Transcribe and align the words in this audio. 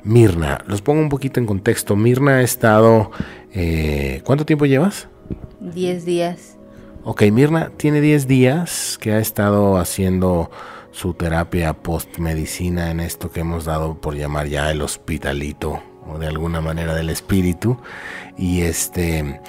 Mirna. 0.04 0.60
Los 0.68 0.84
pongo 0.84 1.02
un 1.02 1.10
poquito 1.10 1.40
en 1.40 1.48
contexto. 1.48 1.96
Mirna 1.96 2.34
ha 2.34 2.42
estado... 2.44 3.10
eh, 3.52 4.22
¿Cuánto 4.26 4.46
tiempo 4.46 4.68
llevas? 4.68 5.08
Diez 5.60 6.06
días. 6.06 6.60
Ok, 7.04 7.24
Mirna 7.32 7.72
tiene 7.76 8.02
10 8.02 8.28
días 8.28 9.00
que 9.02 9.14
ha 9.14 9.20
estado 9.20 9.78
haciendo 9.78 10.52
su 10.92 11.14
terapia 11.14 11.74
post-medicina 11.74 12.92
en 12.92 13.00
esto 13.00 13.32
que 13.32 13.42
hemos 13.42 13.66
dado 13.66 14.00
por 14.02 14.16
llamar 14.16 14.48
ya 14.48 14.72
el 14.72 14.82
hospitalito 14.82 15.82
o 16.08 16.18
de 16.18 16.28
alguna 16.28 16.62
manera 16.62 16.94
del 16.96 17.10
espíritu. 17.10 17.78
Y 18.38 18.62
este. 18.62 19.42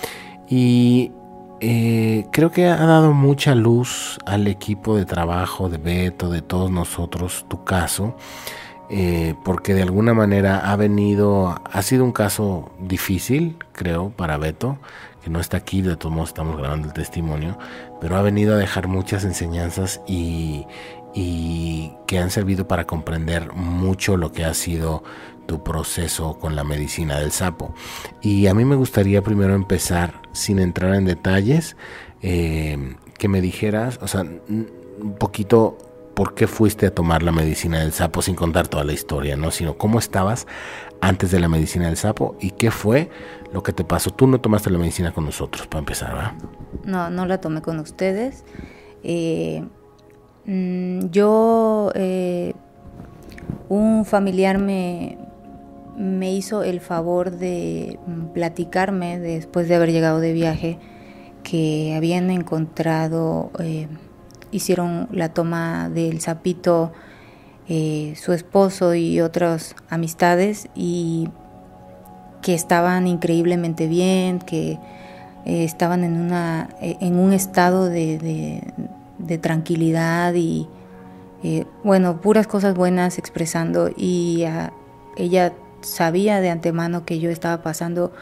Y 0.48 1.12
eh, 1.60 2.26
creo 2.32 2.50
que 2.50 2.66
ha 2.66 2.86
dado 2.86 3.12
mucha 3.12 3.54
luz 3.54 4.18
al 4.26 4.46
equipo 4.46 4.96
de 4.96 5.04
trabajo 5.04 5.68
de 5.68 5.78
Beto, 5.78 6.30
de 6.30 6.42
todos 6.42 6.70
nosotros, 6.70 7.46
tu 7.48 7.64
caso. 7.64 8.16
eh, 8.90 9.34
porque 9.44 9.72
de 9.72 9.82
alguna 9.82 10.14
manera 10.14 10.70
ha 10.70 10.76
venido, 10.76 11.60
ha 11.64 11.82
sido 11.82 12.04
un 12.04 12.12
caso 12.12 12.72
difícil, 12.80 13.56
creo, 13.72 14.10
para 14.10 14.36
Beto, 14.36 14.78
que 15.22 15.30
no 15.30 15.38
está 15.38 15.58
aquí, 15.58 15.80
de 15.80 15.96
todos 15.96 16.12
modos 16.12 16.30
estamos 16.30 16.56
grabando 16.58 16.88
el 16.88 16.94
testimonio, 16.94 17.56
pero 18.00 18.16
ha 18.16 18.22
venido 18.22 18.54
a 18.54 18.56
dejar 18.58 18.88
muchas 18.88 19.22
enseñanzas 19.24 20.00
y, 20.08 20.66
y 21.14 21.92
que 22.06 22.18
han 22.18 22.30
servido 22.30 22.68
para 22.68 22.86
comprender 22.86 23.52
mucho 23.52 24.16
lo 24.16 24.32
que 24.32 24.44
ha 24.44 24.54
sido 24.54 25.02
tu 25.46 25.62
proceso 25.64 26.38
con 26.38 26.54
la 26.54 26.64
medicina 26.64 27.18
del 27.18 27.32
sapo. 27.32 27.74
Y 28.20 28.46
a 28.46 28.54
mí 28.54 28.64
me 28.64 28.76
gustaría 28.76 29.22
primero 29.22 29.54
empezar, 29.54 30.22
sin 30.32 30.58
entrar 30.58 30.94
en 30.94 31.04
detalles, 31.04 31.76
eh, 32.22 32.96
que 33.18 33.28
me 33.28 33.40
dijeras, 33.40 33.98
o 34.02 34.06
sea, 34.06 34.20
un 34.20 35.16
poquito 35.18 35.76
por 36.14 36.34
qué 36.34 36.46
fuiste 36.46 36.86
a 36.86 36.94
tomar 36.94 37.22
la 37.22 37.32
medicina 37.32 37.80
del 37.80 37.92
sapo 37.92 38.22
sin 38.22 38.34
contar 38.34 38.68
toda 38.68 38.84
la 38.84 38.92
historia, 38.92 39.36
¿no? 39.36 39.50
Sino 39.50 39.78
cómo 39.78 39.98
estabas 39.98 40.46
antes 41.00 41.30
de 41.30 41.40
la 41.40 41.48
medicina 41.48 41.86
del 41.86 41.96
sapo 41.96 42.36
y 42.40 42.50
qué 42.50 42.70
fue 42.70 43.10
lo 43.52 43.62
que 43.62 43.72
te 43.72 43.84
pasó. 43.84 44.10
Tú 44.10 44.26
no 44.26 44.40
tomaste 44.40 44.70
la 44.70 44.78
medicina 44.78 45.12
con 45.12 45.24
nosotros, 45.24 45.66
para 45.66 45.80
empezar, 45.80 46.14
¿verdad? 46.14 46.32
No, 46.84 47.10
no 47.10 47.26
la 47.26 47.40
tomé 47.40 47.62
con 47.62 47.78
ustedes. 47.78 48.44
Eh, 49.02 49.64
yo, 51.10 51.92
eh, 51.94 52.54
un 53.68 54.04
familiar 54.04 54.58
me, 54.58 55.16
me 55.96 56.32
hizo 56.32 56.62
el 56.64 56.80
favor 56.80 57.30
de 57.30 57.98
mm, 58.06 58.32
platicarme 58.32 59.18
después 59.20 59.68
de 59.68 59.76
haber 59.76 59.92
llegado 59.92 60.18
de 60.18 60.32
viaje 60.32 60.78
que 61.44 61.94
habían 61.96 62.30
encontrado, 62.30 63.50
eh, 63.60 63.86
hicieron 64.50 65.08
la 65.12 65.28
toma 65.28 65.88
del 65.88 66.20
sapito 66.20 66.92
eh, 67.68 68.14
su 68.16 68.32
esposo 68.32 68.94
y 68.96 69.20
otras 69.20 69.76
amistades 69.88 70.68
y 70.74 71.28
que 72.42 72.54
estaban 72.54 73.06
increíblemente 73.06 73.86
bien, 73.86 74.40
que 74.40 74.78
estaban 75.44 76.02
en, 76.02 76.16
una, 76.20 76.70
en 76.80 77.18
un 77.18 77.32
estado 77.32 77.88
de- 77.88 78.18
de 79.26 79.38
tranquilidad 79.38 80.34
y, 80.34 80.68
eh, 81.42 81.64
bueno, 81.84 82.20
puras 82.20 82.46
cosas 82.46 82.74
buenas 82.74 83.18
expresando. 83.18 83.90
Y 83.96 84.44
ella 85.16 85.52
sabía 85.82 86.40
de 86.40 86.50
antemano 86.50 87.04
que 87.04 87.18
yo 87.18 87.30
estaba 87.30 87.62
pasando 87.62 88.12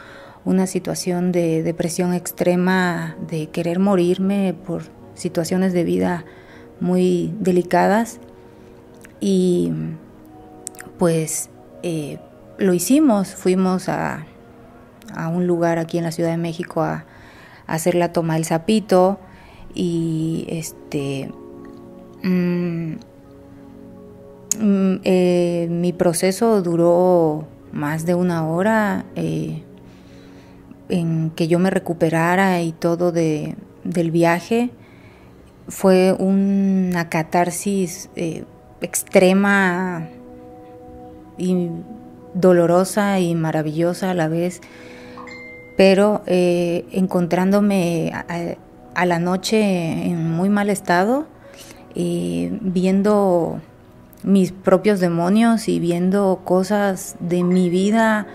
una 0.45 0.67
situación 0.67 1.31
de 1.31 1.63
depresión 1.63 2.13
extrema, 2.13 3.15
de 3.27 3.47
querer 3.49 3.79
morirme 3.79 4.53
por 4.53 4.83
situaciones 5.13 5.73
de 5.73 5.83
vida 5.83 6.25
muy 6.79 7.33
delicadas. 7.39 8.19
Y 9.19 9.73
pues 10.97 11.49
eh, 11.83 12.19
lo 12.57 12.73
hicimos, 12.73 13.35
fuimos 13.35 13.89
a, 13.89 14.25
a 15.13 15.27
un 15.27 15.45
lugar 15.45 15.77
aquí 15.77 15.97
en 15.97 16.03
la 16.05 16.11
Ciudad 16.11 16.31
de 16.31 16.37
México 16.37 16.81
a, 16.81 17.05
a 17.67 17.73
hacer 17.73 17.95
la 17.95 18.13
toma 18.13 18.35
del 18.35 18.45
sapito 18.45 19.19
y 19.73 20.45
este 20.49 21.31
mm, 22.23 22.93
mm, 24.59 24.95
eh, 25.03 25.67
mi 25.69 25.93
proceso 25.93 26.61
duró 26.61 27.45
más 27.71 28.05
de 28.05 28.15
una 28.15 28.47
hora 28.47 29.05
eh, 29.15 29.63
en 30.89 31.31
que 31.31 31.47
yo 31.47 31.59
me 31.59 31.69
recuperara 31.69 32.61
y 32.61 32.71
todo 32.71 33.11
de, 33.11 33.55
del 33.83 34.11
viaje. 34.11 34.71
Fue 35.67 36.13
una 36.13 37.09
catarsis 37.09 38.09
eh, 38.15 38.43
extrema 38.81 40.09
y 41.37 41.69
dolorosa 42.33 43.19
y 43.19 43.35
maravillosa 43.35 44.11
a 44.11 44.13
la 44.13 44.27
vez, 44.27 44.61
pero 45.77 46.23
eh, 46.25 46.85
encontrándome 46.91 48.11
a, 48.13 48.55
a 48.95 49.05
la 49.05 49.19
noche 49.19 50.07
en 50.07 50.31
muy 50.31 50.49
mal 50.49 50.69
estado, 50.69 51.27
eh, 51.95 52.57
viendo 52.61 53.59
mis 54.23 54.51
propios 54.51 54.99
demonios 54.99 55.67
y 55.67 55.79
viendo 55.79 56.41
cosas 56.43 57.15
de 57.19 57.43
mi 57.43 57.69
vida 57.69 58.27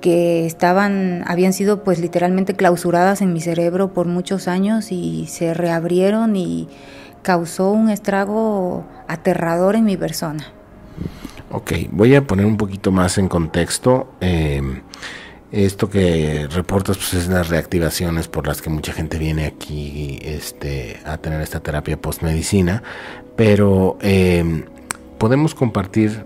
que 0.00 0.46
estaban, 0.46 1.24
habían 1.26 1.52
sido 1.52 1.84
pues 1.84 1.98
literalmente 1.98 2.54
clausuradas 2.54 3.20
en 3.20 3.32
mi 3.32 3.40
cerebro 3.40 3.92
por 3.92 4.06
muchos 4.06 4.48
años 4.48 4.92
y 4.92 5.26
se 5.26 5.52
reabrieron 5.52 6.36
y 6.36 6.68
causó 7.22 7.70
un 7.70 7.90
estrago 7.90 8.84
aterrador 9.08 9.76
en 9.76 9.84
mi 9.84 9.96
persona. 9.96 10.46
Ok, 11.52 11.72
voy 11.90 12.14
a 12.14 12.26
poner 12.26 12.46
un 12.46 12.56
poquito 12.56 12.92
más 12.92 13.18
en 13.18 13.28
contexto. 13.28 14.14
eh, 14.20 14.62
esto 15.52 15.90
que 15.90 16.46
reportas 16.50 16.96
pues, 16.96 17.14
es 17.14 17.28
las 17.28 17.48
reactivaciones 17.48 18.28
por 18.28 18.46
las 18.46 18.62
que 18.62 18.70
mucha 18.70 18.92
gente 18.92 19.18
viene 19.18 19.46
aquí 19.46 20.18
este, 20.22 20.98
a 21.04 21.18
tener 21.18 21.40
esta 21.40 21.60
terapia 21.60 22.00
postmedicina, 22.00 22.82
pero 23.36 23.98
eh, 24.00 24.64
podemos 25.18 25.54
compartir 25.54 26.24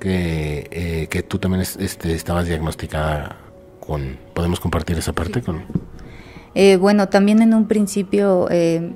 que, 0.00 0.68
eh, 0.70 1.06
que 1.10 1.22
tú 1.22 1.38
también 1.38 1.60
es- 1.62 1.76
este, 1.76 2.14
estabas 2.14 2.46
diagnosticada 2.46 3.36
con... 3.80 4.16
¿Podemos 4.34 4.58
compartir 4.60 4.96
esa 4.98 5.12
parte? 5.12 5.42
con 5.42 5.64
Eh, 6.54 6.76
bueno, 6.76 7.08
también 7.08 7.40
en 7.42 7.54
un 7.54 7.66
principio 7.68 8.48
eh, 8.50 8.92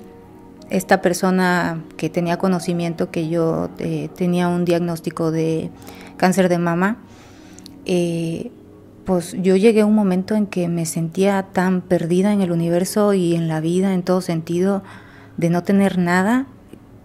esta 0.71 1.01
persona 1.03 1.85
que 1.97 2.09
tenía 2.11 2.39
conocimiento 2.39 3.11
que 3.11 3.29
yo 3.29 3.69
eh, 3.79 4.09
tenía 4.17 4.49
un 4.49 4.65
diagnóstico 4.65 5.31
de 5.31 5.71
cáncer 6.17 6.49
de 6.49 6.59
mama, 6.59 6.97
eh, 7.85 8.51
pues 9.07 9.37
yo 9.41 9.57
llegué 9.57 9.83
a 9.83 9.87
un 9.87 9.95
momento 9.95 10.35
en 10.35 10.47
que 10.47 10.69
me 10.69 10.85
sentía 10.85 11.45
tan 11.53 11.81
perdida 11.81 12.33
en 12.33 12.43
el 12.43 12.53
universo 12.53 13.15
y 13.15 13.35
en 13.35 13.49
la 13.49 13.61
vida 13.61 13.95
en 13.95 14.03
todo 14.03 14.21
sentido 14.21 14.83
de 15.37 15.49
no 15.49 15.63
tener 15.63 15.97
nada 15.97 16.47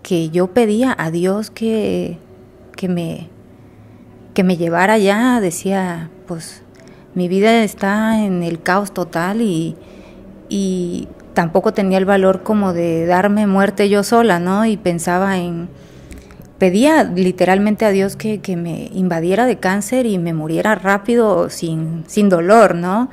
que 0.01 0.29
yo 0.31 0.47
pedía 0.47 0.95
a 0.97 1.11
Dios 1.11 1.51
que, 1.51 2.17
que 2.75 2.89
me 2.89 3.29
que 4.33 4.43
me 4.43 4.57
llevara 4.57 4.93
allá, 4.93 5.39
decía, 5.41 6.09
pues 6.25 6.63
mi 7.15 7.27
vida 7.27 7.63
está 7.63 8.23
en 8.23 8.43
el 8.43 8.61
caos 8.61 8.93
total 8.93 9.41
y, 9.41 9.75
y 10.47 11.07
tampoco 11.33 11.73
tenía 11.73 11.97
el 11.97 12.05
valor 12.05 12.43
como 12.43 12.73
de 12.73 13.05
darme 13.05 13.45
muerte 13.45 13.89
yo 13.89 14.03
sola, 14.03 14.39
¿no? 14.39 14.65
Y 14.65 14.77
pensaba 14.77 15.37
en, 15.37 15.69
pedía 16.61 17.03
literalmente 17.03 17.85
a 17.85 17.89
Dios 17.89 18.15
que, 18.15 18.39
que 18.39 18.55
me 18.55 18.91
invadiera 18.93 19.47
de 19.47 19.57
cáncer 19.57 20.05
y 20.05 20.19
me 20.19 20.35
muriera 20.35 20.75
rápido 20.75 21.49
sin, 21.49 22.03
sin 22.05 22.29
dolor, 22.29 22.75
¿no? 22.75 23.09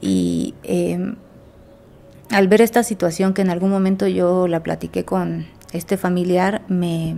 Y 0.00 0.54
eh, 0.64 1.14
al 2.32 2.48
ver 2.48 2.62
esta 2.62 2.82
situación 2.82 3.32
que 3.32 3.42
en 3.42 3.50
algún 3.50 3.70
momento 3.70 4.08
yo 4.08 4.48
la 4.48 4.64
platiqué 4.64 5.04
con 5.04 5.46
este 5.70 5.98
familiar, 5.98 6.62
me, 6.66 7.14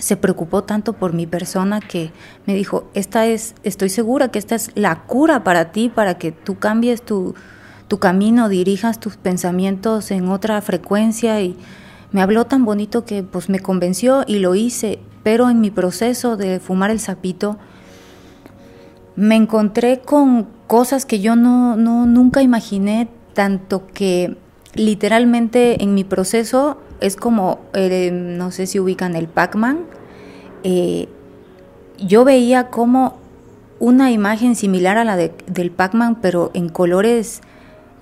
se 0.00 0.16
preocupó 0.16 0.64
tanto 0.64 0.94
por 0.94 1.12
mi 1.12 1.28
persona 1.28 1.78
que 1.78 2.10
me 2.44 2.56
dijo, 2.56 2.90
esta 2.92 3.24
es, 3.24 3.54
estoy 3.62 3.88
segura 3.88 4.32
que 4.32 4.40
esta 4.40 4.56
es 4.56 4.72
la 4.74 5.04
cura 5.04 5.44
para 5.44 5.70
ti, 5.70 5.88
para 5.90 6.18
que 6.18 6.32
tú 6.32 6.58
cambies 6.58 7.02
tu, 7.02 7.36
tu 7.86 8.00
camino, 8.00 8.48
dirijas 8.48 8.98
tus 8.98 9.16
pensamientos 9.16 10.10
en 10.10 10.28
otra 10.28 10.60
frecuencia 10.60 11.40
y 11.40 11.56
me 12.16 12.22
habló 12.22 12.46
tan 12.46 12.64
bonito 12.64 13.04
que 13.04 13.22
pues 13.22 13.50
me 13.50 13.60
convenció 13.60 14.24
y 14.26 14.38
lo 14.38 14.54
hice, 14.54 15.00
pero 15.22 15.50
en 15.50 15.60
mi 15.60 15.70
proceso 15.70 16.38
de 16.38 16.60
fumar 16.60 16.90
el 16.90 16.98
sapito 16.98 17.58
me 19.16 19.36
encontré 19.36 20.00
con 20.00 20.48
cosas 20.66 21.04
que 21.04 21.20
yo 21.20 21.36
no, 21.36 21.76
no 21.76 22.06
nunca 22.06 22.40
imaginé, 22.40 23.10
tanto 23.34 23.86
que 23.88 24.34
literalmente 24.72 25.82
en 25.82 25.92
mi 25.92 26.04
proceso 26.04 26.78
es 27.00 27.16
como, 27.16 27.60
eh, 27.74 28.10
no 28.10 28.50
sé 28.50 28.66
si 28.66 28.80
ubican 28.80 29.14
el 29.14 29.28
Pac-Man, 29.28 29.80
eh, 30.64 31.10
yo 31.98 32.24
veía 32.24 32.70
como 32.70 33.18
una 33.78 34.10
imagen 34.10 34.56
similar 34.56 34.96
a 34.96 35.04
la 35.04 35.18
del 35.18 35.70
Pac-Man, 35.70 36.22
pero 36.22 36.50
en 36.54 36.70
colores 36.70 37.42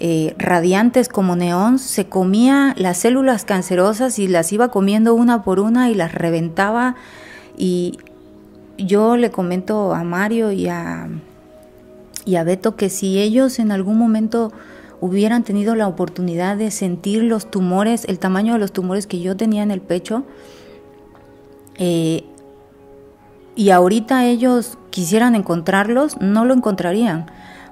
eh, 0.00 0.34
radiantes 0.38 1.08
como 1.08 1.36
neón, 1.36 1.78
se 1.78 2.06
comía 2.06 2.74
las 2.76 2.98
células 2.98 3.44
cancerosas 3.44 4.18
y 4.18 4.26
las 4.26 4.52
iba 4.52 4.68
comiendo 4.68 5.14
una 5.14 5.44
por 5.44 5.60
una 5.60 5.88
y 5.90 5.94
las 5.94 6.12
reventaba. 6.12 6.96
Y 7.56 7.98
yo 8.76 9.16
le 9.16 9.30
comento 9.30 9.94
a 9.94 10.02
Mario 10.02 10.50
y 10.50 10.66
a, 10.66 11.08
y 12.24 12.36
a 12.36 12.44
Beto 12.44 12.74
que 12.74 12.90
si 12.90 13.20
ellos 13.20 13.58
en 13.60 13.70
algún 13.70 13.96
momento 13.96 14.52
hubieran 15.00 15.44
tenido 15.44 15.76
la 15.76 15.86
oportunidad 15.86 16.56
de 16.56 16.70
sentir 16.70 17.22
los 17.22 17.50
tumores, 17.50 18.04
el 18.06 18.18
tamaño 18.18 18.54
de 18.54 18.58
los 18.58 18.72
tumores 18.72 19.06
que 19.06 19.20
yo 19.20 19.36
tenía 19.36 19.62
en 19.62 19.70
el 19.70 19.80
pecho, 19.80 20.24
eh, 21.76 22.24
y 23.54 23.70
ahorita 23.70 24.26
ellos 24.26 24.76
quisieran 24.90 25.36
encontrarlos, 25.36 26.20
no 26.20 26.44
lo 26.44 26.54
encontrarían 26.54 27.26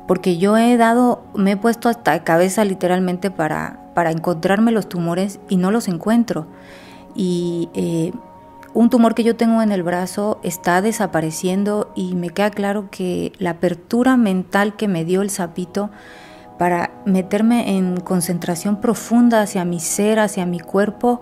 porque 0.06 0.38
yo 0.38 0.56
he 0.56 0.76
dado, 0.76 1.22
me 1.34 1.52
he 1.52 1.56
puesto 1.56 1.88
hasta 1.88 2.24
cabeza 2.24 2.64
literalmente 2.64 3.30
para, 3.30 3.90
para 3.94 4.10
encontrarme 4.10 4.72
los 4.72 4.88
tumores 4.88 5.40
y 5.48 5.56
no 5.56 5.70
los 5.70 5.88
encuentro. 5.88 6.46
Y 7.14 7.68
eh, 7.74 8.12
un 8.74 8.90
tumor 8.90 9.14
que 9.14 9.22
yo 9.22 9.36
tengo 9.36 9.62
en 9.62 9.70
el 9.70 9.82
brazo 9.82 10.40
está 10.42 10.80
desapareciendo 10.80 11.92
y 11.94 12.14
me 12.14 12.30
queda 12.30 12.50
claro 12.50 12.88
que 12.90 13.32
la 13.38 13.50
apertura 13.50 14.16
mental 14.16 14.76
que 14.76 14.88
me 14.88 15.04
dio 15.04 15.22
el 15.22 15.30
sapito 15.30 15.90
para 16.58 16.90
meterme 17.04 17.76
en 17.76 18.00
concentración 18.00 18.80
profunda 18.80 19.42
hacia 19.42 19.64
mi 19.64 19.80
ser, 19.80 20.18
hacia 20.18 20.46
mi 20.46 20.60
cuerpo 20.60 21.20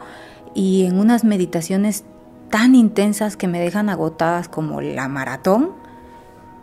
y 0.55 0.85
en 0.85 0.99
unas 0.99 1.25
meditaciones 1.25 2.05
tan 2.51 2.75
intensas 2.75 3.37
que 3.37 3.49
me 3.49 3.61
dejan 3.61 3.89
agotadas 3.89 4.49
como 4.49 4.81
la 4.81 5.09
maratón, 5.09 5.71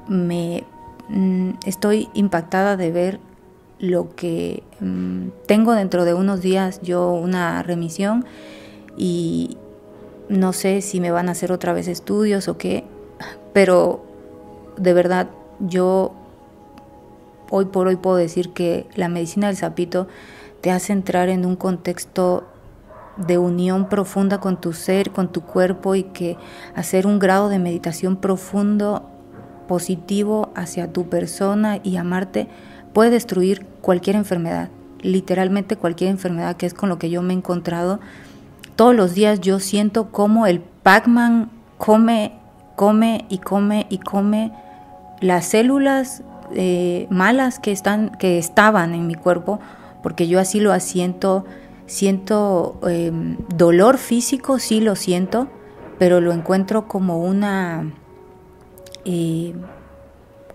me, 0.07 0.63
Mm, 1.09 1.51
estoy 1.65 2.09
impactada 2.13 2.75
de 2.75 2.91
ver 2.91 3.19
lo 3.79 4.15
que 4.15 4.63
mm, 4.79 5.29
tengo 5.45 5.73
dentro 5.73 6.03
de 6.03 6.13
unos 6.13 6.41
días 6.41 6.81
yo 6.81 7.11
una 7.11 7.63
remisión 7.63 8.25
y 8.97 9.57
no 10.29 10.51
sé 10.51 10.81
si 10.81 10.99
me 10.99 11.11
van 11.11 11.29
a 11.29 11.31
hacer 11.31 11.51
otra 11.51 11.73
vez 11.73 11.87
estudios 11.87 12.47
o 12.47 12.57
qué, 12.57 12.83
pero 13.53 14.03
de 14.77 14.93
verdad 14.93 15.29
yo 15.59 16.11
hoy 17.49 17.65
por 17.65 17.87
hoy 17.87 17.95
puedo 17.95 18.17
decir 18.17 18.51
que 18.51 18.87
la 18.95 19.07
medicina 19.07 19.47
del 19.47 19.55
sapito 19.55 20.07
te 20.59 20.71
hace 20.71 20.91
entrar 20.91 21.29
en 21.29 21.45
un 21.45 21.55
contexto 21.55 22.45
de 23.15 23.37
unión 23.37 23.87
profunda 23.87 24.39
con 24.39 24.59
tu 24.59 24.73
ser, 24.73 25.11
con 25.11 25.31
tu 25.31 25.41
cuerpo 25.41 25.95
y 25.95 26.03
que 26.03 26.37
hacer 26.75 27.07
un 27.07 27.19
grado 27.19 27.47
de 27.47 27.59
meditación 27.59 28.17
profundo 28.17 29.09
positivo 29.67 30.51
hacia 30.55 30.91
tu 30.91 31.09
persona 31.09 31.79
y 31.83 31.97
amarte 31.97 32.47
puede 32.93 33.11
destruir 33.11 33.65
cualquier 33.81 34.15
enfermedad, 34.15 34.69
literalmente 35.01 35.75
cualquier 35.75 36.09
enfermedad 36.09 36.57
que 36.57 36.65
es 36.65 36.73
con 36.73 36.89
lo 36.89 36.97
que 36.97 37.09
yo 37.09 37.21
me 37.21 37.33
he 37.33 37.37
encontrado. 37.37 37.99
Todos 38.75 38.95
los 38.95 39.13
días 39.13 39.41
yo 39.41 39.59
siento 39.59 40.11
como 40.11 40.47
el 40.47 40.61
Pac-Man 40.61 41.49
come, 41.77 42.33
come 42.75 43.25
y 43.29 43.37
come 43.39 43.85
y 43.89 43.99
come 43.99 44.51
las 45.21 45.45
células 45.45 46.23
eh, 46.53 47.07
malas 47.09 47.59
que, 47.59 47.71
están, 47.71 48.11
que 48.17 48.37
estaban 48.37 48.93
en 48.93 49.07
mi 49.07 49.15
cuerpo, 49.15 49.59
porque 50.01 50.27
yo 50.27 50.39
así 50.39 50.59
lo 50.59 50.71
asiento, 50.71 51.45
siento 51.85 52.79
em, 52.87 53.37
dolor 53.55 53.97
físico, 53.97 54.59
sí 54.59 54.79
lo 54.79 54.95
siento, 54.95 55.47
pero 55.99 56.21
lo 56.21 56.31
encuentro 56.31 56.87
como 56.87 57.19
una 57.19 57.91
eh, 59.07 59.53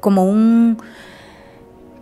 como 0.01 0.27
un 0.27 0.77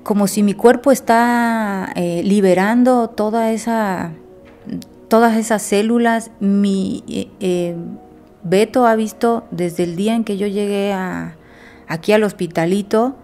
como 0.02 0.26
si 0.26 0.43
mi 0.43 0.55
cuerpo 0.55 0.91
está 0.91 1.93
eh, 1.94 2.23
liberando 2.25 3.08
toda 3.08 3.52
esa 3.52 4.12
todas 5.06 5.37
esas 5.37 5.62
células. 5.62 6.32
Mi 6.41 7.05
eh, 7.38 7.76
Beto 8.43 8.87
ha 8.87 8.97
visto 8.97 9.44
desde 9.52 9.85
el 9.85 9.94
día 9.94 10.17
en 10.17 10.25
que 10.25 10.37
yo 10.38 10.49
llegué 10.49 10.93
a, 10.93 11.37
aquí 11.87 12.12
al 12.12 12.25
hospitalito 12.25 13.14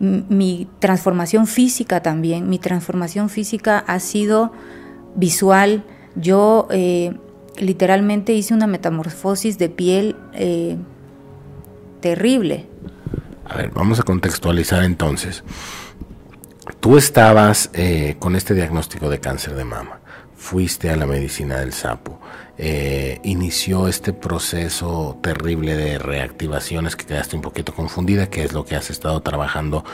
mi 0.00 0.66
transformación 0.80 1.46
física 1.46 2.02
también. 2.02 2.48
Mi 2.48 2.58
transformación 2.58 3.28
física 3.28 3.78
ha 3.86 4.00
sido 4.00 4.50
visual. 5.14 5.84
Yo 6.16 6.66
literalmente 7.58 8.32
hice 8.32 8.54
una 8.54 8.66
metamorfosis 8.66 9.58
de 9.58 9.68
piel 9.68 10.16
terrible. 12.00 12.66
A 13.44 13.56
ver, 13.56 13.70
vamos 13.70 14.00
a 14.00 14.02
contextualizar 14.02 14.84
entonces. 14.84 15.42
Tú 16.80 16.96
estabas 16.96 17.70
eh, 17.74 18.16
con 18.18 18.36
este 18.36 18.54
diagnóstico 18.54 19.10
de 19.10 19.20
cáncer 19.20 19.54
de 19.54 19.64
mama, 19.64 20.00
fuiste 20.36 20.90
a 20.90 20.96
la 20.96 21.06
medicina 21.06 21.58
del 21.58 21.72
sapo, 21.72 22.20
eh, 22.56 23.20
inició 23.24 23.88
este 23.88 24.12
proceso 24.12 25.18
terrible 25.22 25.76
de 25.76 25.98
reactivaciones 25.98 26.94
que 26.94 27.06
quedaste 27.06 27.36
un 27.36 27.42
poquito 27.42 27.74
confundida, 27.74 28.28
que 28.28 28.44
es 28.44 28.52
lo 28.52 28.64
que 28.64 28.76
has 28.76 28.90
estado 28.90 29.20
trabajando 29.22 29.84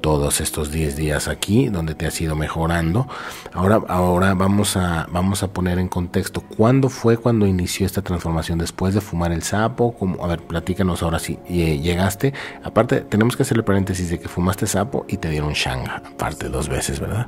todos 0.00 0.40
estos 0.40 0.70
10 0.70 0.96
días 0.96 1.28
aquí, 1.28 1.68
donde 1.68 1.94
te 1.94 2.06
has 2.06 2.20
ido 2.20 2.36
mejorando. 2.36 3.06
Ahora, 3.52 3.80
ahora 3.88 4.34
vamos, 4.34 4.76
a, 4.76 5.06
vamos 5.10 5.42
a 5.42 5.48
poner 5.48 5.78
en 5.78 5.88
contexto, 5.88 6.40
¿cuándo 6.40 6.88
fue 6.88 7.16
cuando 7.16 7.46
inició 7.46 7.86
esta 7.86 8.02
transformación? 8.02 8.58
¿Después 8.58 8.94
de 8.94 9.00
fumar 9.00 9.32
el 9.32 9.42
sapo? 9.42 9.94
a 10.22 10.26
ver, 10.26 10.40
platícanos 10.40 11.02
ahora 11.02 11.18
si 11.18 11.38
eh, 11.48 11.78
llegaste. 11.78 12.32
Aparte, 12.62 13.00
tenemos 13.00 13.36
que 13.36 13.42
hacerle 13.42 13.62
paréntesis 13.62 14.10
de 14.10 14.18
que 14.18 14.28
fumaste 14.28 14.66
sapo 14.66 15.04
y 15.08 15.16
te 15.16 15.30
dieron 15.30 15.52
shanga, 15.52 16.02
aparte 16.04 16.48
dos 16.48 16.68
veces, 16.68 17.00
¿verdad? 17.00 17.26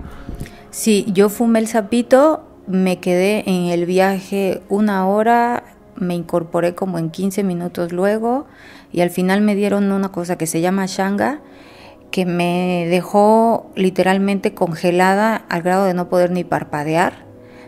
Sí, 0.70 1.06
yo 1.12 1.28
fumé 1.28 1.58
el 1.58 1.66
sapito, 1.66 2.44
me 2.66 3.00
quedé 3.00 3.48
en 3.50 3.66
el 3.66 3.86
viaje 3.86 4.62
una 4.68 5.06
hora, 5.06 5.64
me 5.96 6.14
incorporé 6.14 6.74
como 6.74 6.98
en 6.98 7.10
15 7.10 7.42
minutos 7.44 7.92
luego 7.92 8.46
y 8.92 9.00
al 9.00 9.10
final 9.10 9.40
me 9.40 9.54
dieron 9.54 9.90
una 9.92 10.10
cosa 10.10 10.36
que 10.36 10.46
se 10.46 10.60
llama 10.60 10.86
shanga 10.86 11.40
que 12.10 12.26
me 12.26 12.86
dejó 12.88 13.70
literalmente 13.76 14.54
congelada 14.54 15.36
al 15.48 15.62
grado 15.62 15.84
de 15.84 15.94
no 15.94 16.08
poder 16.08 16.30
ni 16.30 16.44
parpadear, 16.44 17.24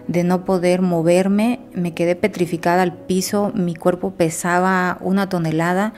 de 0.09 0.25
no 0.25 0.45
poder 0.45 0.83
moverme, 0.83 1.61
me 1.75 1.95
quedé 1.95 2.17
petrificada 2.17 2.83
al 2.83 2.93
piso, 2.93 3.53
mi 3.55 3.75
cuerpo 3.75 4.13
pesaba 4.13 4.99
una 5.01 5.29
tonelada, 5.29 5.95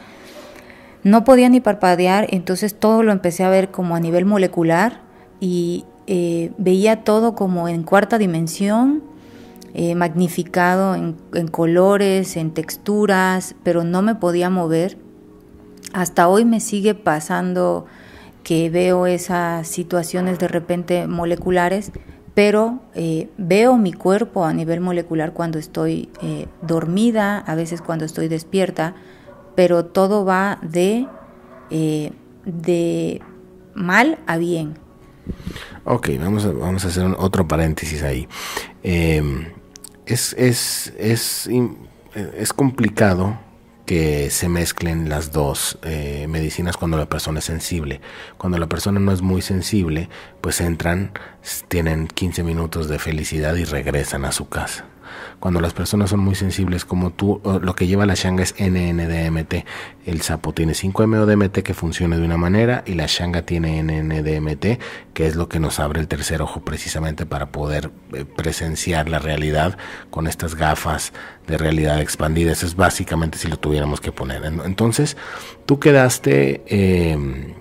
no 1.02 1.24
podía 1.24 1.48
ni 1.48 1.60
parpadear, 1.60 2.26
entonces 2.30 2.78
todo 2.78 3.02
lo 3.02 3.12
empecé 3.12 3.44
a 3.44 3.50
ver 3.50 3.70
como 3.70 3.94
a 3.94 4.00
nivel 4.00 4.24
molecular 4.24 5.00
y 5.40 5.84
eh, 6.06 6.52
veía 6.58 7.04
todo 7.04 7.34
como 7.34 7.68
en 7.68 7.82
cuarta 7.82 8.18
dimensión, 8.18 9.02
eh, 9.72 9.94
magnificado 9.94 10.94
en, 10.94 11.16
en 11.34 11.48
colores, 11.48 12.36
en 12.36 12.52
texturas, 12.52 13.54
pero 13.62 13.84
no 13.84 14.02
me 14.02 14.14
podía 14.14 14.48
mover. 14.48 14.98
Hasta 15.92 16.28
hoy 16.28 16.44
me 16.44 16.60
sigue 16.60 16.94
pasando 16.94 17.86
que 18.44 18.70
veo 18.70 19.06
esas 19.06 19.66
situaciones 19.66 20.38
de 20.38 20.46
repente 20.46 21.08
moleculares, 21.08 21.90
pero 22.34 22.80
eh, 22.94 23.30
veo 23.38 23.76
mi 23.78 23.92
cuerpo 23.92 24.44
a 24.44 24.52
nivel 24.52 24.80
molecular 24.80 25.32
cuando 25.32 25.58
estoy 25.58 26.10
eh, 26.22 26.46
dormida, 26.62 27.38
a 27.38 27.54
veces 27.54 27.80
cuando 27.80 28.04
estoy 28.04 28.28
despierta, 28.28 28.94
pero 29.56 29.86
todo 29.86 30.24
va 30.24 30.58
de, 30.62 31.08
eh, 31.70 32.12
de 32.44 33.22
mal 33.74 34.18
a 34.26 34.36
bien. 34.36 34.74
Ok, 35.84 36.10
vamos 36.20 36.44
a, 36.44 36.52
vamos 36.52 36.84
a 36.84 36.88
hacer 36.88 37.04
otro 37.18 37.48
paréntesis 37.48 38.02
ahí. 38.02 38.28
Em, 38.82 39.46
es, 40.04 40.34
es, 40.34 40.92
es, 40.98 41.48
es 42.14 42.52
complicado 42.52 43.38
que 43.86 44.30
se 44.30 44.48
mezclen 44.48 45.08
las 45.08 45.32
dos 45.32 45.78
eh, 45.82 46.26
medicinas 46.28 46.76
cuando 46.76 46.96
la 46.96 47.06
persona 47.06 47.40
es 47.40 47.44
sensible. 47.44 48.00
Cuando 48.38 48.58
la 48.58 48.66
persona 48.66 49.00
no 49.00 49.12
es 49.12 49.22
muy 49.22 49.42
sensible, 49.42 50.08
pues 50.40 50.60
entran, 50.60 51.12
tienen 51.68 52.08
15 52.08 52.42
minutos 52.42 52.88
de 52.88 52.98
felicidad 52.98 53.54
y 53.56 53.64
regresan 53.64 54.24
a 54.24 54.32
su 54.32 54.48
casa. 54.48 54.86
Cuando 55.40 55.60
las 55.60 55.72
personas 55.72 56.10
son 56.10 56.20
muy 56.20 56.34
sensibles 56.34 56.84
como 56.84 57.10
tú, 57.10 57.40
lo 57.62 57.74
que 57.74 57.86
lleva 57.86 58.06
la 58.06 58.14
shanga 58.14 58.42
es 58.42 58.54
NNDMT. 58.58 59.66
El 60.06 60.22
sapo 60.22 60.52
tiene 60.52 60.72
5-MeO-DMT 60.72 61.62
que 61.62 61.74
funciona 61.74 62.16
de 62.16 62.24
una 62.24 62.36
manera 62.36 62.82
y 62.86 62.94
la 62.94 63.06
shanga 63.06 63.42
tiene 63.42 63.82
NNDMT, 63.82 64.80
que 65.12 65.26
es 65.26 65.36
lo 65.36 65.48
que 65.48 65.60
nos 65.60 65.80
abre 65.80 66.00
el 66.00 66.08
tercer 66.08 66.42
ojo 66.42 66.62
precisamente 66.62 67.26
para 67.26 67.46
poder 67.46 67.90
eh, 68.12 68.24
presenciar 68.24 69.08
la 69.08 69.18
realidad 69.18 69.78
con 70.10 70.26
estas 70.26 70.54
gafas 70.54 71.12
de 71.46 71.58
realidad 71.58 72.00
expandida. 72.00 72.52
Eso 72.52 72.66
es 72.66 72.76
básicamente 72.76 73.38
si 73.38 73.48
lo 73.48 73.58
tuviéramos 73.58 74.00
que 74.00 74.12
poner. 74.12 74.44
Entonces, 74.44 75.16
tú 75.66 75.78
quedaste... 75.78 76.62
Eh, 76.66 77.54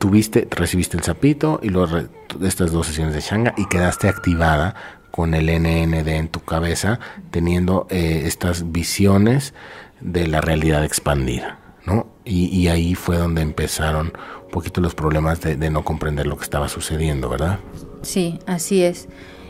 tuviste, 0.00 0.48
recibiste 0.50 0.96
el 0.96 1.04
sapito 1.04 1.60
y 1.62 1.68
luego 1.68 2.00
estas 2.42 2.72
dos 2.72 2.86
sesiones 2.86 3.14
de 3.14 3.20
Shanga 3.20 3.54
y 3.56 3.66
quedaste 3.66 4.08
activada 4.08 4.74
con 5.10 5.34
el 5.34 5.46
NND 5.46 6.08
en 6.08 6.28
tu 6.28 6.40
cabeza, 6.40 7.00
teniendo 7.30 7.86
eh, 7.90 8.22
estas 8.26 8.72
visiones 8.72 9.54
de 10.00 10.26
la 10.26 10.40
realidad 10.40 10.84
expandida, 10.84 11.58
¿no? 11.86 12.06
Y, 12.24 12.68
ahí 12.68 12.94
fue 12.94 13.16
donde 13.16 13.42
empezaron 13.42 14.12
un 14.44 14.50
poquito 14.52 14.80
los 14.80 14.94
problemas 14.94 15.40
de, 15.40 15.70
no 15.70 15.84
comprender 15.84 16.26
lo 16.26 16.36
que 16.36 16.44
estaba 16.44 16.68
sucediendo, 16.68 17.28
¿verdad? 17.28 17.58
Sí, 18.02 18.38
así 18.46 18.84
es. 18.84 19.08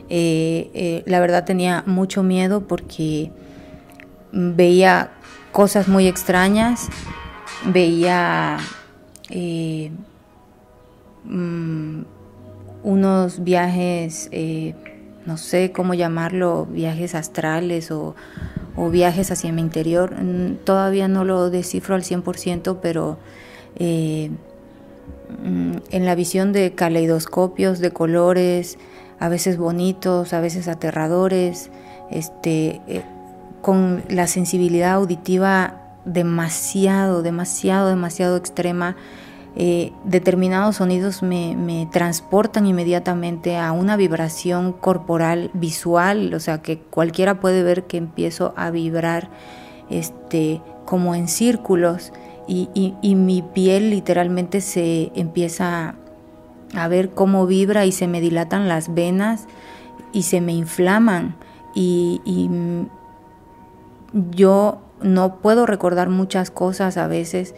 Eh, 0.08 0.70
eh, 0.72 1.02
la 1.04 1.20
verdad 1.20 1.44
tenía 1.44 1.84
mucho 1.86 2.22
miedo 2.22 2.66
porque 2.66 3.30
veía 4.32 5.12
cosas 5.52 5.88
muy 5.88 6.08
extrañas, 6.08 6.88
veía 7.66 8.58
Mm, 11.24 12.02
unos 12.82 13.44
viajes, 13.44 14.28
eh, 14.32 14.74
no 15.30 15.36
sé 15.36 15.70
cómo 15.70 15.94
llamarlo, 15.94 16.66
viajes 16.66 17.14
astrales 17.14 17.92
o, 17.92 18.16
viajes 18.90 19.30
hacia 19.30 19.52
mi 19.52 19.60
interior. 19.60 20.20
Mm, 20.20 20.56
todavía 20.64 21.06
no 21.06 21.24
lo 21.24 21.50
descifro 21.50 21.94
al 21.94 22.02
100%, 22.02 22.78
pero 22.82 23.18
eh, 23.76 24.30
mm, 25.44 25.76
en 25.92 26.04
la 26.04 26.16
visión 26.16 26.52
de 26.52 26.74
caleidoscopios, 26.74 27.78
de 27.78 27.92
colores, 27.92 28.76
a 29.20 29.28
veces 29.28 29.56
bonitos, 29.56 30.32
a 30.32 30.40
veces 30.40 30.66
aterradores, 30.66 31.70
este, 32.10 32.80
eh, 32.88 33.04
con 33.62 34.02
la 34.08 34.26
sensibilidad 34.26 34.94
auditiva 34.94 35.94
demasiado, 36.04 37.22
demasiado, 37.22 37.88
demasiado 37.88 38.36
extrema 38.36 38.96
eh, 39.56 39.92
determinados 40.04 40.76
sonidos 40.76 41.22
me, 41.22 41.88
transportan 41.90 42.66
inmediatamente 42.66 43.56
a 43.56 43.72
una 43.72 43.96
vibración 43.96 44.72
corporal 44.72 45.50
visual, 45.54 46.32
o 46.34 46.40
sea 46.40 46.62
que 46.62 46.78
cualquiera 46.78 47.40
puede 47.40 47.62
ver 47.62 47.84
que 47.84 47.96
empiezo 47.96 48.54
a 48.56 48.70
vibrar 48.70 49.28
este, 49.88 50.62
como 50.84 51.16
en 51.16 51.26
círculos 51.26 52.12
y, 52.46 53.14
mi 53.14 53.42
piel 53.42 53.90
literalmente 53.90 54.60
se 54.60 55.12
empieza 55.14 55.94
a 56.74 56.88
ver 56.88 57.10
cómo 57.10 57.46
vibra 57.46 57.86
y 57.86 57.92
se 57.92 58.08
me 58.08 58.20
dilatan 58.20 58.68
las 58.68 58.92
venas 58.92 59.46
y 60.12 60.22
se 60.22 60.40
me 60.40 60.52
inflaman. 60.52 61.36
Y 61.74 62.20
yo 64.32 64.80
no 65.00 65.36
puedo 65.36 65.66
recordar 65.66 66.08
muchas 66.08 66.50
cosas 66.50 66.96
a 66.96 67.06
veces 67.06 67.54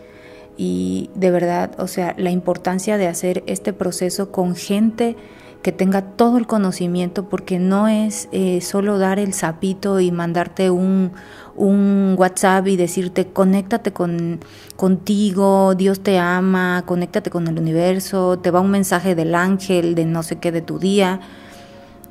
y 0.65 1.11
de 1.17 1.33
verdad, 1.33 1.73
o 1.79 1.89
sea, 1.89 2.15
la 2.19 2.31
importancia 2.31 2.97
de 2.97 3.09
hacer 3.09 3.43
este 3.49 3.73
proceso 3.73 4.31
con 4.31 4.55
gente 4.55 5.17
que 5.61 5.73
tenga 5.73 6.03
todo 6.03 6.39
el 6.39 6.47
conocimiento, 6.47 7.29
porque 7.29 7.59
no 7.59 7.89
es 7.89 8.29
eh, 8.31 8.61
solo 8.61 8.99
dar 8.99 9.19
el 9.19 9.33
sapito 9.33 9.99
y 9.99 10.13
mandarte 10.13 10.71
un, 10.71 11.11
un 11.57 12.15
WhatsApp 12.17 12.69
y 12.69 12.77
decirte 12.77 13.27
conéctate 13.27 13.93
con, 13.93 14.39
contigo, 14.77 15.75
Dios 15.75 15.99
te 15.99 16.21
ama, 16.21 16.85
conéctate 16.87 17.29
con 17.29 17.49
el 17.49 17.59
universo, 17.59 18.39
te 18.39 18.53
va 18.53 18.61
un 18.61 18.71
mensaje 18.71 19.17
del 19.17 19.35
ángel, 19.35 19.97
de 19.97 20.05
no 20.05 20.23
sé 20.23 20.37
qué 20.37 20.53
de 20.53 20.63
tu 20.63 20.79
día. 20.79 21.19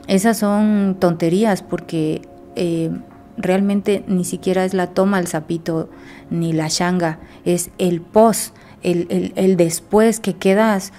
Esas 0.08 0.40
son 0.40 0.98
tonterías 1.00 1.64
porque 1.64 2.22
eh, 2.58 2.92
realmente 3.38 4.04
ni 4.08 4.26
siquiera 4.26 4.66
es 4.66 4.74
la 4.74 4.88
toma 4.88 5.18
del 5.18 5.28
sapito 5.28 5.90
ni 6.30 6.54
la 6.54 6.68
shanga, 6.68 7.20
es 7.46 7.72
el 7.78 8.02
pos, 8.02 8.54
el, 8.84 9.34
el, 9.36 9.58
después 9.58 10.20
que 10.20 10.36
quedas 10.36 10.92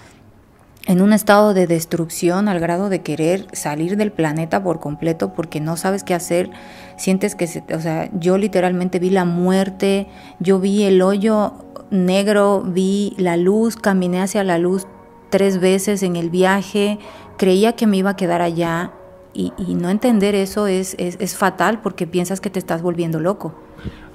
en 0.86 1.00
un 1.00 1.12
estado 1.12 1.54
de 1.54 1.66
destrucción 1.66 2.48
al 2.48 2.58
grado 2.58 2.88
de 2.88 3.02
querer 3.02 3.46
salir 3.52 3.96
del 3.96 4.12
planeta 4.12 4.62
por 4.62 4.80
completo 4.80 5.32
porque 5.32 5.60
no 5.60 5.76
sabes 5.76 6.02
qué 6.02 6.14
hacer, 6.14 6.50
sientes 6.96 7.34
que 7.34 7.46
se, 7.46 7.62
o 7.74 7.80
sea, 7.80 8.10
yo 8.18 8.36
literalmente 8.36 8.98
vi 8.98 9.10
la 9.10 9.24
muerte, 9.24 10.08
yo 10.40 10.58
vi 10.58 10.82
el 10.82 11.00
hoyo 11.02 11.54
negro, 11.90 12.62
vi 12.66 13.14
la 13.16 13.36
luz, 13.36 13.76
caminé 13.76 14.22
hacia 14.22 14.42
la 14.42 14.58
luz 14.58 14.86
tres 15.30 15.60
veces 15.60 16.02
en 16.02 16.16
el 16.16 16.30
viaje, 16.30 16.98
creía 17.36 17.74
que 17.74 17.86
me 17.86 17.96
iba 17.96 18.10
a 18.10 18.16
quedar 18.16 18.42
allá 18.42 18.92
y, 19.34 19.52
no 19.74 19.88
entender 19.90 20.34
eso 20.34 20.66
es, 20.66 20.94
es, 20.98 21.36
fatal 21.36 21.80
porque 21.80 22.06
piensas 22.06 22.40
que 22.40 22.50
te 22.50 22.58
estás 22.58 22.82
volviendo 22.82 23.20
loco. 23.20 23.54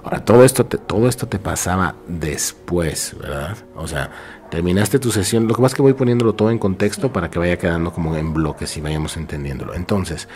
Ahora, 0.04 0.24
todo 0.24 0.44
esto, 0.44 0.66
te, 0.66 0.78
todo 0.78 1.10
esto 1.10 1.28
te 1.28 1.40
pasaba 1.40 1.96
después, 2.08 3.16
¿verdad? 3.20 3.58
O 3.76 3.88
sea, 3.88 4.12
terminaste 4.50 5.00
tu 5.00 5.12
sesión. 5.12 5.48
Lo 5.48 5.56
que 5.56 5.62
pasa 5.62 5.74
es 5.74 5.76
que 5.76 5.82
voy 5.82 5.94
poniéndolo 5.94 6.34
todo 6.34 6.52
en 6.52 6.60
contexto 6.60 7.12
para 7.12 7.30
que 7.30 7.40
vaya 7.40 7.58
quedando 7.58 7.92
como 7.92 8.16
en 8.16 8.34
bloques 8.34 8.78
y 8.78 8.82
vayamos 8.82 9.18
entendiéndolo. 9.18 9.74
Entonces, 9.74 10.28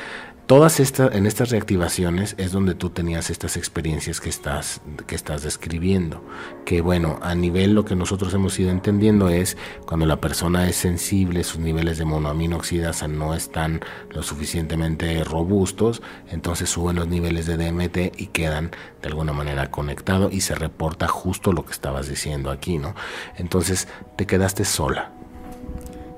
todas 0.52 0.82
estas, 0.82 1.16
en 1.16 1.28
estas 1.28 1.50
reactivaciones 1.50 2.36
es 2.38 2.52
donde 2.52 2.76
tú 2.76 2.90
tenías 2.90 3.30
estas 3.30 3.56
experiencias 3.56 4.20
que 4.20 4.28
estás, 4.28 4.82
que 5.08 5.16
estás 5.16 5.44
describiendo. 5.44 6.26
Que 6.66 6.82
bueno, 6.82 7.20
a 7.22 7.36
nivel 7.36 7.74
lo 7.74 7.86
que 7.86 7.96
nosotros 7.96 8.34
hemos 8.34 8.60
ido 8.60 8.70
entendiendo 8.70 9.30
es 9.30 9.56
cuando 9.86 10.06
la 10.06 10.20
persona 10.20 10.68
es 10.68 10.76
sensible, 10.76 11.46
sus 11.46 11.60
niveles 11.60 12.00
de 12.00 12.04
monoamino 12.04 12.58
oxidasa 12.58 13.08
no 13.08 13.34
están 13.34 13.80
lo 14.10 14.24
suficientemente 14.24 15.24
robustos, 15.24 16.02
entonces 16.30 16.70
suben 16.70 16.98
los 16.98 17.08
niveles 17.08 17.46
de 17.46 17.56
DMT 17.56 18.20
y 18.20 18.28
quedan 18.28 18.72
de 19.02 19.08
alguna 19.08 19.32
manera 19.32 19.72
conectados 19.72 20.34
y 20.34 20.42
se 20.42 20.56
reporta 20.56 21.08
justo 21.08 21.54
lo 21.54 21.64
que 21.64 21.72
estabas 21.72 22.10
diciendo 22.10 22.52
aquí, 22.52 22.78
¿no? 22.78 22.94
Entonces 23.38 23.88
te 24.18 24.26
quedaste 24.26 24.66
sola 24.66 25.14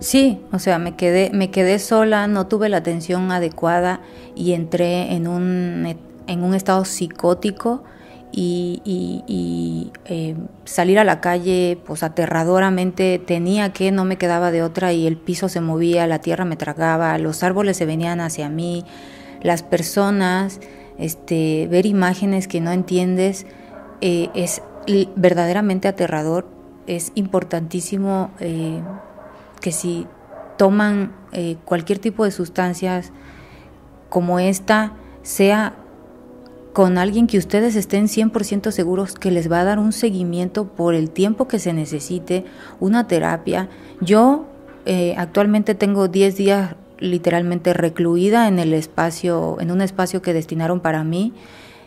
Sí, 0.03 0.41
o 0.51 0.59
sea, 0.59 0.79
me 0.79 0.97
quedé, 0.97 1.31
me 1.33 1.49
quedé 1.49 1.79
sola, 1.79 2.27
no 2.27 2.45
tuve 2.47 2.67
la 2.67 2.75
atención 2.75 3.31
adecuada 3.31 4.01
y 4.35 4.51
entré 4.51 5.13
en 5.13 5.27
un, 5.27 5.95
en 6.27 6.43
un 6.43 6.53
estado 6.53 6.83
psicótico 6.83 7.85
y, 8.29 9.93
eh, 10.05 10.35
salir 10.65 10.99
a 10.99 11.05
la 11.05 11.21
calle, 11.21 11.77
pues 11.85 12.03
aterradoramente 12.03 13.17
tenía 13.17 13.71
que, 13.71 13.93
no 13.93 14.03
me 14.03 14.17
quedaba 14.17 14.51
de 14.51 14.61
otra 14.61 14.91
y 14.91 15.07
el 15.07 15.15
piso 15.15 15.47
se 15.47 15.61
movía, 15.61 16.05
la 16.05 16.19
tierra 16.19 16.43
me 16.43 16.57
tragaba, 16.57 17.17
los 17.17 17.41
árboles 17.41 17.77
se 17.77 17.85
venían 17.85 18.19
hacia 18.19 18.49
mí, 18.49 18.83
las 19.41 19.63
personas, 19.63 20.59
este, 20.97 21.69
ver 21.71 21.85
imágenes 21.85 22.49
que 22.49 22.59
no 22.59 22.73
entiendes 22.73 23.45
eh, 24.01 24.27
es 24.35 24.61
verdaderamente 25.15 25.87
aterrador, 25.87 26.45
es 26.87 27.13
importantísimo. 27.15 28.31
Eh, 28.41 28.81
que 29.63 29.71
si 29.71 30.05
toman 30.57 31.13
eh, 31.31 31.55
cualquier 31.63 31.97
tipo 31.97 32.25
de 32.25 32.31
sustancias 32.31 33.13
como 34.09 34.37
esta, 34.37 34.91
sea 35.21 35.73
con 36.73 36.97
alguien 36.97 37.27
que 37.27 37.37
ustedes 37.37 37.77
estén 37.77 38.07
100% 38.07 38.71
seguros 38.71 39.13
que 39.13 39.31
les 39.31 39.49
va 39.49 39.61
a 39.61 39.63
dar 39.63 39.79
un 39.79 39.93
seguimiento 39.93 40.67
por 40.67 40.95
el 40.95 41.11
tiempo 41.11 41.47
que 41.47 41.59
se 41.59 41.71
necesite, 41.71 42.43
una 42.81 43.07
terapia. 43.07 43.69
Yo 44.01 44.45
eh, 44.85 45.15
actualmente 45.17 45.75
tengo 45.75 46.09
10 46.09 46.35
días 46.35 46.75
literalmente 46.99 47.73
recluida 47.73 48.49
en 48.49 48.59
el 48.59 48.73
espacio, 48.73 49.57
en 49.61 49.71
un 49.71 49.79
espacio 49.79 50.21
que 50.21 50.33
destinaron 50.33 50.81
para 50.81 51.05
mí 51.05 51.31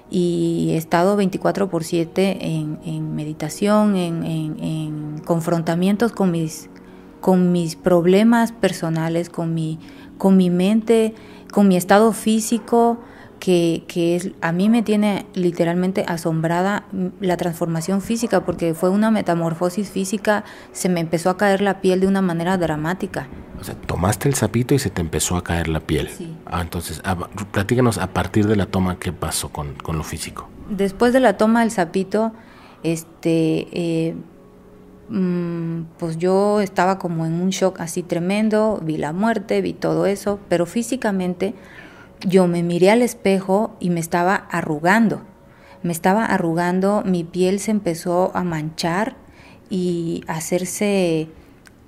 y 0.08 0.70
he 0.70 0.76
estado 0.78 1.14
24 1.16 1.68
por 1.68 1.84
7 1.84 2.38
en, 2.40 3.14
meditación, 3.14 3.96
en, 3.96 4.24
en 4.24 5.18
confrontamientos 5.26 6.12
con 6.12 6.30
mis 6.30 6.70
con 7.20 7.52
mis 7.52 7.76
problemas 7.76 8.52
personales, 8.52 9.30
con 9.30 9.54
mi, 9.54 9.78
con 10.18 10.36
mi 10.36 10.50
mente, 10.50 11.14
con 11.52 11.68
mi 11.68 11.76
estado 11.76 12.12
físico, 12.12 12.98
que, 13.38 13.84
que, 13.86 14.16
es, 14.16 14.30
a 14.40 14.52
mí 14.52 14.68
me 14.68 14.82
tiene 14.82 15.26
literalmente 15.34 16.04
asombrada 16.08 16.84
la 17.20 17.36
transformación 17.36 18.00
física, 18.00 18.44
porque 18.44 18.74
fue 18.74 18.90
una 18.90 19.10
metamorfosis 19.10 19.90
física, 19.90 20.44
se 20.72 20.88
me 20.88 21.00
empezó 21.00 21.30
a 21.30 21.36
caer 21.36 21.60
la 21.60 21.80
piel 21.80 22.00
de 22.00 22.06
una 22.06 22.22
manera 22.22 22.56
dramática. 22.56 23.28
O 23.60 23.64
sea, 23.64 23.74
tomaste 23.74 24.28
el 24.28 24.34
sapito 24.34 24.74
y 24.74 24.78
se 24.78 24.90
te 24.90 25.00
empezó 25.00 25.36
a 25.36 25.44
caer 25.44 25.68
la 25.68 25.80
piel. 25.80 26.08
Sí. 26.08 26.34
Ah, 26.46 26.60
entonces, 26.60 27.00
a, 27.04 27.16
platícanos 27.16 27.98
a 27.98 28.08
partir 28.08 28.46
de 28.46 28.56
la 28.56 28.66
toma, 28.66 28.98
¿qué 28.98 29.12
pasó 29.12 29.50
con, 29.50 29.74
con 29.74 29.96
lo 29.96 30.04
físico? 30.04 30.48
Después 30.68 31.12
de 31.12 31.20
la 31.20 31.36
toma 31.36 31.60
del 31.60 31.70
sapito, 31.70 32.32
este... 32.82 33.68
Eh, 33.72 34.16
pues 35.98 36.18
yo 36.18 36.60
estaba 36.60 36.98
como 36.98 37.26
en 37.26 37.34
un 37.34 37.50
shock 37.50 37.80
así 37.80 38.02
tremendo, 38.02 38.80
vi 38.82 38.96
la 38.96 39.12
muerte, 39.12 39.60
vi 39.60 39.72
todo 39.72 40.06
eso, 40.06 40.40
pero 40.48 40.66
físicamente 40.66 41.54
yo 42.20 42.46
me 42.48 42.62
miré 42.62 42.90
al 42.90 43.02
espejo 43.02 43.76
y 43.78 43.90
me 43.90 44.00
estaba 44.00 44.34
arrugando. 44.34 45.22
Me 45.82 45.92
estaba 45.92 46.24
arrugando, 46.24 47.02
mi 47.04 47.22
piel 47.22 47.60
se 47.60 47.70
empezó 47.70 48.32
a 48.34 48.42
manchar 48.42 49.16
y 49.70 50.24
a 50.26 50.34
hacerse 50.34 51.28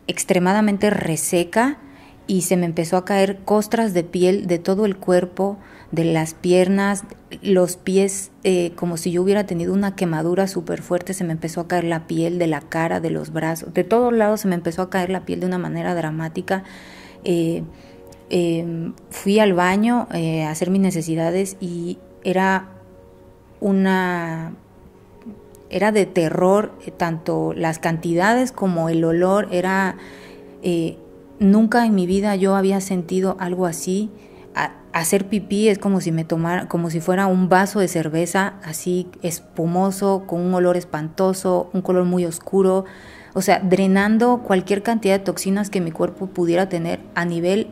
extremadamente 0.06 0.90
reseca 0.90 1.78
y 2.26 2.42
se 2.42 2.56
me 2.56 2.66
empezó 2.66 2.96
a 2.96 3.04
caer 3.04 3.38
costras 3.44 3.94
de 3.94 4.04
piel 4.04 4.46
de 4.46 4.58
todo 4.58 4.86
el 4.86 4.96
cuerpo, 4.96 5.58
de 5.90 6.04
las 6.04 6.34
piernas, 6.34 7.04
los 7.40 7.76
pies, 7.76 8.30
eh, 8.44 8.72
como 8.76 8.96
si 8.96 9.10
yo 9.10 9.22
hubiera 9.22 9.44
tenido 9.44 9.72
una 9.72 9.94
quemadura 9.94 10.46
súper 10.46 10.82
fuerte, 10.82 11.14
se 11.14 11.24
me 11.24 11.32
empezó 11.32 11.62
a 11.62 11.68
caer 11.68 11.84
la 11.84 12.06
piel 12.06 12.38
de 12.38 12.46
la 12.46 12.60
cara, 12.60 13.00
de 13.00 13.10
los 13.10 13.32
brazos, 13.32 13.72
de 13.72 13.84
todos 13.84 14.12
lados 14.12 14.42
se 14.42 14.48
me 14.48 14.54
empezó 14.54 14.82
a 14.82 14.90
caer 14.90 15.08
la 15.08 15.24
piel 15.24 15.40
de 15.40 15.46
una 15.46 15.58
manera 15.58 15.94
dramática. 15.94 16.62
Eh, 17.24 17.62
em, 18.28 18.92
fui 19.10 19.38
al 19.38 19.54
baño 19.54 20.08
eh, 20.12 20.44
a 20.44 20.50
hacer 20.50 20.70
mis 20.70 20.82
necesidades 20.82 21.56
y 21.60 21.98
era 22.22 22.68
una 23.60 24.52
era 25.70 25.92
de 25.92 26.06
terror, 26.06 26.72
tanto 26.96 27.52
las 27.54 27.78
cantidades 27.78 28.52
como 28.52 28.88
el 28.88 29.04
olor, 29.04 29.48
era 29.50 29.96
nunca 31.38 31.86
en 31.86 31.94
mi 31.94 32.06
vida 32.06 32.34
yo 32.36 32.56
había 32.56 32.80
sentido 32.80 33.36
algo 33.38 33.66
así 33.66 34.10
hacer 34.98 35.26
pipí 35.26 35.68
es 35.68 35.78
como 35.78 36.00
si 36.00 36.12
me 36.12 36.24
tomara, 36.24 36.68
como 36.68 36.90
si 36.90 37.00
fuera 37.00 37.26
un 37.26 37.48
vaso 37.48 37.80
de 37.80 37.88
cerveza 37.88 38.54
así 38.64 39.08
espumoso, 39.22 40.24
con 40.26 40.40
un 40.40 40.54
olor 40.54 40.76
espantoso, 40.76 41.70
un 41.72 41.82
color 41.82 42.04
muy 42.04 42.24
oscuro, 42.24 42.84
o 43.34 43.42
sea, 43.42 43.60
drenando 43.60 44.42
cualquier 44.46 44.82
cantidad 44.82 45.18
de 45.18 45.24
toxinas 45.24 45.70
que 45.70 45.80
mi 45.80 45.90
cuerpo 45.90 46.26
pudiera 46.26 46.68
tener 46.68 47.00
a 47.14 47.24
nivel 47.24 47.68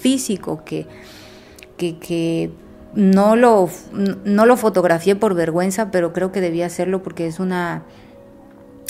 físico, 0.00 0.62
que, 0.64 0.86
que, 1.76 2.50
no, 2.94 3.36
lo, 3.36 3.68
no 4.24 4.46
lo 4.46 4.56
fotografié 4.56 5.14
por 5.14 5.34
vergüenza, 5.34 5.90
pero 5.90 6.12
creo 6.12 6.32
que 6.32 6.40
debía 6.40 6.66
hacerlo 6.66 7.02
porque 7.02 7.26
es 7.26 7.38
una 7.38 7.84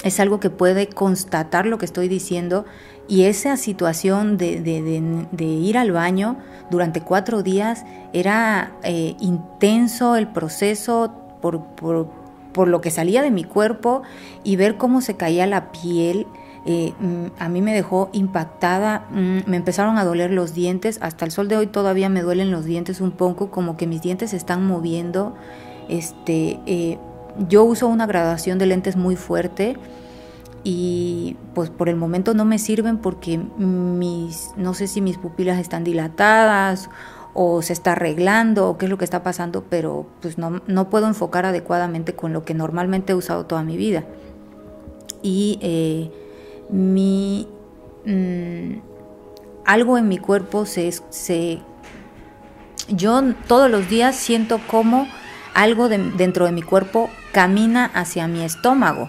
es 0.04 0.20
algo 0.20 0.40
que 0.40 0.50
puede 0.50 0.88
constatar 0.88 1.66
lo 1.66 1.78
que 1.78 1.84
estoy 1.84 2.08
diciendo 2.08 2.64
y 3.08 3.24
esa 3.24 3.56
situación 3.56 4.36
de, 4.36 4.60
de, 4.60 5.44
ir 5.44 5.78
al 5.78 5.92
baño 5.92 6.36
durante 6.70 7.00
cuatro 7.00 7.42
días 7.42 7.84
era 8.12 8.72
eh, 8.82 9.16
intenso 9.18 10.14
el 10.16 10.28
proceso 10.28 11.14
por, 11.40 11.64
por, 11.64 12.08
por, 12.52 12.68
lo 12.68 12.82
que 12.82 12.90
salía 12.90 13.22
de 13.22 13.30
mi 13.30 13.44
cuerpo 13.44 14.02
y 14.44 14.56
ver 14.56 14.76
cómo 14.76 15.00
se 15.00 15.16
caía 15.16 15.46
la 15.46 15.72
piel. 15.72 16.26
Eh, 16.66 16.92
mm, 17.00 17.26
a 17.38 17.48
mí 17.48 17.62
me 17.62 17.72
dejó 17.72 18.10
impactada, 18.12 19.06
mm, 19.10 19.38
me 19.46 19.56
empezaron 19.56 19.96
a 19.96 20.04
doler 20.04 20.30
los 20.30 20.52
dientes, 20.52 20.98
hasta 21.00 21.24
el 21.24 21.30
sol 21.30 21.48
de 21.48 21.56
hoy 21.56 21.66
todavía 21.66 22.10
me 22.10 22.20
duelen 22.20 22.50
los 22.50 22.66
dientes 22.66 23.00
un 23.00 23.12
poco, 23.12 23.50
como 23.50 23.78
que 23.78 23.86
mis 23.86 24.02
dientes 24.02 24.30
se 24.30 24.36
están 24.36 24.66
moviendo. 24.66 25.34
Este, 25.88 26.60
eh, 26.66 26.98
yo 27.46 27.64
uso 27.64 27.88
una 27.88 28.06
graduación 28.06 28.58
de 28.58 28.66
lentes 28.66 28.96
muy 28.96 29.16
fuerte 29.16 29.76
y 30.64 31.36
pues 31.54 31.70
por 31.70 31.88
el 31.88 31.96
momento 31.96 32.34
no 32.34 32.44
me 32.44 32.58
sirven 32.58 32.98
porque 32.98 33.38
mis, 33.38 34.50
no 34.56 34.74
sé 34.74 34.86
si 34.86 35.00
mis 35.00 35.18
pupilas 35.18 35.58
están 35.58 35.84
dilatadas 35.84 36.90
o 37.34 37.62
se 37.62 37.72
está 37.72 37.92
arreglando 37.92 38.68
o 38.68 38.78
qué 38.78 38.86
es 38.86 38.90
lo 38.90 38.98
que 38.98 39.04
está 39.04 39.22
pasando, 39.22 39.64
pero 39.70 40.06
pues 40.20 40.38
no, 40.38 40.60
no 40.66 40.90
puedo 40.90 41.06
enfocar 41.06 41.46
adecuadamente 41.46 42.14
con 42.14 42.32
lo 42.32 42.44
que 42.44 42.54
normalmente 42.54 43.12
he 43.12 43.16
usado 43.16 43.46
toda 43.46 43.62
mi 43.62 43.76
vida. 43.76 44.04
Y 45.22 45.58
eh, 45.62 46.10
mi, 46.70 47.48
mm, 48.04 48.80
algo 49.64 49.98
en 49.98 50.08
mi 50.08 50.18
cuerpo 50.18 50.66
se, 50.66 50.92
se... 51.10 51.60
Yo 52.88 53.22
todos 53.46 53.70
los 53.70 53.88
días 53.88 54.16
siento 54.16 54.58
como 54.68 55.06
algo 55.54 55.88
dentro 55.88 56.46
de 56.46 56.52
mi 56.52 56.62
cuerpo 56.62 57.10
camina 57.32 57.86
hacia 57.86 58.28
mi 58.28 58.42
estómago. 58.42 59.08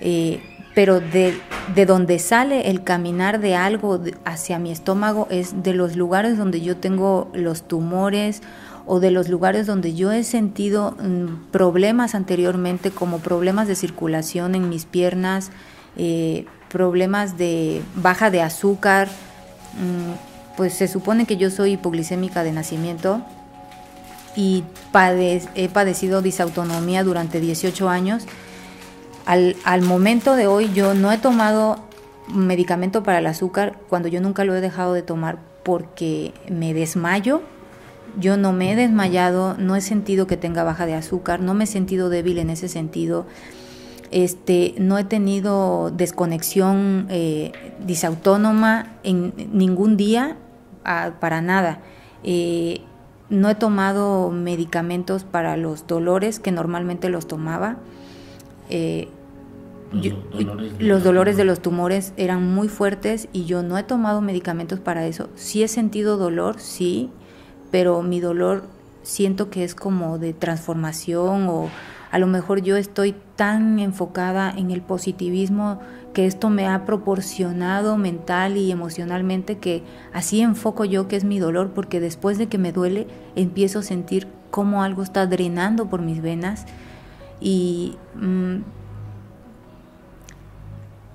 Eh, 0.00 0.42
pero 0.74 1.00
de, 1.00 1.38
de, 1.74 1.86
donde 1.86 2.18
sale 2.18 2.70
el 2.70 2.82
caminar 2.82 3.40
de 3.40 3.54
algo 3.54 4.00
hacia 4.24 4.58
mi 4.58 4.72
estómago 4.72 5.28
es 5.30 5.62
de 5.62 5.74
los 5.74 5.96
lugares 5.96 6.38
donde 6.38 6.62
yo 6.62 6.76
tengo 6.78 7.30
los 7.34 7.68
tumores 7.68 8.42
o 8.86 9.00
de 9.00 9.10
los 9.10 9.28
lugares 9.28 9.66
donde 9.66 9.94
yo 9.94 10.12
he 10.12 10.24
sentido 10.24 10.92
mm, 10.92 11.50
problemas 11.50 12.14
anteriormente 12.14 12.90
como 12.90 13.18
problemas 13.18 13.68
de 13.68 13.74
circulación 13.74 14.54
en 14.54 14.68
mis 14.68 14.86
piernas, 14.86 15.50
eh, 15.96 16.46
problemas 16.68 17.36
de 17.36 17.82
baja 17.94 18.30
de 18.30 18.42
azúcar, 18.42 19.08
mm, 19.08 20.56
pues 20.56 20.74
se 20.74 20.88
supone 20.88 21.26
que 21.26 21.36
yo 21.36 21.50
soy 21.50 21.72
hipoglicémica 21.72 22.42
de 22.42 22.52
nacimiento 22.52 23.22
y 24.36 24.64
he 25.54 25.68
padecido 25.68 26.22
disautonomía 26.22 27.04
durante 27.04 27.40
18 27.40 27.88
años 27.88 28.26
al, 29.26 29.82
momento 29.82 30.34
de 30.36 30.46
hoy 30.46 30.72
yo 30.72 30.94
no 30.94 31.12
he 31.12 31.18
tomado 31.18 31.78
medicamento 32.28 33.02
para 33.02 33.18
el 33.18 33.26
azúcar 33.26 33.78
cuando 33.88 34.08
yo 34.08 34.20
nunca 34.20 34.44
lo 34.44 34.54
he 34.54 34.60
dejado 34.60 34.94
de 34.94 35.02
tomar 35.02 35.38
porque 35.62 36.34
me 36.50 36.74
desmayo. 36.74 37.42
Yo 38.18 38.36
no 38.36 38.52
me 38.52 38.72
he 38.72 38.76
desmayado, 38.76 39.56
no 39.56 39.74
he 39.74 39.80
sentido 39.80 40.26
que 40.26 40.36
tenga 40.36 40.64
baja 40.64 40.84
de 40.84 40.94
azúcar, 40.94 41.40
no 41.40 41.54
me 41.54 41.64
he 41.64 41.66
sentido 41.66 42.10
débil 42.10 42.38
en 42.38 42.50
ese 42.50 42.68
sentido. 42.68 43.26
Este, 44.10 44.74
no 44.76 44.98
he 44.98 45.04
tenido 45.04 45.90
desconexión 45.90 47.06
eh, 47.08 47.52
disautónoma 47.86 48.96
en 49.02 49.32
ningún 49.52 49.96
día, 49.96 50.36
ah, 50.84 51.12
para 51.20 51.40
nada. 51.40 51.80
Eh, 52.22 52.82
no 53.32 53.48
he 53.48 53.54
tomado 53.54 54.30
medicamentos 54.30 55.24
para 55.24 55.56
los 55.56 55.86
dolores 55.86 56.38
que 56.38 56.52
normalmente 56.52 57.08
los 57.08 57.26
tomaba. 57.26 57.78
Eh, 58.68 59.08
los, 60.78 61.02
dolores 61.02 61.38
de 61.38 61.44
los 61.44 61.60
tumores 61.60 62.12
eran 62.18 62.54
muy 62.54 62.68
fuertes 62.68 63.28
y 63.32 63.46
yo 63.46 63.62
no 63.62 63.78
he 63.78 63.82
tomado 63.84 64.20
medicamentos 64.20 64.80
para 64.80 65.06
eso. 65.06 65.30
Sí 65.34 65.62
he 65.62 65.68
sentido 65.68 66.18
dolor, 66.18 66.60
sí, 66.60 67.08
pero 67.70 68.02
mi 68.02 68.20
dolor 68.20 68.64
siento 69.02 69.48
que 69.48 69.64
es 69.64 69.74
como 69.74 70.18
de 70.18 70.34
transformación 70.34 71.48
o 71.48 71.70
a 72.10 72.18
lo 72.18 72.26
mejor 72.26 72.60
yo 72.60 72.76
estoy 72.76 73.14
tan 73.36 73.78
enfocada 73.78 74.52
en 74.54 74.70
el 74.70 74.82
positivismo 74.82 75.80
que 76.12 76.26
esto 76.26 76.50
me 76.50 76.66
ha 76.66 76.84
proporcionado 76.84 77.96
mental 77.96 78.56
y 78.56 78.70
emocionalmente 78.70 79.58
que 79.58 79.82
así 80.12 80.40
enfoco 80.40 80.84
yo 80.84 81.08
que 81.08 81.16
es 81.16 81.24
mi 81.24 81.38
dolor 81.38 81.70
porque 81.74 82.00
después 82.00 82.38
de 82.38 82.48
que 82.48 82.58
me 82.58 82.72
duele 82.72 83.06
empiezo 83.34 83.78
a 83.78 83.82
sentir 83.82 84.28
como 84.50 84.82
algo 84.82 85.02
está 85.02 85.26
drenando 85.26 85.88
por 85.88 86.02
mis 86.02 86.20
venas 86.20 86.66
y 87.40 87.96
mm, 88.14 88.58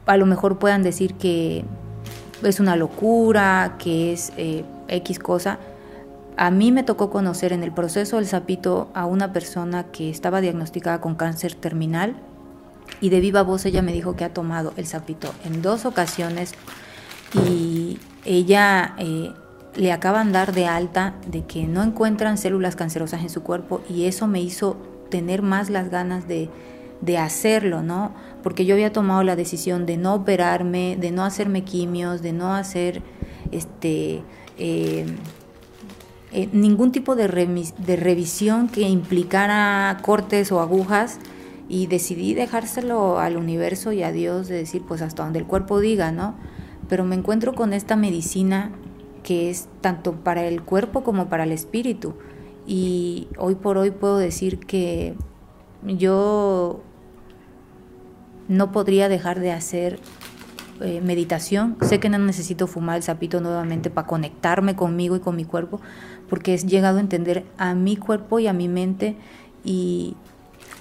a 0.08 0.18
lo 0.18 0.26
mejor 0.26 0.58
puedan 0.58 0.84
decir 0.84 1.14
que 1.16 1.66
es 2.44 2.60
una 2.60 2.76
locura, 2.76 3.76
que 3.80 4.14
es 4.14 4.32
eh, 4.38 4.64
X 4.88 5.20
cosa. 5.20 5.60
A 6.38 6.52
mí 6.52 6.72
me 6.72 6.84
tocó 6.84 7.10
conocer 7.10 7.52
en 7.52 7.64
el 7.64 7.72
proceso 7.72 8.18
del 8.18 8.28
sapito 8.28 8.90
a 8.94 9.06
una 9.06 9.34
persona 9.34 9.86
que 9.86 10.10
estaba 10.10 10.40
diagnosticada 10.40 11.02
con 11.02 11.16
cáncer 11.16 11.56
terminal 11.56 12.16
y 13.02 13.10
de 13.10 13.20
viva 13.20 13.44
voz 13.44 13.66
ella 13.66 13.82
me 13.82 13.94
dijo 13.94 14.16
que 14.16 14.24
ha 14.24 14.34
tomado 14.34 14.74
el 14.78 14.88
sapito 14.88 15.34
en 15.46 15.62
dos 15.62 15.86
ocasiones 15.86 16.54
y 17.34 18.00
ella 18.26 18.96
eh, 18.98 19.32
le 19.76 19.92
acaban 19.92 20.28
de 20.28 20.34
dar 20.34 20.54
de 20.54 20.66
alta 20.66 21.16
de 21.28 21.46
que 21.46 21.68
no 21.68 21.84
encuentran 21.84 22.38
células 22.38 22.76
cancerosas 22.76 23.22
en 23.22 23.30
su 23.30 23.44
cuerpo 23.44 23.82
y 23.90 24.06
eso 24.06 24.28
me 24.28 24.42
hizo 24.42 24.78
tener 25.10 25.42
más 25.42 25.70
las 25.70 25.90
ganas 25.90 26.28
de, 26.28 26.50
hacerlo, 27.18 27.84
¿no? 27.84 28.14
Porque 28.44 28.66
yo 28.66 28.74
había 28.74 28.92
tomado 28.92 29.24
la 29.24 29.36
decisión 29.36 29.86
de 29.86 29.98
no 29.98 30.16
operarme, 30.16 30.98
de 31.00 31.12
no 31.12 31.24
hacerme 31.24 31.64
quimios, 31.64 32.22
de 32.22 32.34
no 32.34 32.54
hacer 32.54 33.04
este 33.52 34.24
eh, 34.58 35.06
eh, 36.34 36.50
ningún 36.52 36.92
tipo 36.92 37.16
de, 37.16 37.28
de 37.78 37.96
revisión 37.96 38.68
que 38.68 38.82
implicara 38.82 39.98
cortes 40.02 40.52
o 40.52 40.60
agujas 40.60 41.20
y 41.70 41.88
decidí 41.88 42.34
dejárselo 42.34 43.20
al 43.20 43.38
universo 43.38 43.92
y 43.92 44.04
a 44.04 44.12
Dios 44.12 44.48
de 44.48 44.56
decir 44.56 44.84
pues 44.88 45.02
hasta 45.02 45.24
donde 45.24 45.40
el 45.40 45.46
cuerpo 45.46 45.80
diga, 45.80 46.12
¿no? 46.12 46.36
Pero 46.88 47.04
me 47.04 47.16
encuentro 47.16 47.54
con 47.54 47.74
esta 47.74 47.96
medicina 47.96 48.72
que 49.24 49.50
es 49.50 49.68
tanto 49.82 50.14
para 50.14 50.46
el 50.46 50.64
cuerpo 50.64 51.04
como 51.04 51.28
para 51.28 51.44
el 51.44 51.52
espíritu 51.52 52.16
y 52.66 53.28
hoy 53.38 53.56
por 53.56 53.78
hoy 53.78 53.92
puedo 53.92 54.18
decir 54.18 54.60
que 54.60 55.16
yo 55.84 56.82
no 58.48 58.72
podría 58.72 59.10
dejar 59.10 59.40
de 59.40 59.52
hacer 59.52 60.00
eh, 60.80 61.02
meditación. 61.02 61.76
Sé 61.82 62.00
que 62.00 62.10
no 62.10 62.20
necesito 62.20 62.68
fumar 62.68 62.98
el 62.98 63.04
sapito 63.04 63.42
nuevamente 63.42 63.90
para 63.90 64.08
conectarme 64.08 64.76
conmigo 64.76 65.16
y 65.16 65.20
con 65.20 65.36
mi 65.36 65.44
cuerpo, 65.44 65.82
porque 66.30 66.54
he 66.54 66.58
llegado 66.58 66.98
a 66.98 67.02
entender 67.02 67.46
a 67.58 67.74
mi 67.74 67.96
cuerpo 67.96 68.40
y 68.40 68.48
a 68.48 68.54
mi 68.54 68.68
mente 68.68 69.16
y 69.64 70.16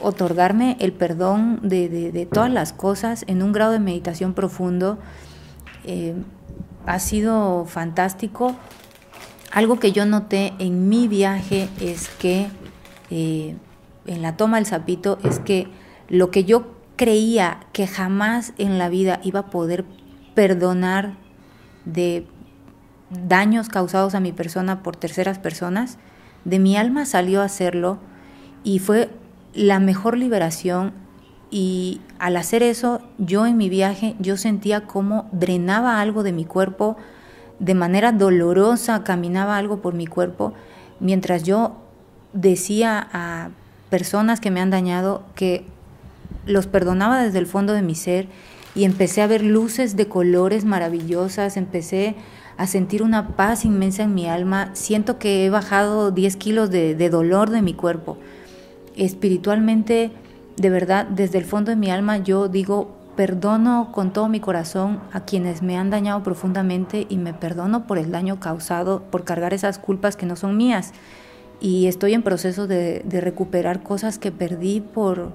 otorgarme 0.01 0.77
el 0.81 0.93
perdón 0.93 1.61
de, 1.63 2.29
todas 2.33 2.51
las 2.51 2.73
cosas 2.73 3.25
en 3.27 3.43
un 3.43 3.53
grado 3.53 3.73
de 3.73 3.79
meditación 3.79 4.35
profundo. 4.35 4.99
Eh, 5.85 6.15
ha 6.87 6.99
sido 6.99 7.65
fantástico 7.65 8.57
algo 9.57 9.79
que 9.79 9.91
yo 9.91 10.05
noté 10.05 10.53
en 10.59 10.91
mi 10.91 11.09
viaje 11.09 11.71
es 11.81 12.09
que, 12.09 12.49
eh, 13.11 13.57
en 14.07 14.21
la 14.21 14.37
toma 14.37 14.59
del 14.59 14.67
sapito, 14.67 15.19
es 15.25 15.39
que 15.39 15.69
lo 16.11 16.31
que 16.31 16.45
yo 16.45 16.75
creía 16.97 17.61
que 17.73 17.87
jamás 17.87 18.53
en 18.59 18.79
la 18.79 18.91
vida 18.91 19.19
iba 19.23 19.41
a 19.41 19.47
poder 19.47 19.87
perdonar 20.35 21.15
de 21.87 22.27
daños 23.09 23.71
causados 23.71 24.15
a 24.15 24.21
mi 24.21 24.33
persona 24.33 24.83
por 24.83 24.95
terceras 24.97 25.39
personas, 25.39 25.97
de 26.45 26.59
mi 26.59 26.77
alma 26.77 27.07
salió 27.07 27.41
a 27.41 27.47
hacerlo 27.47 27.99
y 28.63 28.79
fue 28.79 29.09
la 29.57 29.81
mejor 29.81 30.17
liberación 30.17 30.93
y 31.51 32.01
al 32.19 32.37
hacer 32.37 32.63
eso 32.63 33.01
yo 33.19 33.47
en 33.47 33.57
mi 33.57 33.69
viaje 33.69 34.15
yo 34.19 34.37
sentía 34.37 34.83
como 34.83 35.29
drenaba 35.33 36.01
algo 36.01 36.23
de 36.23 36.33
mi 36.33 36.45
cuerpo 36.45 36.97
de 37.59 37.75
manera 37.75 38.13
dolorosa, 38.13 39.03
caminaba 39.03 39.57
algo 39.57 39.81
por 39.81 39.95
mi 39.95 40.07
cuerpo 40.07 40.53
mientras 41.01 41.43
yo 41.43 41.77
decía 42.33 43.09
a 43.13 43.51
personas 43.89 44.41
que 44.41 44.51
me 44.51 44.61
han 44.61 44.71
dañado 44.71 45.25
que 45.35 45.65
los 46.45 46.67
perdonaba 46.67 47.23
desde 47.23 47.39
el 47.39 47.47
fondo 47.47 47.73
de 47.73 47.83
mi 47.83 47.95
ser 47.95 48.29
y 48.75 48.85
empecé 48.85 49.23
a 49.23 49.27
ver 49.27 49.43
luces 49.43 49.97
de 49.97 50.07
colores 50.07 50.67
maravillosas, 50.67 51.57
empecé 51.57 52.15
a 52.59 52.67
sentir 52.67 53.03
una 53.03 53.37
paz 53.37 53.65
inmensa 53.65 54.03
en 54.03 54.15
mi 54.15 54.29
alma, 54.29 54.71
siento 54.75 55.19
que 55.19 55.47
he 55.47 55.51
bajado 55.51 56.11
10 56.11 56.37
kilos 56.37 56.71
de, 56.71 56.95
de 56.95 57.11
dolor 57.11 57.51
de 57.51 57.63
mi 57.63 57.73
cuerpo. 57.73 58.19
Espiritualmente, 58.97 60.11
de 60.57 60.71
verdad, 60.71 61.07
desde 61.07 61.39
el 61.39 61.45
fondo 61.45 61.71
de 61.71 61.77
mi 61.77 61.91
alma 61.91 62.17
yo 62.19 62.49
digo, 62.49 62.97
perdono 63.17 63.91
con 63.93 64.13
todo 64.13 64.29
mi 64.29 64.41
corazón 64.41 65.01
a 65.13 65.21
quienes 65.25 65.63
me 65.63 65.77
han 65.77 65.91
dañado 65.91 66.23
profundamente 66.23 67.07
y 67.09 67.17
me 67.17 67.35
perdono 67.35 67.87
por 67.87 67.99
el 67.99 68.11
daño 68.11 68.39
causado, 68.39 69.03
por 69.11 69.25
cargar 69.25 69.55
esas 69.55 69.79
culpas 69.79 70.17
que 70.17 70.27
no 70.27 70.37
son 70.37 70.57
mías. 70.57 70.93
Y 71.61 71.87
estoy 71.87 72.13
en 72.15 72.23
proceso 72.23 72.67
de, 72.67 73.03
recuperar 73.11 73.83
cosas 73.83 74.19
que 74.19 74.33
perdí 74.33 74.81
por, 74.81 75.33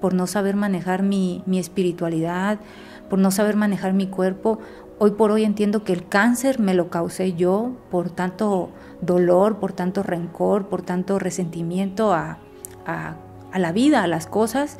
por 0.00 0.14
no 0.14 0.26
saber 0.26 0.56
manejar 0.56 1.02
mi, 1.02 1.42
mi 1.46 1.58
espiritualidad, 1.58 2.58
por 3.08 3.18
no 3.18 3.30
saber 3.30 3.56
manejar 3.56 3.92
mi 3.92 4.08
cuerpo. 4.08 4.58
Hoy 4.98 5.12
por 5.12 5.30
hoy 5.30 5.44
entiendo 5.44 5.84
que 5.84 5.92
el 5.92 6.06
cáncer 6.06 6.58
me 6.58 6.74
lo 6.74 6.90
causé 6.90 7.32
yo 7.32 7.72
por 7.90 8.10
tanto 8.10 8.70
dolor, 9.00 9.58
por 9.58 9.72
tanto 9.72 10.02
rencor, 10.02 10.68
por 10.68 10.82
tanto 10.82 11.18
resentimiento 11.18 12.12
a, 12.12 12.38
a, 13.52 13.58
la 13.58 13.72
vida, 13.72 14.02
a 14.02 14.06
las 14.06 14.26
cosas, 14.26 14.76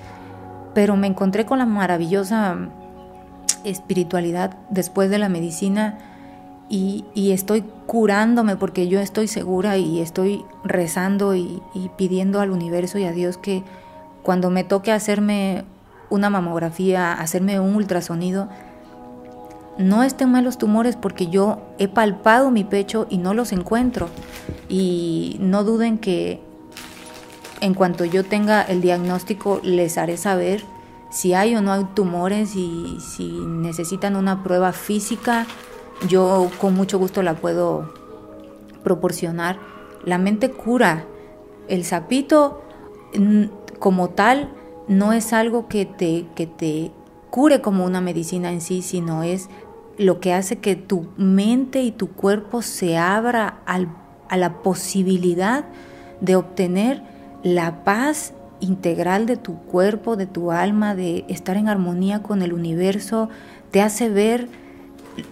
pero 0.75 0.96
me 0.96 1.07
encontré 1.07 1.46
con 1.46 1.59
la 1.59 1.66
maravillosa 1.66 2.57
espiritualidad 3.64 4.57
después 4.70 5.11
de 5.11 5.18
la 5.18 5.29
medicina 5.29 5.99
y, 6.68 7.05
y, 7.14 7.33
estoy 7.33 7.64
curándome 7.87 8.57
porque 8.57 8.87
yo 8.87 9.01
estoy 9.01 9.27
segura 9.27 9.77
y 9.77 10.01
estoy 10.01 10.44
rezando 10.62 11.35
y, 11.35 11.61
y 11.75 11.90
pidiendo 11.96 12.40
al 12.40 12.53
universo 12.53 12.99
y 12.99 13.05
a 13.05 13.12
Dios 13.12 13.38
que 13.38 13.64
cuando 14.23 14.51
me 14.51 14.62
toque 14.62 14.92
hacerme 14.92 15.64
una 16.11 16.31
mamografía, 16.31 17.12
hacerme 17.12 17.59
un 17.59 17.75
ultrasonido, 17.75 18.49
no 19.79 20.03
estén 20.03 20.31
mal 20.31 20.44
los 20.44 20.59
tumores 20.59 20.96
porque 20.96 21.29
yo 21.29 21.59
he 21.79 21.88
palpado 21.88 22.51
mi 22.51 22.64
pecho 22.64 23.07
y 23.09 23.18
no 23.18 23.33
los 23.35 23.53
encuentro. 23.53 24.09
Y 24.68 25.38
no 25.40 25.64
duden 25.64 25.99
que 25.99 26.42
en 27.61 27.75
cuanto 27.75 28.05
yo 28.05 28.25
tenga 28.25 28.62
el 28.62 28.81
diagnóstico 28.81 29.61
les 29.62 29.99
haré 29.99 30.16
saber 30.16 30.64
si 31.11 31.35
hay 31.35 31.57
o 31.57 31.61
no 31.61 31.73
hay 31.73 31.85
tumores 31.94 32.55
y 32.55 32.99
si 33.01 33.29
necesitan 33.29 34.14
una 34.14 34.44
prueba 34.44 34.73
física, 34.73 35.46
yo 36.09 36.51
con 36.61 36.75
mucho 36.75 36.99
gusto 36.99 37.23
la 37.23 37.35
puedo 37.35 37.92
proporcionar. 38.85 39.59
La 40.05 40.18
mente 40.18 40.51
cura. 40.51 41.05
El 41.68 41.85
sapito 41.85 42.62
como 43.79 44.11
tal 44.11 44.53
no 44.88 45.12
es 45.12 45.33
algo 45.33 45.68
que 45.68 45.85
te, 45.85 46.27
que 46.35 46.46
te 46.46 46.92
cure 47.31 47.61
como 47.61 47.85
una 47.85 48.01
medicina 48.01 48.53
en 48.53 48.61
sí, 48.61 48.83
sino 48.83 49.25
es 49.25 49.49
lo 49.99 50.20
que 50.20 50.33
hace 50.33 50.59
que 50.59 50.77
tu 50.77 51.09
mente 51.16 51.83
y 51.83 51.90
tu 51.90 52.09
cuerpo 52.09 52.62
se 52.62 52.96
abra 52.96 53.62
a 53.66 54.37
la 54.37 54.62
posibilidad 54.62 55.64
de 56.20 56.37
obtener 56.37 57.03
la 57.42 57.85
paz 57.85 58.33
integral 58.61 59.26
de 59.26 59.37
tu 59.37 59.57
cuerpo, 59.57 60.16
de 60.16 60.26
tu 60.26 60.53
alma, 60.53 60.94
de 60.94 61.24
estar 61.29 61.57
en 61.57 61.68
armonía 61.68 62.22
con 62.22 62.42
el 62.42 62.53
universo, 62.53 63.29
te 63.70 63.83
hace 63.83 64.09
ver 64.09 64.48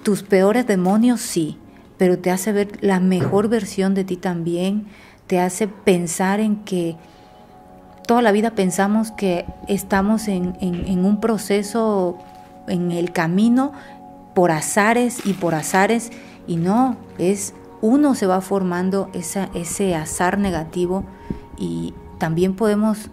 tus 0.03 0.23
peores 0.23 0.67
demonios, 0.67 1.21
sí, 1.21 1.59
pero 1.99 2.19
te 2.19 2.31
hace 2.31 2.53
ver 2.53 2.71
la 2.81 3.01
mejor 3.01 3.49
versión 3.49 3.95
de 3.95 4.05
ti 4.05 4.17
también, 4.17 4.87
te 5.27 5.41
hace 5.41 5.69
pensar 5.69 6.41
en 6.41 6.57
que 6.65 6.97
toda 8.07 8.23
la 8.23 8.33
vida 8.33 8.53
pensamos 8.53 9.11
que 9.11 9.45
estamos 9.67 10.29
en, 10.29 10.55
un 11.05 11.21
proceso, 11.21 12.17
en 12.67 12.93
el 12.93 13.13
camino, 13.13 13.73
por 14.35 14.51
azares 14.51 15.27
y 15.27 15.35
por 15.35 15.55
azares, 15.55 16.11
y 16.47 16.57
no, 16.57 16.97
es 17.19 17.55
uno 17.81 18.15
se 18.15 18.27
va 18.27 18.41
formando 18.41 19.11
ese 19.13 19.95
azar 19.95 20.39
negativo 20.39 21.05
y 21.59 21.95
también 22.19 22.55
podemos 22.55 23.11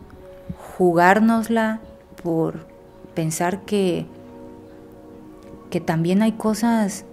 jugárnosla 0.77 1.79
por 2.21 2.67
pensar 3.13 3.62
que, 3.62 4.05
que 5.69 5.79
también 5.79 6.21
hay 6.21 6.34
cosas 6.34 7.05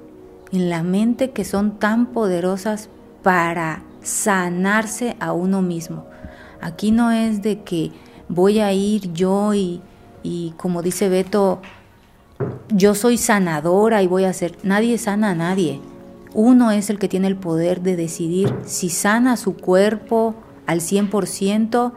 en 0.53 0.69
la 0.69 0.83
mente 0.83 1.31
que 1.31 1.45
son 1.45 1.79
tan 1.79 2.07
poderosas 2.07 2.89
para 3.23 3.83
sanarse 4.03 5.17
a 5.21 5.33
uno 5.33 5.63
mismo. 5.63 6.05
Aquí 6.61 6.91
no 6.91 7.11
es 7.11 7.43
de 7.43 7.63
que 7.63 7.93
voy 8.29 8.61
a 8.61 8.73
ir 8.73 9.13
yo 9.13 9.53
y, 9.55 9.81
como 10.57 10.83
dice 10.83 11.09
Beto, 11.09 11.61
yo 12.69 12.95
soy 12.95 13.17
sanadora 13.17 14.03
y 14.03 14.07
voy 14.07 14.25
a 14.25 14.31
hacer. 14.31 14.59
Nadie 14.63 14.99
sana 14.99 15.31
a 15.31 15.35
nadie. 15.35 15.81
Uno 16.35 16.71
es 16.71 16.91
el 16.91 16.99
que 16.99 17.09
tiene 17.09 17.29
el 17.29 17.37
poder 17.37 17.83
de 17.83 17.97
decidir 17.97 18.55
si 18.65 18.89
sana 18.89 19.37
su 19.37 19.57
cuerpo 19.57 20.35
al 20.67 20.81
100% 20.81 21.93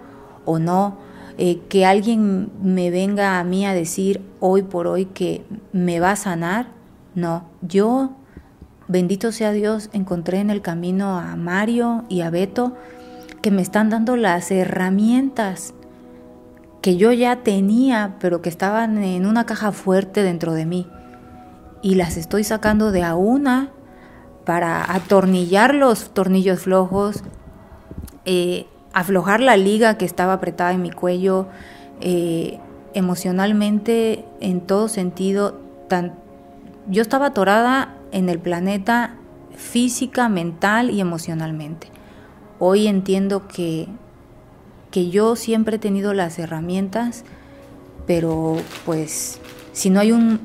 o 0.46 0.60
no. 0.60 0.98
Eh, 1.38 1.60
que 1.68 1.86
alguien 1.86 2.50
me 2.62 2.92
venga 2.92 3.40
a 3.40 3.44
mí 3.44 3.66
a 3.66 3.74
decir 3.74 4.22
hoy 4.40 4.64
por 4.64 4.88
hoy 4.88 5.06
que 5.06 5.46
me 5.74 6.00
va 6.00 6.12
a 6.12 6.16
sanar. 6.16 6.68
No, 7.14 7.50
yo, 7.62 8.12
bendito 8.88 9.32
sea 9.34 9.52
Dios, 9.52 9.90
encontré 9.92 10.40
en 10.40 10.50
el 10.50 10.62
camino 10.62 11.18
a 11.20 11.36
Mario 11.36 12.06
y 12.08 12.22
a 12.22 12.30
Beto 12.30 12.74
que 13.42 13.52
me 13.52 13.62
están 13.62 13.90
dando 13.90 14.16
las 14.16 14.50
herramientas 14.50 15.74
que 16.82 16.98
yo 16.98 17.12
ya 17.12 17.44
tenía, 17.44 18.16
pero 18.20 18.42
que 18.42 18.50
estaban 18.50 19.04
en 19.04 19.26
una 19.26 19.46
caja 19.46 19.72
fuerte 19.72 20.24
dentro 20.24 20.54
de 20.54 20.66
mí. 20.66 20.88
Y 21.82 21.96
las 21.96 22.16
estoy 22.18 22.44
sacando 22.44 22.92
de 22.92 23.04
a 23.04 23.16
una 23.16 23.72
para 24.46 24.94
atornillar 24.94 25.76
los 25.76 26.14
tornillos 26.14 26.62
flojos, 26.62 27.24
eh, 28.26 28.66
aflojar 28.94 29.40
la 29.42 29.58
liga 29.58 29.98
que 29.98 30.06
estaba 30.06 30.34
apretada 30.34 30.72
en 30.72 30.82
mi 30.82 30.92
cuello, 30.92 31.48
eh, 32.02 32.60
emocionalmente, 32.94 34.26
en 34.40 34.62
todo 34.62 34.88
sentido. 34.88 35.60
Yo 36.88 37.02
estaba 37.02 37.28
atorada 37.28 37.96
en 38.12 38.30
el 38.30 38.40
planeta 38.40 39.16
física, 39.56 40.30
mental 40.30 40.90
y 40.90 41.02
emocionalmente. 41.02 41.88
Hoy 42.60 42.88
entiendo 42.88 43.48
que, 43.48 43.88
que 44.92 45.10
yo 45.10 45.36
siempre 45.36 45.76
he 45.76 45.80
tenido 45.80 46.14
las 46.14 46.40
herramientas, 46.40 47.26
pero 48.08 48.58
pues 48.86 49.40
si 49.74 49.90
no 49.90 50.00
hay 50.00 50.12
un 50.12 50.40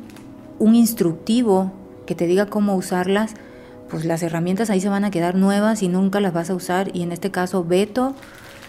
instructivo 0.74 1.72
que 2.04 2.16
te 2.16 2.26
diga 2.26 2.46
cómo 2.46 2.74
usarlas, 2.74 3.34
pues 3.90 4.04
las 4.04 4.22
herramientas 4.22 4.70
ahí 4.70 4.80
se 4.80 4.88
van 4.88 5.04
a 5.04 5.10
quedar 5.10 5.34
nuevas 5.34 5.82
y 5.82 5.88
nunca 5.88 6.20
las 6.20 6.32
vas 6.32 6.50
a 6.50 6.54
usar. 6.54 6.90
Y 6.94 7.02
en 7.02 7.12
este 7.12 7.30
caso, 7.30 7.64
Beto 7.64 8.14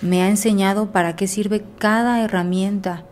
me 0.01 0.23
ha 0.23 0.29
enseñado 0.29 0.91
para 0.91 1.15
qué 1.15 1.27
sirve 1.27 1.63
cada 1.77 2.23
herramienta 2.23 3.03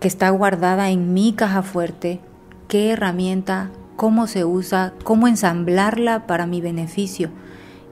que 0.00 0.08
está 0.08 0.30
guardada 0.30 0.90
en 0.90 1.14
mi 1.14 1.32
caja 1.32 1.62
fuerte, 1.62 2.20
qué 2.68 2.90
herramienta, 2.90 3.70
cómo 3.96 4.26
se 4.26 4.44
usa, 4.44 4.94
cómo 5.02 5.26
ensamblarla 5.26 6.26
para 6.26 6.46
mi 6.46 6.60
beneficio. 6.60 7.30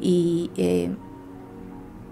Y 0.01 0.51
eh, 0.57 0.91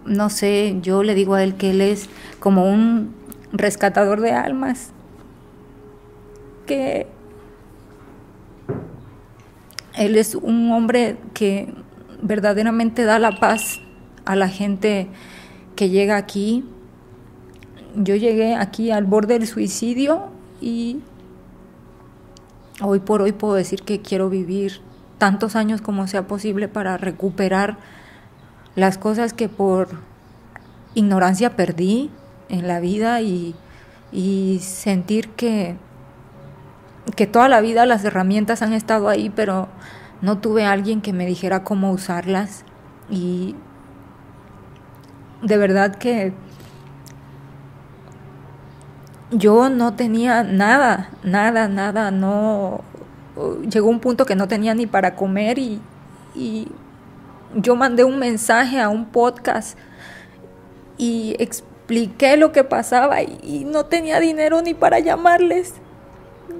no 0.07 0.31
sé, 0.31 0.79
yo 0.83 1.03
le 1.03 1.15
digo 1.15 1.35
a 1.35 1.45
él 1.45 1.55
que 1.55 1.71
él 1.71 1.81
es 1.81 2.09
como 2.41 2.69
un 2.69 3.15
rescatador 3.53 4.21
de 4.21 4.33
almas, 4.33 4.91
que 6.67 7.07
él 9.97 10.17
es 10.17 10.35
un 10.35 10.73
hombre 10.73 11.17
que 11.33 11.73
verdaderamente 12.23 13.05
da 13.05 13.19
la 13.19 13.39
paz 13.39 13.81
a 14.25 14.37
la 14.37 14.49
gente 14.49 15.09
que 15.77 15.89
llega 15.89 16.17
aquí. 16.17 16.65
Yo 17.95 18.17
llegué 18.17 18.55
aquí 18.55 18.91
al 18.91 19.05
borde 19.05 19.39
del 19.39 19.47
suicidio 19.47 20.31
y 20.61 21.01
hoy 22.81 22.99
por 23.01 23.23
hoy 23.23 23.33
puedo 23.33 23.55
decir 23.55 23.83
que 23.83 24.01
quiero 24.01 24.29
vivir 24.29 24.81
tantos 25.19 25.55
años 25.55 25.81
como 25.81 26.09
sea 26.09 26.27
posible 26.27 26.67
para 26.67 26.97
recuperar 26.97 27.79
las 28.75 28.99
cosas 28.99 29.33
que 29.33 29.49
por 29.49 29.89
ignorancia 30.95 31.55
perdí 31.55 32.11
en 32.49 32.67
la 32.67 32.81
vida 32.81 33.21
y, 33.21 33.55
y 34.11 34.59
sentir 34.61 35.29
que, 35.31 35.77
que 37.17 37.27
toda 37.27 37.49
la 37.49 37.61
vida 37.61 37.87
las 37.87 38.05
herramientas 38.05 38.63
han 38.63 38.73
estado 38.73 39.09
ahí, 39.09 39.31
pero 39.31 39.69
no 40.21 40.39
tuve 40.39 40.65
alguien 40.65 41.01
que 41.01 41.13
me 41.13 41.27
dijera 41.27 41.65
cómo 41.65 41.93
usarlas 41.93 42.65
y 43.11 43.55
de 45.43 45.57
verdad 45.59 45.97
que 45.97 46.33
yo 49.31 49.69
no 49.69 49.95
tenía 49.95 50.43
nada, 50.43 51.11
nada, 51.23 51.69
nada, 51.69 52.11
no 52.11 52.83
llegó 53.69 53.89
un 53.89 54.01
punto 54.01 54.25
que 54.25 54.37
no 54.37 54.49
tenía 54.49 54.75
ni 54.75 54.87
para 54.87 55.15
comer 55.15 55.59
y, 55.59 55.81
yo 57.57 57.77
mandé 57.77 58.03
un 58.03 58.19
mensaje 58.19 58.81
a 58.81 58.89
un 58.89 59.07
podcast 59.07 59.79
y 60.99 61.37
expliqué 61.39 62.37
lo 62.37 62.51
que 62.51 62.65
pasaba 62.65 63.23
y 63.23 63.65
no 63.65 63.85
tenía 63.85 64.19
dinero 64.19 64.61
ni 64.61 64.75
para 64.75 64.99
llamarles. 64.99 65.75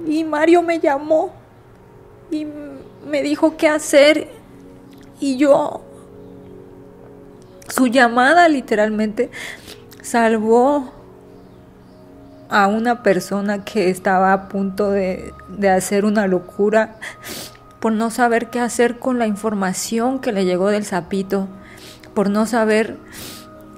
Y 0.05 0.23
Mario 0.23 0.61
me 0.61 0.79
llamó 0.79 1.33
y 2.31 2.47
me 3.07 3.21
dijo 3.21 3.57
qué 3.57 3.67
hacer. 3.67 4.27
Y 5.19 5.37
yo, 5.37 5.81
su 7.69 7.87
llamada 7.87 8.47
literalmente 8.47 9.31
salvó 10.01 10.91
a 12.49 12.67
una 12.67 13.01
persona 13.01 13.65
que 13.65 13.89
estaba 13.89 14.33
a 14.33 14.49
punto 14.49 14.91
de, 14.91 15.33
de, 15.47 15.69
hacer 15.69 16.05
una 16.05 16.27
locura 16.27 16.97
por 17.79 17.91
no 17.91 18.11
saber 18.11 18.49
qué 18.49 18.59
hacer 18.59 18.99
con 18.99 19.17
la 19.17 19.25
información 19.25 20.19
que 20.19 20.31
le 20.31 20.45
llegó 20.45 20.69
del 20.69 20.85
sapito, 20.85 21.47
por 22.13 22.29
no 22.29 22.45
saber 22.45 22.97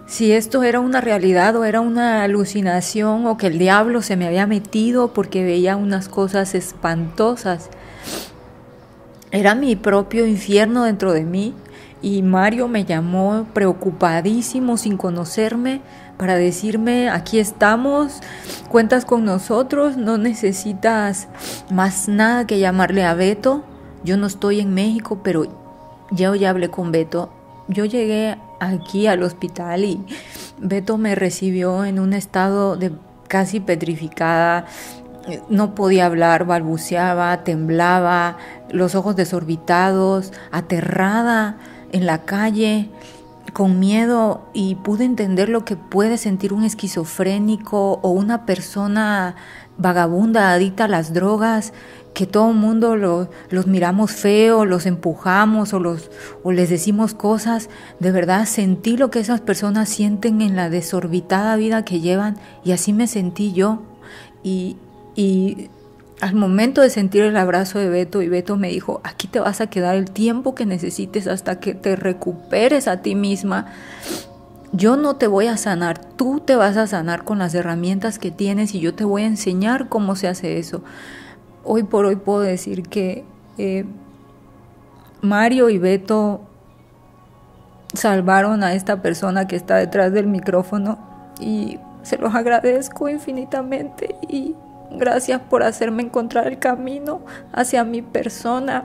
si 0.08 0.32
esto 0.32 0.64
era 0.64 0.80
una 0.80 1.02
realidad 1.02 1.56
o 1.58 1.66
era 1.66 1.82
una 1.82 2.24
alucinación 2.24 3.28
o 3.28 3.38
que 3.38 3.48
el 3.48 3.60
diablo 3.60 4.02
se 4.02 4.16
me 4.16 4.26
había 4.26 4.48
metido 4.48 5.14
porque 5.14 5.44
veía 5.44 5.76
unas 5.76 6.08
cosas 6.08 6.56
espantosas. 6.56 7.70
Era 9.32 9.54
mi 9.54 9.76
propio 9.76 10.26
infierno 10.26 10.86
dentro 10.86 11.12
de 11.12 11.26
mí 11.26 11.54
y 12.02 12.24
Mario 12.24 12.70
me 12.70 12.86
llamó 12.86 13.48
preocupadísimo 13.54 14.78
sin 14.78 14.96
conocerme 14.96 15.82
para 16.18 16.36
decirme 16.36 17.10
aquí 17.10 17.38
estamos, 17.38 18.22
cuentas 18.70 19.04
con 19.04 19.26
nosotros, 19.26 19.98
no 19.98 20.18
necesitas 20.18 21.28
más 21.70 22.08
nada 22.08 22.48
que 22.48 22.60
llamarle 22.60 23.04
a 23.04 23.14
Beto. 23.14 23.64
Yo 24.06 24.16
no 24.16 24.28
estoy 24.28 24.62
en 24.62 24.74
México, 24.74 25.20
pero 25.22 25.46
yo 26.12 26.34
ya 26.34 26.52
hablé 26.52 26.70
con 26.70 26.94
Beto. 26.94 27.37
Yo 27.68 27.86
llegué 27.86 28.38
aquí 28.60 29.08
al 29.08 29.24
hospital 29.24 29.84
y 29.84 30.06
Beto 30.60 30.98
me 30.98 31.16
recibió 31.16 31.86
en 31.86 32.00
un 32.00 32.14
estado 32.14 32.78
de 32.78 32.92
casi 33.28 33.60
petrificada, 33.60 34.66
no 35.50 35.76
podía 35.76 36.06
hablar, 36.06 36.46
balbuceaba, 36.46 37.44
temblaba, 37.44 38.38
los 38.72 38.96
ojos 38.96 39.16
desorbitados, 39.16 40.32
aterrada 40.52 41.58
en 41.92 42.06
la 42.06 42.24
calle, 42.24 42.90
con 43.54 43.80
miedo 43.80 44.48
y 44.54 44.76
pude 44.76 45.04
entender 45.04 45.50
lo 45.50 45.66
que 45.66 45.76
puede 45.76 46.18
sentir 46.18 46.54
un 46.54 46.64
esquizofrénico 46.64 48.00
o 48.02 48.10
una 48.10 48.46
persona 48.46 49.36
vagabunda, 49.78 50.52
adicta 50.52 50.86
a 50.86 50.88
las 50.88 51.14
drogas, 51.14 51.74
que 52.18 52.26
todo 52.26 52.50
el 52.50 52.58
mundo 52.58 52.96
los 52.96 53.68
miramos 53.68 54.10
feo, 54.10 54.66
los 54.66 54.88
empujamos 54.88 55.72
o, 55.74 55.80
los, 55.80 56.10
o 56.42 56.52
les 56.52 56.68
decimos 56.68 57.14
cosas. 57.14 57.70
De 58.00 58.12
verdad 58.12 58.48
sentí 58.48 58.98
lo 58.98 59.12
que 59.12 59.20
esas 59.20 59.40
personas 59.40 59.88
sienten 59.88 60.42
en 60.42 60.56
la 60.56 60.72
desorbitada 60.72 61.56
vida 61.58 61.86
que 61.86 62.00
llevan 62.00 62.38
y 62.64 62.72
así 62.72 62.92
me 62.92 63.06
sentí 63.06 63.54
yo. 63.54 63.84
Y, 64.42 64.78
y 65.16 65.70
al 66.20 66.34
momento 66.34 66.82
de 66.82 66.90
sentir 66.90 67.22
el 67.22 67.38
abrazo 67.38 67.78
de 67.78 67.88
Beto 67.88 68.24
y 68.24 68.30
Beto 68.30 68.58
me 68.58 68.70
dijo, 68.70 69.00
aquí 69.04 69.28
te 69.28 69.40
vas 69.40 69.62
a 69.62 69.68
quedar 69.68 69.96
el 69.96 70.10
tiempo 70.10 70.56
que 70.56 70.66
necesites 70.66 71.28
hasta 71.28 71.60
que 71.60 71.76
te 71.76 71.96
recuperes 71.96 72.88
a 72.88 73.04
ti 73.04 73.14
misma. 73.14 73.68
Yo 74.72 74.98
no 74.98 75.18
te 75.18 75.28
voy 75.28 75.46
a 75.46 75.58
sanar, 75.58 76.04
tú 76.04 76.40
te 76.40 76.56
vas 76.56 76.78
a 76.78 76.88
sanar 76.88 77.26
con 77.26 77.38
las 77.38 77.54
herramientas 77.54 78.18
que 78.18 78.32
tienes 78.32 78.74
y 78.74 78.80
yo 78.80 78.96
te 78.96 79.04
voy 79.04 79.22
a 79.22 79.28
enseñar 79.28 79.88
cómo 79.88 80.16
se 80.16 80.28
hace 80.28 80.58
eso. 80.58 80.82
Hoy 81.70 81.84
por 81.84 82.06
hoy 82.06 82.16
puedo 82.16 82.40
decir 82.40 82.84
que 82.84 83.26
eh, 83.58 83.86
Mario 85.22 85.70
y 85.70 85.78
Beto 85.78 86.42
salvaron 87.94 88.64
a 88.64 88.74
esta 88.74 89.02
persona 89.02 89.48
que 89.48 89.56
está 89.56 89.76
detrás 89.76 90.14
del 90.14 90.28
micrófono 90.28 90.98
y 91.40 91.78
se 92.04 92.18
los 92.18 92.34
agradezco 92.34 93.10
infinitamente 93.10 94.16
y 94.30 94.56
Gracias 94.92 95.42
por 95.42 95.64
hacerme 95.64 96.04
encontrar 96.04 96.48
el 96.48 96.60
camino 96.60 97.22
hacia 97.52 97.84
mi 97.84 98.02
persona. 98.02 98.84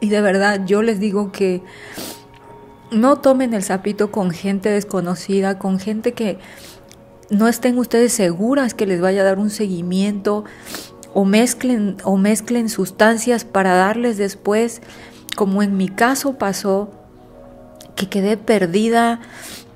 Y 0.00 0.08
de 0.08 0.20
verdad, 0.20 0.64
yo 0.66 0.82
les 0.82 1.00
digo 1.00 1.32
que 1.32 1.62
no 2.90 3.16
tomen 3.16 3.54
el 3.54 3.62
sapito 3.62 4.12
con 4.12 4.30
gente 4.30 4.68
desconocida, 4.68 5.58
con 5.58 5.80
gente 5.80 6.12
que 6.12 6.38
no 7.30 7.48
estén 7.48 7.78
ustedes 7.78 8.12
seguras 8.12 8.74
que 8.74 8.86
les 8.86 9.00
vaya 9.00 9.22
a 9.22 9.24
dar 9.24 9.38
un 9.38 9.50
seguimiento 9.50 10.44
o 11.14 11.24
mezclen 11.24 11.96
o 12.04 12.16
mezclen 12.16 12.68
sustancias 12.68 13.44
para 13.44 13.74
darles 13.74 14.18
después, 14.18 14.82
como 15.36 15.62
en 15.62 15.76
mi 15.76 15.88
caso 15.88 16.34
pasó, 16.34 16.90
que 17.96 18.08
quedé 18.08 18.36
perdida 18.36 19.20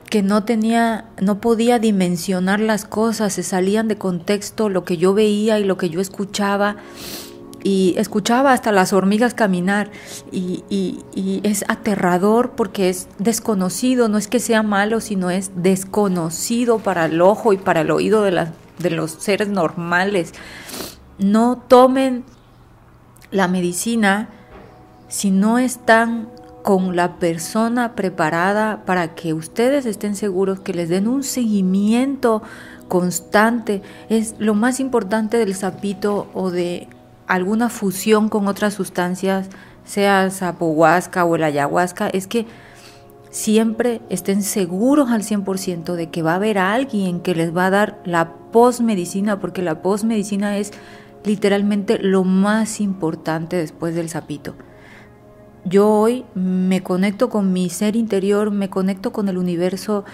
que 0.09 0.23
no 0.23 0.45
tenía, 0.45 1.05
no 1.21 1.41
podía 1.41 1.79
dimensionar 1.79 2.61
las 2.61 2.85
cosas, 2.85 3.35
se 3.35 3.43
salían 3.43 3.89
de 3.89 3.99
contexto 3.99 4.69
lo 4.69 4.85
que 4.85 4.97
yo 4.97 5.15
veía 5.15 5.59
y 5.59 5.65
lo 5.65 5.77
que 5.77 5.91
yo 5.91 6.01
escuchaba. 6.01 6.77
Y 7.63 7.95
escuchaba 7.99 8.53
hasta 8.53 8.71
las 8.71 8.93
hormigas 8.93 9.35
caminar 9.35 9.91
y, 10.31 10.65
y, 10.71 11.41
es 11.43 11.65
aterrador 11.69 12.53
porque 12.53 12.89
es 12.89 13.09
desconocido, 13.19 14.09
no 14.09 14.17
es 14.17 14.29
que 14.29 14.39
sea 14.39 14.63
malo, 14.63 15.01
sino 15.01 15.29
es 15.29 15.51
desconocido 15.57 16.79
para 16.79 17.07
el 17.07 17.21
ojo 17.21 17.53
y 17.53 17.59
para 17.59 17.81
el 17.81 17.91
oído 17.91 18.23
de, 18.23 18.47
de 18.79 18.91
los 18.91 19.11
seres 19.11 19.49
normales. 19.49 20.33
No 21.19 21.59
tomen 21.59 22.25
la 23.31 23.49
medicina 23.49 24.29
si 25.09 25.31
no 25.31 25.59
están 25.59 26.29
con 26.63 26.97
la 26.97 27.17
persona 27.17 27.95
preparada 27.95 28.85
para 28.85 29.15
que 29.15 29.33
ustedes 29.33 29.87
estén 29.87 30.15
seguros 30.15 30.61
que 30.61 30.75
les 30.75 30.89
den 30.89 31.09
un 31.09 31.23
seguimiento 31.23 32.43
constante. 32.89 33.83
Es 34.09 34.35
lo 34.39 34.55
más 34.55 34.81
importante 34.81 35.39
del 35.39 35.55
sapito 35.55 36.29
o 36.35 36.51
de 36.51 36.89
alguna 37.27 37.69
fusión 37.69 38.29
con 38.29 38.49
otras 38.49 38.75
sustancias, 38.75 39.49
sea 39.85 40.25
el 40.25 40.31
sapohuasca 40.31 41.25
o 41.25 41.37
el 41.37 41.45
ayahuasca, 41.45 42.09
es 42.09 42.27
que 42.27 42.47
siempre 43.31 44.01
estén 44.09 44.43
seguros 44.43 45.11
al 45.11 45.23
100% 45.23 45.95
de 45.95 46.11
que 46.11 46.23
va 46.23 46.33
a 46.33 46.37
haber 46.37 46.59
alguien 46.59 47.21
que 47.21 47.35
les 47.35 47.57
va 47.57 47.67
a 47.67 47.71
dar 47.71 47.99
la 48.05 48.33
postmedicina, 48.53 49.39
porque 49.41 49.63
la 49.63 49.83
postmedicina 49.83 50.57
es 50.59 50.73
literalmente 51.25 51.99
lo 51.99 52.25
más 52.25 52.81
importante 52.81 53.57
después 53.57 53.95
del 53.95 54.09
sapito. 54.09 54.55
Yo 55.65 55.89
hoy 55.89 56.25
me 56.35 56.83
conecto 56.83 57.29
con 57.29 57.53
mi 57.53 57.69
ser 57.69 57.97
interior, 57.97 58.51
me 58.51 58.71
conecto 58.71 59.13
con 59.13 59.29
el 59.29 59.37
universo 59.37 60.05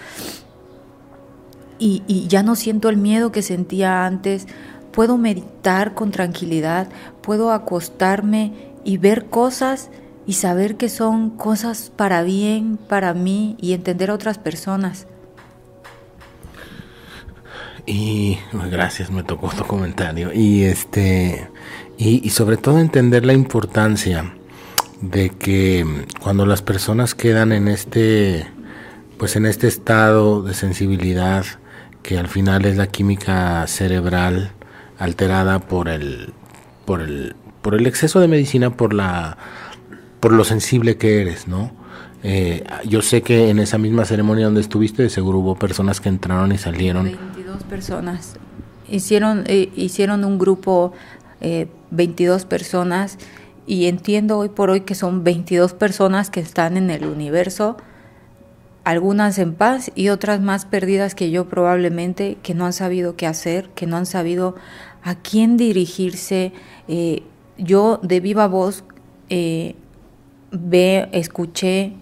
y, 1.79 2.27
ya 2.27 2.43
no 2.43 2.55
siento 2.55 2.89
el 2.89 2.97
miedo 2.97 3.31
que 3.31 3.41
sentía 3.41 4.05
antes. 4.05 4.47
Puedo 4.91 5.17
meditar 5.17 5.93
con 5.93 6.11
tranquilidad, 6.11 6.89
puedo 7.21 7.51
acostarme 7.51 8.53
y 8.83 8.97
ver 8.97 9.25
cosas 9.25 9.89
y 10.25 10.33
saber 10.33 10.77
que 10.77 10.89
son 10.89 11.29
cosas 11.29 11.91
para 11.95 12.23
bien, 12.23 12.77
para 12.77 13.13
mí 13.13 13.55
y 13.59 13.73
entender 13.73 14.09
a 14.09 14.15
otras 14.15 14.37
personas. 14.37 15.07
Y 17.85 18.39
gracias, 18.71 19.11
me 19.11 19.23
tocó 19.23 19.49
tu 19.49 19.63
comentario. 19.63 20.33
Y 20.33 20.63
este 20.63 21.49
y 21.97 22.29
sobre 22.31 22.57
todo 22.57 22.79
entender 22.79 23.25
la 23.25 23.33
importancia 23.33 24.33
de 25.01 25.29
que 25.29 25.85
cuando 26.21 26.45
las 26.45 26.61
personas 26.61 27.15
quedan 27.15 27.51
en 27.51 27.67
este 27.67 28.47
pues 29.17 29.35
en 29.35 29.45
este 29.45 29.67
estado 29.67 30.41
de 30.41 30.53
sensibilidad 30.53 31.45
que 32.01 32.17
al 32.17 32.27
final 32.27 32.65
es 32.65 32.77
la 32.77 32.87
química 32.87 33.65
cerebral 33.67 34.51
alterada 34.97 35.59
por 35.59 35.89
el 35.89 36.33
por 36.85 37.01
el 37.01 37.35
por 37.61 37.75
el 37.75 37.87
exceso 37.87 38.19
de 38.19 38.27
medicina 38.27 38.71
por 38.71 38.93
la 38.93 39.37
por 40.19 40.31
lo 40.31 40.43
sensible 40.43 40.97
que 40.97 41.21
eres 41.21 41.47
no 41.47 41.71
eh, 42.23 42.63
yo 42.85 43.01
sé 43.01 43.21
que 43.21 43.49
en 43.49 43.59
esa 43.59 43.77
misma 43.77 44.05
ceremonia 44.05 44.45
donde 44.45 44.61
estuviste 44.61 45.03
de 45.03 45.09
seguro 45.09 45.39
hubo 45.39 45.55
personas 45.55 46.01
que 46.01 46.09
entraron 46.09 46.51
y 46.51 46.57
salieron 46.57 47.17
22 47.55 47.63
personas 47.63 48.35
hicieron 48.89 49.43
eh, 49.47 49.71
hicieron 49.75 50.23
un 50.25 50.37
grupo 50.37 50.93
eh, 51.41 51.67
22 51.91 52.45
personas 52.45 53.17
y 53.67 53.87
entiendo 53.87 54.37
hoy 54.37 54.49
por 54.49 54.69
hoy 54.69 54.81
que 54.81 54.95
son 54.95 55.23
22 55.23 55.73
personas 55.73 56.29
que 56.29 56.39
están 56.39 56.77
en 56.77 56.91
el 56.91 57.05
universo, 57.05 57.77
algunas 58.83 59.39
en 59.39 59.55
paz 59.55 59.91
y 59.95 60.09
otras 60.09 60.39
más 60.39 60.65
perdidas 60.65 61.15
que 61.15 61.31
yo 61.31 61.49
probablemente, 61.49 62.37
que 62.43 62.53
no 62.53 62.65
han 62.65 62.73
sabido 62.73 63.15
qué 63.15 63.25
hacer, 63.25 63.69
que 63.69 63.87
no 63.87 63.97
han 63.97 64.05
sabido 64.05 64.55
a 65.03 65.15
quién 65.15 65.57
dirigirse. 65.57 66.53
Eh, 66.87 67.23
yo 67.57 67.99
de 68.03 68.19
viva 68.19 68.47
voz 68.47 68.83
eh, 69.29 69.75
ve, 70.51 71.09
escuché 71.11 71.93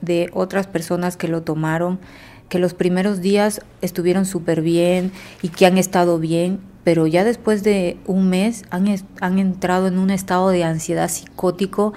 de 0.00 0.30
otras 0.32 0.66
personas 0.66 1.16
que 1.16 1.28
lo 1.28 1.42
tomaron, 1.42 2.00
que 2.48 2.58
los 2.58 2.74
primeros 2.74 3.20
días 3.20 3.60
estuvieron 3.80 4.26
súper 4.26 4.60
bien 4.60 5.12
y 5.42 5.48
que 5.48 5.66
han 5.66 5.78
estado 5.78 6.18
bien, 6.18 6.60
pero 6.84 7.06
ya 7.06 7.24
después 7.24 7.62
de 7.62 7.96
un 8.06 8.28
mes 8.28 8.64
han, 8.70 8.86
han 9.20 9.38
entrado 9.38 9.86
en 9.86 9.98
un 9.98 10.10
estado 10.10 10.50
de 10.50 10.64
ansiedad 10.64 11.08
psicótico 11.08 11.94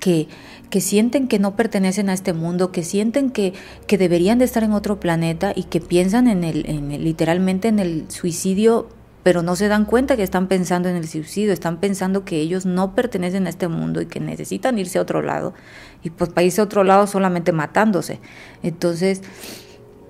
que, 0.00 0.28
que 0.70 0.80
sienten 0.80 1.28
que 1.28 1.38
no 1.38 1.56
pertenecen 1.56 2.08
a 2.08 2.14
este 2.14 2.32
mundo, 2.32 2.72
que 2.72 2.82
sienten 2.82 3.30
que, 3.30 3.52
que 3.86 3.98
deberían 3.98 4.38
de 4.38 4.44
estar 4.44 4.64
en 4.64 4.72
otro 4.72 4.98
planeta 5.00 5.52
y 5.54 5.64
que 5.64 5.80
piensan 5.80 6.28
en 6.28 6.44
el, 6.44 6.68
en 6.68 6.90
el, 6.90 7.04
literalmente 7.04 7.68
en 7.68 7.78
el 7.78 8.10
suicidio 8.10 8.88
pero 9.24 9.42
no 9.42 9.56
se 9.56 9.68
dan 9.68 9.86
cuenta 9.86 10.16
que 10.16 10.22
están 10.22 10.48
pensando 10.48 10.90
en 10.90 10.96
el 10.96 11.08
suicidio, 11.08 11.52
están 11.52 11.78
pensando 11.78 12.26
que 12.26 12.36
ellos 12.36 12.66
no 12.66 12.94
pertenecen 12.94 13.46
a 13.46 13.50
este 13.50 13.68
mundo 13.68 14.02
y 14.02 14.06
que 14.06 14.20
necesitan 14.20 14.78
irse 14.78 14.98
a 14.98 15.02
otro 15.02 15.22
lado. 15.22 15.54
Y 16.02 16.10
pues 16.10 16.30
para 16.30 16.44
irse 16.44 16.60
a 16.60 16.64
otro 16.64 16.84
lado 16.84 17.06
solamente 17.06 17.50
matándose. 17.50 18.20
Entonces, 18.62 19.22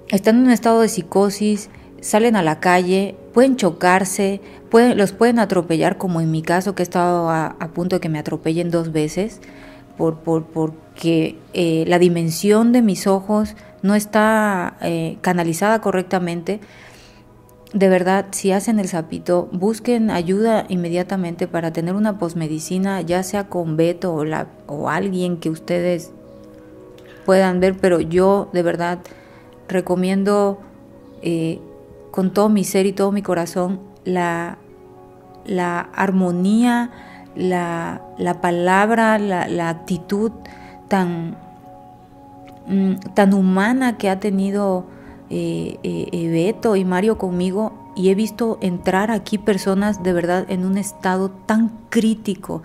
están 0.08 0.38
en 0.38 0.46
un 0.46 0.50
estado 0.50 0.80
de 0.80 0.88
psicosis, 0.88 1.70
salen 2.00 2.34
a 2.34 2.42
la 2.42 2.58
calle, 2.58 3.14
pueden 3.32 3.54
chocarse, 3.54 4.40
pueden, 4.68 4.98
los 4.98 5.12
pueden 5.12 5.38
atropellar, 5.38 5.96
como 5.96 6.20
en 6.20 6.32
mi 6.32 6.42
caso, 6.42 6.74
que 6.74 6.82
he 6.82 6.84
estado 6.84 7.30
a, 7.30 7.56
punto 7.72 7.96
de 7.96 8.00
que 8.00 8.08
me 8.08 8.18
atropellen 8.18 8.72
dos 8.72 8.90
veces, 8.90 9.40
por, 9.96 10.18
por, 10.18 10.44
porque 10.46 11.38
eh, 11.52 11.84
la 11.86 12.00
dimensión 12.00 12.72
de 12.72 12.82
mis 12.82 13.06
ojos 13.06 13.54
no 13.82 13.94
está 13.94 14.76
eh, 14.80 15.18
canalizada 15.20 15.80
correctamente 15.80 16.58
de 17.74 17.88
verdad, 17.88 18.26
si 18.30 18.52
hacen 18.52 18.78
el 18.78 18.86
sapito, 18.86 19.48
busquen 19.50 20.08
ayuda 20.08 20.64
inmediatamente 20.68 21.48
para 21.48 21.72
tener 21.72 21.96
una 21.96 22.18
posmedicina, 22.18 23.00
ya 23.00 23.24
sea 23.24 23.48
con 23.48 23.76
Beto 23.76 24.14
o, 24.14 24.24
la, 24.24 24.46
o 24.68 24.88
alguien 24.88 25.38
que 25.38 25.50
ustedes 25.50 26.12
puedan 27.26 27.58
ver, 27.58 27.76
pero 27.76 28.00
yo 28.00 28.48
de 28.52 28.62
verdad 28.62 29.00
recomiendo 29.66 30.60
eh, 31.20 31.60
con 32.12 32.32
todo 32.32 32.48
mi 32.48 32.62
ser 32.62 32.86
y 32.86 32.92
todo 32.92 33.10
mi 33.10 33.22
corazón 33.22 33.80
la, 34.04 34.58
la 35.44 35.80
armonía, 35.80 36.92
la, 37.34 38.02
la 38.18 38.40
palabra, 38.40 39.18
la, 39.18 39.48
la, 39.48 39.68
actitud 39.68 40.30
tan, 40.86 41.36
mm, 42.68 43.14
tan 43.14 43.34
humana 43.34 43.98
que 43.98 44.10
ha 44.10 44.20
tenido 44.20 44.93
Beto 45.30 46.76
y 46.76 46.84
Mario 46.84 47.18
conmigo 47.18 47.72
y 47.96 48.10
he 48.10 48.14
visto 48.14 48.58
entrar 48.60 49.10
aquí 49.10 49.38
personas 49.38 50.02
de 50.02 50.12
verdad 50.12 50.46
en 50.48 50.64
un 50.64 50.76
estado 50.76 51.30
tan 51.30 51.72
crítico, 51.90 52.62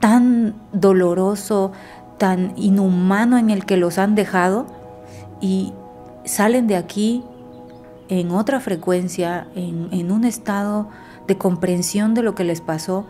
tan 0.00 0.54
doloroso, 0.72 1.72
tan 2.18 2.52
inhumano 2.56 3.38
en 3.38 3.50
el 3.50 3.64
que 3.64 3.76
los 3.76 3.98
han 3.98 4.14
dejado 4.14 4.66
y 5.40 5.72
salen 6.24 6.66
de 6.66 6.76
aquí 6.76 7.22
en 8.08 8.30
otra 8.30 8.60
frecuencia, 8.60 9.48
en, 9.54 9.88
en 9.92 10.10
un 10.10 10.24
estado 10.24 10.88
de 11.26 11.36
comprensión 11.36 12.14
de 12.14 12.22
lo 12.22 12.34
que 12.34 12.44
les 12.44 12.60
pasó 12.60 13.04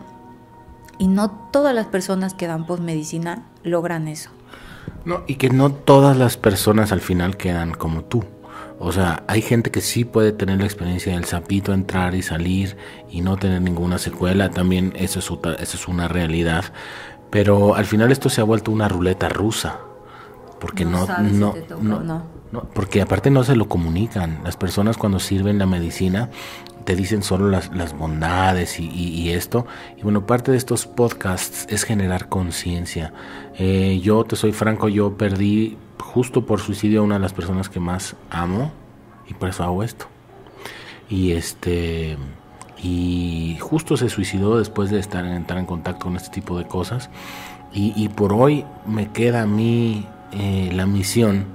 y 0.97 1.07
no 1.07 1.31
todas 1.31 1.73
las 1.73 1.87
personas 1.87 2.33
que 2.33 2.47
dan 2.47 2.65
posmedicina 2.65 3.45
logran 3.63 4.07
eso. 4.07 4.29
No, 5.05 5.21
y 5.27 5.35
que 5.35 5.49
no 5.49 5.71
todas 5.71 6.17
las 6.17 6.35
personas 6.37 6.91
al 6.91 6.99
final 6.99 7.37
quedan 7.37 7.71
como 7.71 8.03
tú. 8.03 8.25
O 8.79 8.93
sea, 8.93 9.23
hay 9.27 9.41
gente 9.41 9.71
que 9.71 9.81
sí 9.81 10.05
puede 10.05 10.31
tener 10.31 10.59
la 10.59 10.65
experiencia 10.65 11.13
del 11.13 11.25
sapito, 11.25 11.73
entrar 11.73 12.15
y 12.15 12.21
salir 12.21 12.77
y 13.11 13.19
no 13.19 13.35
tener 13.35 13.61
ninguna 13.61 13.97
secuela. 13.97 14.49
También 14.51 14.93
eso 14.95 15.19
es, 15.19 15.25
eso 15.59 15.77
es 15.77 15.87
una 15.87 16.07
realidad. 16.07 16.63
Pero 17.29 17.75
al 17.75 17.85
final 17.85 18.11
esto 18.11 18.29
se 18.29 18.39
ha 18.39 18.45
vuelto 18.45 18.71
una 18.71 18.87
ruleta 18.87 19.27
rusa. 19.27 19.79
Porque 20.61 20.85
no, 20.85 21.07
no, 21.31 21.53
no, 21.81 22.23
no, 22.51 22.63
porque 22.73 23.01
aparte 23.01 23.29
no 23.29 23.43
se 23.43 23.55
lo 23.55 23.67
comunican. 23.67 24.39
Las 24.43 24.57
personas 24.57 24.97
cuando 24.97 25.19
sirven 25.19 25.57
la 25.57 25.65
medicina 25.65 26.29
te 26.85 26.95
dicen 26.95 27.21
solo 27.21 27.49
las, 27.49 27.73
las 27.75 27.97
bondades 27.97 28.79
y, 28.79 28.89
y, 28.89 29.29
esto. 29.29 29.67
Y 29.97 30.01
bueno, 30.01 30.25
parte 30.25 30.51
de 30.51 30.57
estos 30.57 30.85
podcasts 30.85 31.67
es 31.69 31.83
generar 31.83 32.29
conciencia. 32.29 33.13
Eh, 33.57 33.99
yo 34.01 34.23
te 34.23 34.35
soy 34.35 34.51
franco, 34.53 34.89
yo 34.89 35.15
perdí 35.15 35.77
justo 35.99 36.45
por 36.45 36.59
suicidio 36.59 37.01
a 37.01 37.03
una 37.03 37.15
de 37.15 37.21
las 37.21 37.33
personas 37.33 37.69
que 37.69 37.79
más 37.79 38.15
amo 38.29 38.71
y 39.27 39.33
por 39.33 39.49
eso 39.49 39.63
hago 39.63 39.83
esto. 39.83 40.07
Y 41.09 41.31
este 41.31 42.17
y 42.81 43.57
justo 43.59 43.97
se 43.97 44.09
suicidó 44.09 44.57
después 44.57 44.89
de 44.89 44.99
estar 44.99 45.25
entrar 45.25 45.59
en 45.59 45.65
contacto 45.65 46.05
con 46.05 46.15
este 46.15 46.29
tipo 46.29 46.57
de 46.57 46.65
cosas. 46.65 47.09
Y, 47.71 48.09
por 48.09 48.33
hoy 48.33 48.65
me 48.87 49.11
queda 49.11 49.43
a 49.43 49.45
mí 49.45 50.07
eh, 50.31 50.71
la 50.73 50.87
misión 50.87 51.45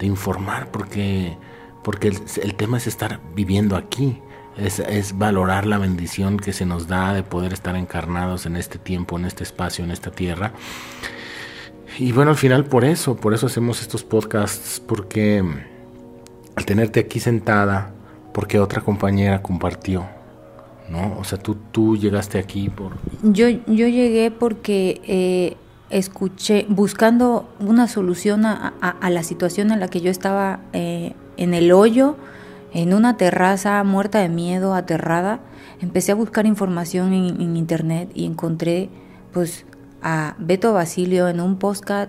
de 0.00 0.06
informar 0.06 0.72
porque 0.72 1.36
porque 1.84 2.08
el, 2.08 2.54
tema 2.56 2.78
es 2.78 2.88
estar 2.88 3.20
viviendo 3.34 3.76
aquí. 3.76 4.18
Es, 4.56 4.80
es, 4.80 5.16
valorar 5.16 5.64
la 5.64 5.78
bendición 5.78 6.36
que 6.36 6.52
se 6.52 6.66
nos 6.66 6.88
da 6.88 7.14
de 7.14 7.22
poder 7.22 7.52
estar 7.52 7.76
encarnados 7.76 8.44
en 8.44 8.56
este 8.56 8.78
tiempo, 8.78 9.16
en 9.16 9.24
este 9.24 9.44
espacio, 9.44 9.84
en 9.84 9.92
esta 9.92 10.10
tierra 10.10 10.52
y 11.98 12.12
bueno, 12.12 12.30
al 12.30 12.36
final 12.36 12.64
por 12.64 12.84
eso, 12.84 13.16
por 13.16 13.34
eso 13.34 13.46
hacemos 13.46 13.80
estos 13.80 14.04
podcasts, 14.04 14.80
porque 14.86 15.44
al 16.56 16.64
tenerte 16.64 17.00
aquí 17.00 17.20
sentada, 17.20 17.92
porque 18.32 18.58
otra 18.58 18.80
compañera 18.80 19.42
compartió, 19.42 20.06
¿no? 20.88 21.16
O 21.18 21.24
sea, 21.24 21.38
tú, 21.38 21.56
tú 21.70 21.96
llegaste 21.96 22.38
aquí 22.38 22.70
por... 22.70 22.92
Yo, 23.22 23.48
yo 23.48 23.88
llegué 23.88 24.30
porque 24.30 25.00
eh, 25.04 25.56
escuché, 25.90 26.66
buscando 26.68 27.48
una 27.60 27.88
solución 27.88 28.46
a, 28.46 28.74
la 29.10 29.22
situación 29.22 29.70
en 29.70 29.80
la 29.80 29.88
que 29.88 30.00
yo 30.00 30.10
estaba 30.10 30.60
eh, 30.72 31.14
en 31.36 31.54
el 31.54 31.72
hoyo, 31.72 32.16
en 32.72 32.94
una 32.94 33.16
terraza, 33.16 33.82
muerta 33.84 34.20
de 34.20 34.28
miedo, 34.30 34.74
aterrada, 34.74 35.40
empecé 35.80 36.12
a 36.12 36.14
buscar 36.14 36.46
información 36.46 37.12
en 37.12 37.56
internet 37.56 38.10
y 38.14 38.24
encontré, 38.24 38.88
pues, 39.32 39.66
a 40.02 40.34
Beto 40.38 40.72
Basilio 40.72 41.28
en 41.28 41.40
un 41.40 41.56
postcat 41.56 42.08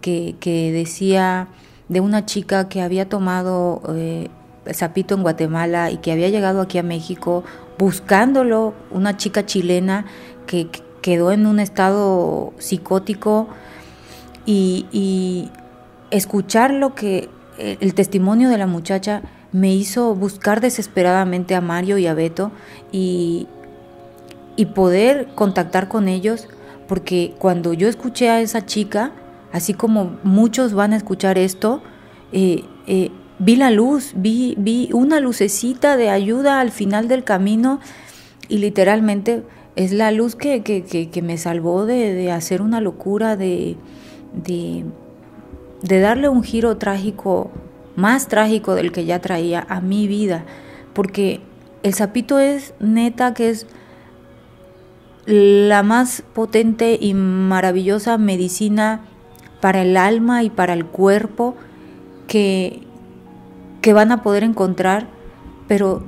que, 0.00 0.36
que 0.40 0.72
decía 0.72 1.48
de 1.88 2.00
una 2.00 2.26
chica 2.26 2.68
que 2.68 2.82
había 2.82 3.08
tomado 3.08 3.82
eh, 3.94 4.28
sapito 4.72 5.14
en 5.14 5.22
Guatemala 5.22 5.90
y 5.90 5.98
que 5.98 6.12
había 6.12 6.28
llegado 6.28 6.60
aquí 6.60 6.78
a 6.78 6.82
México 6.82 7.44
buscándolo, 7.78 8.74
una 8.90 9.16
chica 9.16 9.46
chilena 9.46 10.06
que, 10.46 10.68
quedó 11.00 11.32
en 11.32 11.46
un 11.46 11.60
estado 11.60 12.52
psicótico 12.58 13.48
y, 14.44 14.84
y 14.92 15.50
escuchar 16.10 16.72
lo 16.72 16.94
que 16.94 17.30
el 17.56 17.94
testimonio 17.94 18.50
de 18.50 18.58
la 18.58 18.66
muchacha 18.66 19.22
me 19.52 19.74
hizo 19.74 20.14
buscar 20.14 20.60
desesperadamente 20.60 21.54
a 21.54 21.60
Mario 21.60 21.98
y 21.98 22.06
a 22.06 22.14
Beto 22.14 22.52
y, 22.92 23.48
y 24.56 24.66
poder 24.66 25.28
contactar 25.34 25.88
con 25.88 26.08
ellos 26.08 26.48
porque 26.90 27.34
cuando 27.38 27.72
yo 27.72 27.86
escuché 27.86 28.30
a 28.30 28.40
esa 28.40 28.66
chica, 28.66 29.12
así 29.52 29.74
como 29.74 30.18
muchos 30.24 30.74
van 30.74 30.92
a 30.92 30.96
escuchar 30.96 31.38
esto, 31.38 31.84
eh, 32.32 32.64
eh, 32.88 33.12
vi 33.38 33.54
la 33.54 33.70
luz, 33.70 34.14
vi, 34.16 34.56
vi 34.58 34.90
una 34.92 35.20
lucecita 35.20 35.96
de 35.96 36.10
ayuda 36.10 36.58
al 36.58 36.72
final 36.72 37.06
del 37.06 37.22
camino 37.22 37.78
y 38.48 38.58
literalmente 38.58 39.44
es 39.76 39.92
la 39.92 40.10
luz 40.10 40.34
que, 40.34 40.64
que, 40.64 41.22
me 41.22 41.38
salvó 41.38 41.86
de, 41.86 42.32
hacer 42.32 42.60
una 42.60 42.80
locura, 42.80 43.36
de, 43.36 43.76
de, 44.32 44.84
de 45.82 46.00
darle 46.00 46.28
un 46.28 46.42
giro 46.42 46.76
trágico, 46.76 47.52
más 47.94 48.26
trágico 48.26 48.74
del 48.74 48.90
que 48.90 49.04
ya 49.04 49.20
traía 49.20 49.64
a 49.68 49.80
mi 49.80 50.08
vida, 50.08 50.44
porque 50.92 51.40
el 51.84 51.94
sapito 51.94 52.40
es 52.40 52.74
neta 52.80 53.32
que 53.32 53.50
es 53.50 53.68
la 55.26 55.82
más 55.82 56.22
potente 56.34 56.98
y 57.00 57.14
maravillosa 57.14 58.18
medicina 58.18 59.02
para 59.60 59.82
el 59.82 59.96
alma 59.96 60.42
y 60.42 60.50
para 60.50 60.72
el 60.72 60.86
cuerpo 60.86 61.54
que, 62.26 62.82
que 63.82 63.92
van 63.92 64.12
a 64.12 64.22
poder 64.22 64.44
encontrar, 64.44 65.08
pero 65.68 66.02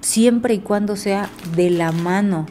siempre 0.00 0.54
y 0.54 0.58
cuando 0.58 0.96
sea 0.96 1.28
de 1.56 1.70
la 1.70 1.92
mano 1.92 2.46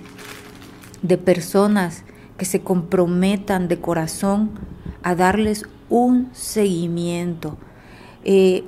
de 1.02 1.18
personas 1.18 2.04
que 2.38 2.46
se 2.46 2.62
comprometan 2.62 3.68
de 3.68 3.80
corazón 3.80 4.52
a 5.04 5.16
darles 5.16 5.66
un 5.90 6.30
seguimiento. 6.34 7.58
Eh, 8.24 8.64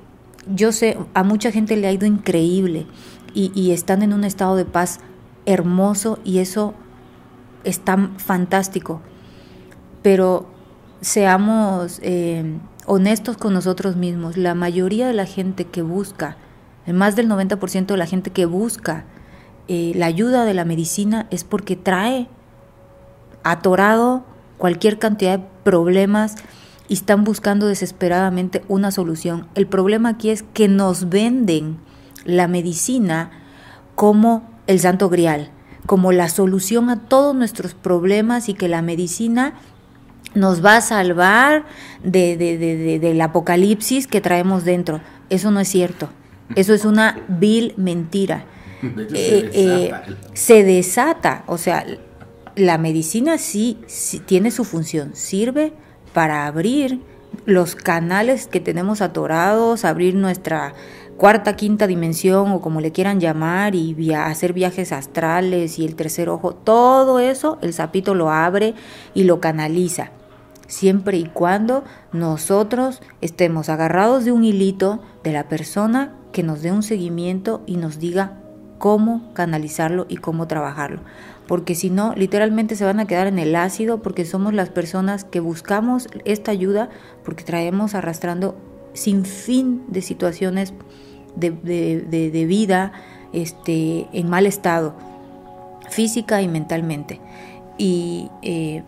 yo 0.53 0.71
sé, 0.71 0.97
a 1.13 1.23
mucha 1.23 1.51
gente 1.51 1.77
le 1.77 1.87
ha 1.87 1.91
ido 1.91 2.05
increíble 2.05 2.85
y, 3.33 3.51
y 3.55 3.71
están 3.71 4.01
en 4.03 4.13
un 4.13 4.23
estado 4.23 4.55
de 4.55 4.65
paz 4.65 4.99
hermoso 5.45 6.19
y 6.23 6.39
eso 6.39 6.73
está 7.63 8.11
fantástico, 8.17 9.01
pero 10.01 10.47
seamos 11.01 11.99
eh, 12.01 12.57
honestos 12.85 13.37
con 13.37 13.53
nosotros 13.53 13.95
mismos. 13.95 14.37
La 14.37 14.55
mayoría 14.55 15.07
de 15.07 15.13
la 15.13 15.25
gente 15.25 15.65
que 15.65 15.81
busca, 15.81 16.37
más 16.87 17.15
del 17.15 17.29
90% 17.29 17.87
de 17.87 17.97
la 17.97 18.05
gente 18.05 18.31
que 18.31 18.45
busca 18.45 19.05
eh, 19.67 19.93
la 19.95 20.07
ayuda 20.07 20.43
de 20.43 20.53
la 20.53 20.65
medicina 20.65 21.27
es 21.31 21.45
porque 21.45 21.75
trae 21.77 22.27
atorado 23.43 24.25
cualquier 24.57 24.99
cantidad 24.99 25.39
de 25.39 25.45
problemas 25.63 26.35
y 26.89 26.95
están 26.95 27.23
buscando 27.23 27.67
desesperadamente 27.67 28.63
una 28.67 28.91
solución. 28.91 29.47
El 29.55 29.67
problema 29.67 30.09
aquí 30.09 30.29
es 30.29 30.43
que 30.43 30.67
nos 30.67 31.09
venden 31.09 31.77
la 32.25 32.47
medicina 32.47 33.31
como 33.95 34.49
el 34.67 34.79
santo 34.79 35.09
grial, 35.09 35.51
como 35.85 36.11
la 36.11 36.29
solución 36.29 36.89
a 36.89 37.01
todos 37.01 37.35
nuestros 37.35 37.73
problemas 37.73 38.49
y 38.49 38.53
que 38.53 38.67
la 38.67 38.81
medicina 38.81 39.53
nos 40.35 40.63
va 40.63 40.77
a 40.77 40.81
salvar 40.81 41.65
de, 42.03 42.37
del 43.01 43.21
apocalipsis 43.21 44.07
que 44.07 44.21
traemos 44.21 44.63
dentro. 44.63 45.01
Eso 45.29 45.51
no 45.51 45.59
es 45.59 45.67
cierto. 45.67 46.09
Eso 46.55 46.73
es 46.73 46.85
una 46.85 47.21
vil 47.27 47.73
mentira. 47.77 48.45
Eh, 49.13 49.49
eh, 49.53 49.91
se, 50.33 50.63
desata. 50.63 51.43
O 51.47 51.57
sea, 51.57 51.85
la 52.55 52.77
medicina 52.77 53.37
sí, 53.37 53.79
sí 53.87 54.19
tiene 54.19 54.51
su 54.51 54.65
función, 54.65 55.15
sirve 55.15 55.73
para 56.13 56.45
abrir 56.45 57.01
los 57.45 57.75
canales 57.75 58.47
que 58.47 58.59
tenemos 58.59 59.01
atorados, 59.01 59.85
abrir 59.85 60.15
nuestra 60.15 60.73
cuarta, 61.17 61.55
quinta 61.55 61.87
dimensión 61.87 62.51
o 62.51 62.61
como 62.61 62.81
le 62.81 62.91
quieran 62.91 63.19
llamar 63.19 63.75
y 63.75 64.13
hacer 64.13 64.53
viajes 64.53 64.91
astrales 64.91 65.79
y 65.79 65.85
el 65.85 65.95
tercer 65.95 66.29
ojo, 66.29 66.53
todo 66.53 67.19
eso 67.19 67.57
el 67.61 67.73
sapito 67.73 68.13
lo 68.15 68.31
abre 68.31 68.73
y 69.13 69.23
lo 69.23 69.39
canaliza, 69.39 70.11
siempre 70.67 71.17
y 71.17 71.25
cuando 71.25 71.83
nosotros 72.11 73.01
estemos 73.21 73.69
agarrados 73.69 74.25
de 74.25 74.31
un 74.31 74.43
hilito 74.43 75.01
de 75.23 75.33
la 75.33 75.47
persona 75.47 76.13
que 76.31 76.43
nos 76.43 76.61
dé 76.61 76.71
un 76.71 76.83
seguimiento 76.83 77.61
y 77.65 77.77
nos 77.77 77.99
diga 77.99 78.39
cómo 78.79 79.31
canalizarlo 79.33 80.05
y 80.09 80.17
cómo 80.17 80.47
trabajarlo. 80.47 80.99
Porque 81.47 81.75
si 81.75 81.89
no, 81.89 82.13
literalmente 82.15 82.75
se 82.75 82.85
van 82.85 82.99
a 82.99 83.05
quedar 83.05 83.27
en 83.27 83.39
el 83.39 83.55
ácido 83.55 84.01
porque 84.01 84.25
somos 84.25 84.53
las 84.53 84.69
personas 84.69 85.23
que 85.23 85.39
buscamos 85.39 86.07
esta 86.25 86.51
ayuda 86.51 86.89
porque 87.23 87.43
traemos 87.43 87.95
arrastrando 87.95 88.57
sin 88.93 89.25
fin 89.25 89.83
de 89.87 90.01
situaciones 90.01 90.73
de, 91.35 92.45
vida 92.47 92.91
este, 93.31 94.07
en 94.13 94.29
mal 94.29 94.45
estado, 94.45 94.95
física 95.89 96.41
y 96.41 96.47
mentalmente. 96.47 97.19
Y 97.77 98.29
eh, 98.41 98.83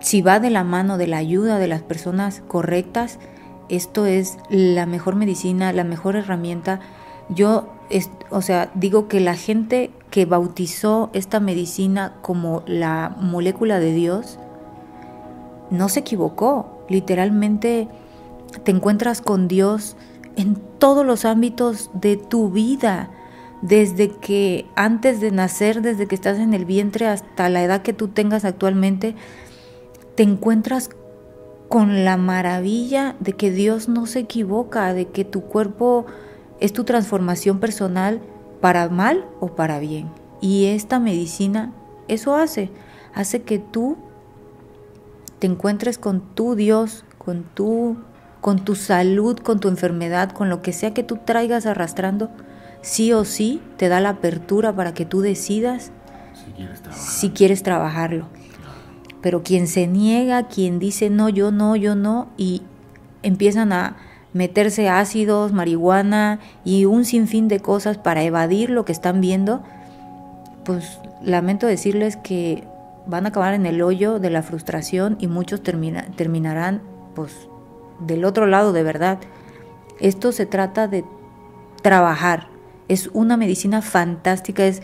si 0.00 0.22
va 0.22 0.38
de 0.38 0.50
la 0.50 0.64
mano 0.64 0.98
de 0.98 1.06
la 1.06 1.16
ayuda 1.16 1.58
de 1.58 1.68
las 1.68 1.82
personas 1.82 2.42
correctas, 2.46 3.18
esto 3.68 4.04
es 4.06 4.36
la 4.50 4.86
mejor 4.86 5.16
medicina, 5.16 5.72
la 5.72 5.84
mejor 5.84 6.16
herramienta. 6.16 6.80
Yo, 7.30 7.68
o 8.30 8.42
sea, 8.42 8.70
digo 8.74 9.08
que 9.08 9.20
la 9.20 9.34
gente 9.34 9.90
que 10.10 10.26
bautizó 10.26 11.10
esta 11.14 11.40
medicina 11.40 12.14
como 12.20 12.62
la 12.66 13.16
molécula 13.18 13.80
de 13.80 13.94
Dios, 13.94 14.38
no 15.70 15.88
se 15.88 16.00
equivocó. 16.00 16.84
Literalmente 16.88 17.88
te 18.62 18.70
encuentras 18.70 19.20
con 19.20 19.48
Dios 19.48 19.96
en 20.36 20.56
todos 20.78 21.04
los 21.04 21.24
ámbitos 21.24 21.90
de 21.94 22.16
tu 22.16 22.50
vida, 22.50 23.10
desde 23.62 24.10
que 24.10 24.66
antes 24.74 25.20
de 25.20 25.30
nacer, 25.30 25.80
desde 25.80 26.06
que 26.06 26.14
estás 26.14 26.38
en 26.38 26.54
el 26.54 26.64
vientre 26.64 27.06
hasta 27.06 27.48
la 27.48 27.62
edad 27.62 27.82
que 27.82 27.92
tú 27.92 28.08
tengas 28.08 28.44
actualmente, 28.44 29.14
te 30.16 30.22
encuentras 30.22 30.90
con 31.68 32.04
la 32.04 32.16
maravilla 32.16 33.16
de 33.20 33.32
que 33.32 33.50
Dios 33.50 33.88
no 33.88 34.06
se 34.06 34.20
equivoca, 34.20 34.92
de 34.92 35.06
que 35.06 35.24
tu 35.24 35.42
cuerpo 35.42 36.04
es 36.60 36.72
tu 36.72 36.84
transformación 36.84 37.58
personal 37.58 38.20
para 38.60 38.88
mal 38.88 39.24
o 39.40 39.54
para 39.54 39.78
bien. 39.78 40.10
Y 40.40 40.66
esta 40.66 40.98
medicina 40.98 41.72
eso 42.06 42.36
hace, 42.36 42.70
hace 43.14 43.42
que 43.42 43.58
tú 43.58 43.96
te 45.38 45.46
encuentres 45.46 45.98
con 45.98 46.20
tu 46.34 46.54
Dios, 46.54 47.04
con 47.18 47.44
tu 47.54 47.96
con 48.44 48.62
tu 48.62 48.74
salud, 48.74 49.38
con 49.38 49.58
tu 49.58 49.68
enfermedad, 49.68 50.30
con 50.30 50.50
lo 50.50 50.60
que 50.60 50.74
sea 50.74 50.92
que 50.92 51.02
tú 51.02 51.16
traigas 51.24 51.64
arrastrando, 51.64 52.28
sí 52.82 53.10
o 53.14 53.24
sí 53.24 53.62
te 53.78 53.88
da 53.88 54.00
la 54.00 54.10
apertura 54.10 54.76
para 54.76 54.92
que 54.92 55.06
tú 55.06 55.22
decidas 55.22 55.92
si 56.92 57.30
quieres, 57.30 57.62
trabajarlo. 57.62 58.26
Pero 59.22 59.42
quien 59.42 59.66
se 59.66 59.86
niega, 59.86 60.46
quien 60.46 60.78
dice 60.78 61.08
no, 61.08 61.30
yo 61.30 61.52
no, 61.52 61.74
yo 61.74 61.94
no, 61.94 62.28
y 62.36 62.60
empiezan 63.22 63.72
a 63.72 63.96
meterse 64.34 64.90
ácidos, 64.90 65.54
marihuana 65.54 66.38
y 66.66 66.84
un 66.84 67.06
sinfín 67.06 67.48
de 67.48 67.60
cosas 67.60 67.96
para 67.96 68.24
evadir 68.24 68.68
lo 68.68 68.84
que 68.84 68.92
están 68.92 69.22
viendo, 69.22 69.62
pues 70.66 70.98
lamento 71.22 71.66
decirles 71.66 72.18
que 72.18 72.64
van 73.06 73.24
a 73.24 73.30
acabar 73.30 73.54
en 73.54 73.64
el 73.64 73.80
hoyo 73.80 74.18
de 74.18 74.28
la 74.28 74.42
frustración 74.42 75.16
y 75.18 75.28
muchos 75.28 75.62
terminarán 75.62 76.82
pues 77.14 77.48
del 78.00 78.24
otro 78.24 78.46
lado 78.46 78.72
de 78.72 78.82
verdad. 78.82 79.18
Esto 80.00 80.32
se 80.32 80.46
trata 80.46 80.88
de 80.88 81.04
trabajar. 81.82 82.48
Es 82.88 83.10
una 83.12 83.36
medicina 83.36 83.82
fantástica. 83.82 84.64
Es 84.64 84.82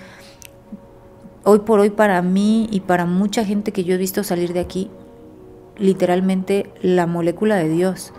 hoy 1.45 1.61
por 1.61 1.81
hoy 1.81 1.91
para 1.91 2.23
mí 2.23 2.69
y 2.71 2.81
para 2.81 3.07
mucha 3.07 3.45
gente 3.45 3.73
que 3.73 3.85
yo 3.85 3.95
he 3.95 3.99
visto 3.99 4.23
salir 4.25 4.53
de 4.53 4.61
aquí, 4.61 4.91
literalmente 5.77 6.73
la 6.83 7.07
molécula 7.07 7.57
de 7.57 7.69
Dios. 7.69 8.13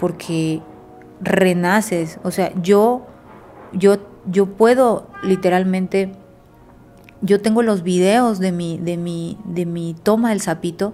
Porque 0.00 0.62
renaces. 1.20 2.18
O 2.22 2.30
sea, 2.30 2.52
yo, 2.60 3.06
yo, 3.72 3.98
yo 4.26 4.46
puedo 4.46 5.08
literalmente. 5.22 6.12
Yo 7.22 7.40
tengo 7.40 7.62
los 7.62 7.82
videos 7.82 8.38
de 8.38 8.52
mi, 8.52 8.78
de 8.78 8.98
mi, 8.98 9.38
de 9.44 9.64
mi 9.64 9.94
toma 9.94 10.30
del 10.30 10.42
sapito 10.42 10.92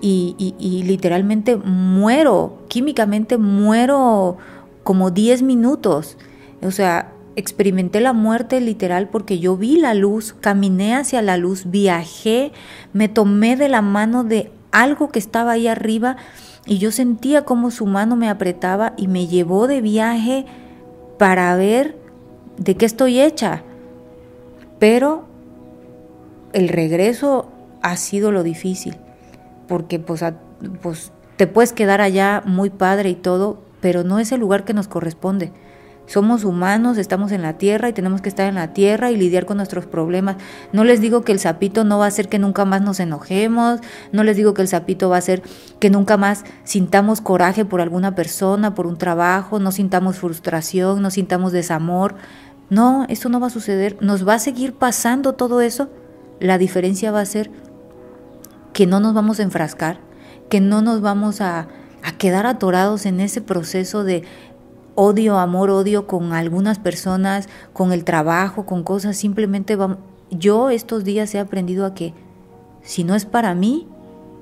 y, 0.00 0.82
literalmente 0.86 1.56
muero, 1.56 2.58
químicamente 2.68 3.38
muero 3.38 4.36
como 4.82 5.10
10 5.10 5.42
minutos. 5.42 6.16
O 6.62 6.70
sea, 6.70 7.12
experimenté 7.36 8.00
la 8.00 8.12
muerte 8.12 8.60
literal 8.60 9.08
porque 9.08 9.38
yo 9.38 9.56
vi 9.56 9.76
la 9.76 9.94
luz, 9.94 10.34
caminé 10.40 10.94
hacia 10.94 11.22
la 11.22 11.36
luz, 11.36 11.70
viajé, 11.70 12.52
me 12.92 13.08
tomé 13.08 13.56
de 13.56 13.68
la 13.68 13.82
mano 13.82 14.24
de 14.24 14.50
algo 14.72 15.10
que 15.10 15.18
estaba 15.18 15.52
ahí 15.52 15.68
arriba 15.68 16.16
y 16.66 16.78
yo 16.78 16.90
sentía 16.90 17.44
como 17.44 17.70
su 17.70 17.86
mano 17.86 18.16
me 18.16 18.28
apretaba 18.28 18.92
y 18.96 19.08
me 19.08 19.26
llevó 19.26 19.66
de 19.66 19.80
viaje 19.80 20.46
para 21.18 21.54
ver 21.56 21.96
de 22.58 22.76
qué 22.76 22.86
estoy 22.86 23.20
hecha. 23.20 23.62
Pero 24.78 25.24
el 26.52 26.68
regreso 26.68 27.48
ha 27.82 27.96
sido 27.96 28.32
lo 28.32 28.42
difícil 28.42 28.96
porque 29.68 29.98
pues, 29.98 30.24
pues 30.82 31.12
te 31.36 31.46
puedes 31.46 31.72
quedar 31.72 32.00
allá 32.00 32.42
muy 32.44 32.70
padre 32.70 33.10
y 33.10 33.14
todo, 33.14 33.62
pero 33.80 34.02
no 34.02 34.18
es 34.18 34.32
el 34.32 34.40
lugar 34.40 34.64
que 34.64 34.74
nos 34.74 34.88
corresponde. 34.88 35.52
Somos 36.08 36.44
humanos, 36.44 36.96
estamos 36.96 37.32
en 37.32 37.42
la 37.42 37.58
tierra 37.58 37.90
y 37.90 37.92
tenemos 37.92 38.22
que 38.22 38.30
estar 38.30 38.48
en 38.48 38.54
la 38.54 38.72
tierra 38.72 39.10
y 39.10 39.16
lidiar 39.18 39.44
con 39.44 39.58
nuestros 39.58 39.84
problemas. 39.84 40.36
No 40.72 40.82
les 40.82 41.02
digo 41.02 41.22
que 41.22 41.32
el 41.32 41.38
sapito 41.38 41.84
no 41.84 41.98
va 41.98 42.06
a 42.06 42.08
hacer 42.08 42.30
que 42.30 42.38
nunca 42.38 42.64
más 42.64 42.80
nos 42.80 42.98
enojemos, 42.98 43.80
no 44.10 44.24
les 44.24 44.38
digo 44.38 44.54
que 44.54 44.62
el 44.62 44.68
sapito 44.68 45.10
va 45.10 45.16
a 45.16 45.18
hacer 45.18 45.42
que 45.78 45.90
nunca 45.90 46.16
más 46.16 46.44
sintamos 46.64 47.20
coraje 47.20 47.66
por 47.66 47.82
alguna 47.82 48.14
persona, 48.14 48.74
por 48.74 48.86
un 48.86 48.96
trabajo, 48.96 49.58
no 49.58 49.70
sintamos 49.70 50.16
frustración, 50.16 51.02
no 51.02 51.10
sintamos 51.10 51.52
desamor. 51.52 52.14
No, 52.70 53.04
eso 53.08 53.28
no 53.28 53.38
va 53.38 53.48
a 53.48 53.50
suceder. 53.50 53.98
Nos 54.00 54.26
va 54.26 54.34
a 54.34 54.38
seguir 54.38 54.72
pasando 54.72 55.34
todo 55.34 55.60
eso. 55.60 55.90
La 56.40 56.56
diferencia 56.56 57.10
va 57.12 57.20
a 57.20 57.26
ser 57.26 57.50
que 58.72 58.86
no 58.86 59.00
nos 59.00 59.14
vamos 59.14 59.40
a 59.40 59.42
enfrascar, 59.42 60.00
que 60.48 60.60
no 60.60 60.82
nos 60.82 61.00
vamos 61.00 61.40
a, 61.40 61.68
quedar 62.16 62.46
atorados 62.46 63.06
en 63.06 63.20
ese 63.20 63.40
proceso 63.42 64.02
de 64.02 64.24
odio, 64.94 65.38
amor, 65.38 65.70
odio 65.70 66.06
con 66.06 66.32
algunas 66.32 66.78
personas, 66.78 67.48
con 67.72 67.92
el 67.92 68.02
trabajo, 68.02 68.64
con 68.64 68.82
cosas, 68.82 69.16
simplemente 69.16 69.76
vamos, 69.76 69.98
yo 70.30 70.70
estos 70.70 71.04
días 71.04 71.34
he 71.34 71.38
aprendido 71.38 71.84
a 71.84 71.94
que 71.94 72.14
si 72.82 73.04
no 73.04 73.14
es 73.14 73.24
para 73.24 73.54
mí, 73.54 73.86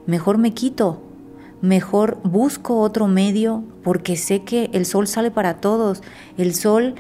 mejor 0.07 0.39
me 0.39 0.55
quito, 0.55 1.03
mejor 1.61 2.18
busco 2.22 2.79
otro 2.81 3.09
medio 3.09 3.64
porque 3.83 4.16
sé 4.16 4.43
que 4.43 4.70
el 4.72 4.87
sol 4.87 5.07
sale 5.07 5.31
para 5.31 5.55
todos, 5.61 6.03
el 6.39 6.55
sol 6.55 6.95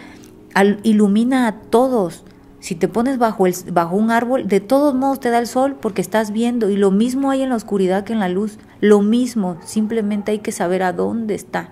ilumina 0.82 1.46
a 1.46 1.52
todos, 1.60 2.24
si 2.66 2.74
te 2.74 2.88
pones 2.88 3.16
bajo, 3.16 3.46
el, 3.46 3.54
bajo 3.70 3.94
un 3.94 4.10
árbol, 4.10 4.48
de 4.48 4.58
todos 4.58 4.92
modos 4.92 5.20
te 5.20 5.30
da 5.30 5.38
el 5.38 5.46
sol 5.46 5.76
porque 5.80 6.02
estás 6.02 6.32
viendo 6.32 6.68
y 6.68 6.76
lo 6.76 6.90
mismo 6.90 7.30
hay 7.30 7.42
en 7.42 7.50
la 7.50 7.54
oscuridad 7.54 8.02
que 8.02 8.12
en 8.12 8.18
la 8.18 8.28
luz. 8.28 8.58
Lo 8.80 9.02
mismo, 9.02 9.56
simplemente 9.64 10.32
hay 10.32 10.40
que 10.40 10.50
saber 10.50 10.82
a 10.82 10.92
dónde 10.92 11.36
está, 11.36 11.68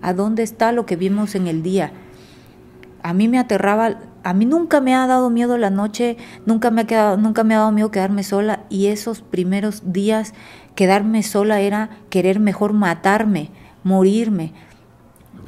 a 0.00 0.14
dónde 0.14 0.42
está 0.42 0.72
lo 0.72 0.86
que 0.86 0.96
vimos 0.96 1.34
en 1.34 1.46
el 1.46 1.62
día. 1.62 1.92
A 3.02 3.12
mí 3.12 3.28
me 3.28 3.38
aterraba 3.38 3.98
a 4.22 4.32
mí 4.32 4.46
nunca 4.46 4.80
me 4.80 4.94
ha 4.94 5.06
dado 5.06 5.28
miedo 5.28 5.58
la 5.58 5.68
noche, 5.68 6.16
nunca 6.46 6.70
me 6.70 6.80
ha, 6.80 6.86
quedado, 6.86 7.18
nunca 7.18 7.44
me 7.44 7.54
ha 7.54 7.58
dado 7.58 7.72
miedo 7.72 7.90
quedarme 7.90 8.22
sola 8.22 8.60
y 8.70 8.86
esos 8.86 9.20
primeros 9.20 9.92
días 9.92 10.32
quedarme 10.74 11.22
sola 11.22 11.60
era 11.60 11.90
querer 12.08 12.40
mejor 12.40 12.72
matarme, 12.72 13.50
morirme. 13.84 14.54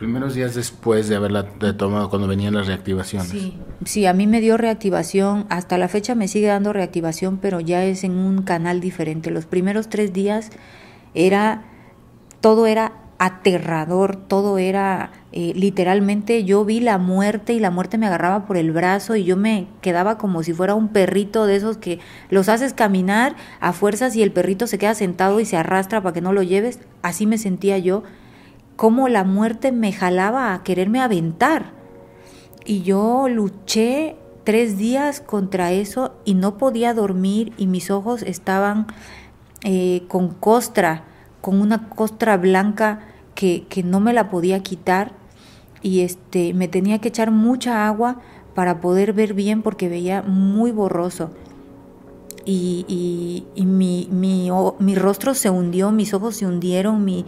Primeros 0.02 0.34
días 0.34 0.56
después 0.56 1.08
de 1.08 1.14
haberla 1.14 1.46
tomado, 1.76 2.10
cuando 2.10 2.26
venían 2.26 2.54
las 2.54 2.66
reactivaciones. 2.66 3.28
Sí, 3.28 3.56
sí, 3.84 4.04
a 4.04 4.12
mí 4.12 4.26
me 4.26 4.40
dio 4.40 4.56
reactivación, 4.56 5.46
hasta 5.48 5.78
la 5.78 5.86
fecha 5.86 6.16
me 6.16 6.26
sigue 6.26 6.48
dando 6.48 6.72
reactivación, 6.72 7.36
pero 7.36 7.60
ya 7.60 7.84
es 7.84 8.02
en 8.02 8.16
un 8.16 8.42
canal 8.42 8.80
diferente. 8.80 9.30
Los 9.30 9.46
primeros 9.46 9.88
tres 9.88 10.12
días 10.12 10.50
era, 11.14 11.66
todo 12.40 12.66
era 12.66 12.94
aterrador, 13.20 14.16
todo 14.16 14.58
era 14.58 15.12
eh, 15.30 15.52
literalmente 15.54 16.42
yo 16.42 16.64
vi 16.64 16.80
la 16.80 16.98
muerte 16.98 17.52
y 17.52 17.60
la 17.60 17.70
muerte 17.70 17.96
me 17.96 18.08
agarraba 18.08 18.44
por 18.44 18.56
el 18.56 18.72
brazo 18.72 19.14
y 19.14 19.22
yo 19.22 19.36
me 19.36 19.68
quedaba 19.82 20.18
como 20.18 20.42
si 20.42 20.52
fuera 20.52 20.74
un 20.74 20.88
perrito 20.88 21.46
de 21.46 21.54
esos 21.54 21.76
que 21.76 22.00
los 22.28 22.48
haces 22.48 22.74
caminar 22.74 23.36
a 23.60 23.72
fuerzas 23.72 24.16
y 24.16 24.24
el 24.24 24.32
perrito 24.32 24.66
se 24.66 24.78
queda 24.78 24.96
sentado 24.96 25.38
y 25.38 25.44
se 25.44 25.56
arrastra 25.56 26.02
para 26.02 26.12
que 26.12 26.20
no 26.20 26.32
lo 26.32 26.42
lleves, 26.42 26.80
así 27.02 27.24
me 27.24 27.38
sentía 27.38 27.78
yo, 27.78 28.02
como 28.76 29.08
la 29.08 29.24
muerte 29.24 29.72
me 29.72 29.92
jalaba 29.92 30.54
a 30.54 30.62
quererme 30.62 31.00
aventar. 31.00 31.72
Y 32.64 32.82
yo 32.82 33.28
luché 33.28 34.16
tres 34.44 34.78
días 34.78 35.20
contra 35.20 35.72
eso 35.72 36.14
y 36.24 36.34
no 36.34 36.58
podía 36.58 36.94
dormir 36.94 37.52
y 37.56 37.66
mis 37.66 37.90
ojos 37.90 38.22
estaban 38.22 38.86
eh, 39.64 40.02
con 40.08 40.28
costra, 40.30 41.04
con 41.40 41.60
una 41.60 41.88
costra 41.88 42.36
blanca 42.36 43.00
que, 43.34 43.66
no 43.84 44.00
me 44.00 44.12
la 44.12 44.30
podía 44.30 44.62
quitar 44.62 45.12
y 45.82 46.00
este, 46.00 46.54
me 46.54 46.68
tenía 46.68 46.98
que 47.00 47.08
echar 47.08 47.30
mucha 47.30 47.86
agua 47.86 48.20
para 48.54 48.80
poder 48.80 49.12
ver 49.12 49.34
bien 49.34 49.62
porque 49.62 49.88
veía 49.88 50.22
muy 50.22 50.70
borroso. 50.70 51.30
Y, 52.44 53.46
mi, 53.56 54.08
mi, 54.10 54.94
rostro 54.96 55.34
se 55.34 55.48
hundió, 55.48 55.92
mis 55.92 56.12
ojos 56.12 56.36
se 56.36 56.46
hundieron, 56.46 57.04
mi, 57.04 57.24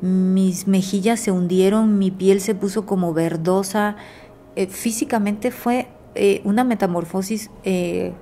mis 0.00 0.66
mejillas 0.66 1.20
se 1.20 1.30
hundieron, 1.30 1.98
mi 1.98 2.10
piel 2.10 2.40
se 2.40 2.54
puso 2.54 2.86
como 2.86 3.12
verdosa. 3.12 3.96
Eh, 4.56 4.66
físicamente 4.66 5.50
fue 5.50 5.88
eh, 6.14 6.40
una 6.44 6.64
metamorfosis 6.64 7.50
eh, 7.64 8.12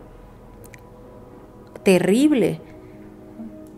terrible, 1.83 2.61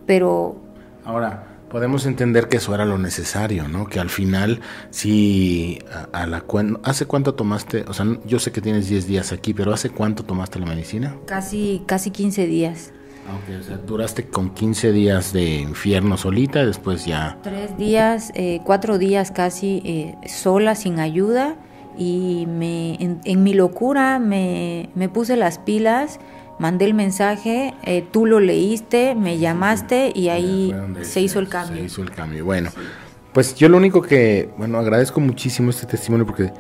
pero... 0.07 0.57
Ahora, 1.05 1.49
podemos 1.69 2.07
entender 2.07 2.49
que 2.49 2.59
eso 2.59 2.75
era 2.75 2.85
lo 2.85 2.99
necesario, 2.99 3.69
¿no? 3.69 3.87
Que 3.87 4.01
al 4.01 4.11
final, 4.11 4.61
si 4.91 5.79
a, 6.13 6.27
la 6.27 6.45
¿hace 6.83 7.07
cuánto 7.07 7.35
tomaste? 7.35 7.85
O 7.89 7.95
sea, 7.95 8.07
yo 8.27 8.39
sé 8.39 8.53
que 8.53 8.61
tienes 8.61 8.89
10 8.89 9.07
días 9.07 9.33
aquí, 9.33 9.55
pero 9.55 9.73
¿hace 9.73 9.91
cuánto 9.91 10.25
tomaste 10.25 10.59
la 10.59 10.67
medicina? 10.67 11.17
Casi, 11.27 11.83
casi 11.87 12.11
15 12.11 12.47
días. 12.47 12.93
Ok, 13.29 13.61
o 13.61 13.63
sea, 13.63 13.77
duraste 13.77 14.27
con 14.27 14.51
15 14.51 14.93
días 14.93 15.33
de 15.33 15.57
infierno 15.57 16.17
solita, 16.17 16.65
después 16.65 17.05
ya... 17.05 17.39
Tres 17.43 17.77
días, 17.77 18.33
eh, 18.35 18.61
cuatro 18.65 18.99
días 18.99 19.31
casi 19.31 19.83
eh, 19.85 20.15
sola, 20.27 20.75
sin 20.75 20.99
ayuda, 20.99 21.57
y 21.97 22.47
me, 22.47 22.95
en, 22.95 23.43
mi 23.43 23.55
locura 23.55 24.19
me, 24.19 24.89
me 24.95 25.09
puse 25.09 25.37
las 25.37 25.59
pilas 25.59 26.21
mandé 26.59 26.85
el 26.85 26.95
mensaje, 26.95 27.75
eh, 27.85 28.05
tú 28.11 28.27
lo 28.27 28.41
leíste, 28.41 29.15
me 29.15 29.39
llamaste 29.39 30.13
y 30.15 30.29
ahí 30.29 30.75
se 31.03 31.21
hizo 31.21 31.39
el 31.39 31.49
cambio. 31.49 31.77
Se 31.77 31.85
hizo 31.85 32.03
el 32.03 32.11
cambio. 32.11 32.45
Bueno, 32.45 32.71
pues 33.33 33.55
yo 33.55 33.69
lo 33.69 33.77
único 33.77 34.03
que, 34.03 34.51
bueno, 34.59 34.79
agradezco 34.79 35.21
muchísimo 35.21 35.71
este 35.71 35.87
testimonio 35.87 36.27
porque 36.27 36.53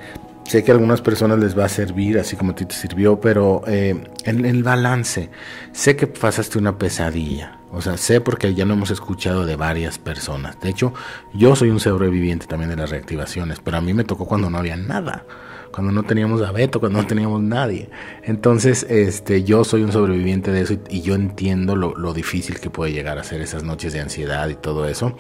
sé 0.48 0.64
que 0.64 0.70
a 0.70 0.74
algunas 0.74 1.02
personas 1.02 1.38
les 1.38 1.56
va 1.56 1.66
a 1.66 1.68
servir, 1.68 2.18
así 2.18 2.34
como 2.34 2.52
a 2.52 2.54
ti 2.54 2.64
te 2.64 2.74
sirvió, 2.74 3.20
pero 3.20 3.62
eh, 3.66 4.02
en 4.24 4.44
el 4.46 4.62
balance, 4.62 5.28
sé 5.72 5.94
que 5.94 6.06
pasaste 6.06 6.58
una 6.58 6.78
pesadilla. 6.78 7.58
O 7.70 7.82
sea, 7.82 7.98
sé 7.98 8.22
porque 8.22 8.54
ya 8.54 8.64
no 8.64 8.72
hemos 8.72 8.90
escuchado 8.90 9.44
de 9.44 9.56
varias 9.56 9.98
personas. 9.98 10.58
De 10.60 10.70
hecho, 10.70 10.94
yo 11.34 11.54
soy 11.54 11.68
un 11.68 11.80
sobreviviente 11.80 12.46
también 12.46 12.70
de 12.70 12.76
las 12.76 12.88
reactivaciones, 12.88 13.60
pero 13.62 13.76
a 13.76 13.82
mí 13.82 13.92
me 13.92 14.04
tocó 14.04 14.24
cuando 14.26 14.48
no 14.48 14.58
había 14.58 14.76
nada 14.76 15.24
cuando 15.70 15.92
no 15.92 16.02
teníamos 16.02 16.40
a 16.40 16.50
Beto, 16.50 16.80
cuando 16.80 17.02
no 17.02 17.06
teníamos 17.06 17.42
nadie. 17.42 17.90
Entonces, 18.22 18.86
este, 18.88 19.44
yo 19.44 19.64
soy 19.64 19.82
un 19.82 19.92
sobreviviente 19.92 20.50
de 20.50 20.62
eso 20.62 20.74
y, 20.88 21.02
yo 21.02 21.14
entiendo 21.14 21.76
lo, 21.76 21.94
lo, 21.94 22.14
difícil 22.14 22.58
que 22.58 22.70
puede 22.70 22.92
llegar 22.92 23.18
a 23.18 23.22
ser 23.22 23.42
esas 23.42 23.64
noches 23.64 23.92
de 23.92 24.00
ansiedad 24.00 24.48
y 24.48 24.54
todo 24.54 24.88
eso. 24.88 25.14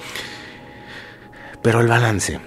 Pero 1.62 1.82
el 1.82 1.86
balance. 1.86 2.40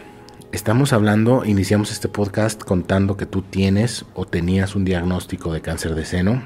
Estamos 0.51 0.91
hablando, 0.93 1.45
iniciamos 1.45 1.91
este 1.91 2.09
podcast 2.09 2.61
contando 2.61 3.15
que 3.15 3.25
tú 3.25 3.41
tienes 3.41 4.05
o 4.13 4.25
tenías 4.25 4.75
un 4.75 4.83
diagnóstico 4.83 5.53
de 5.53 5.61
cáncer 5.61 5.95
de 5.95 6.05
seno 6.05 6.43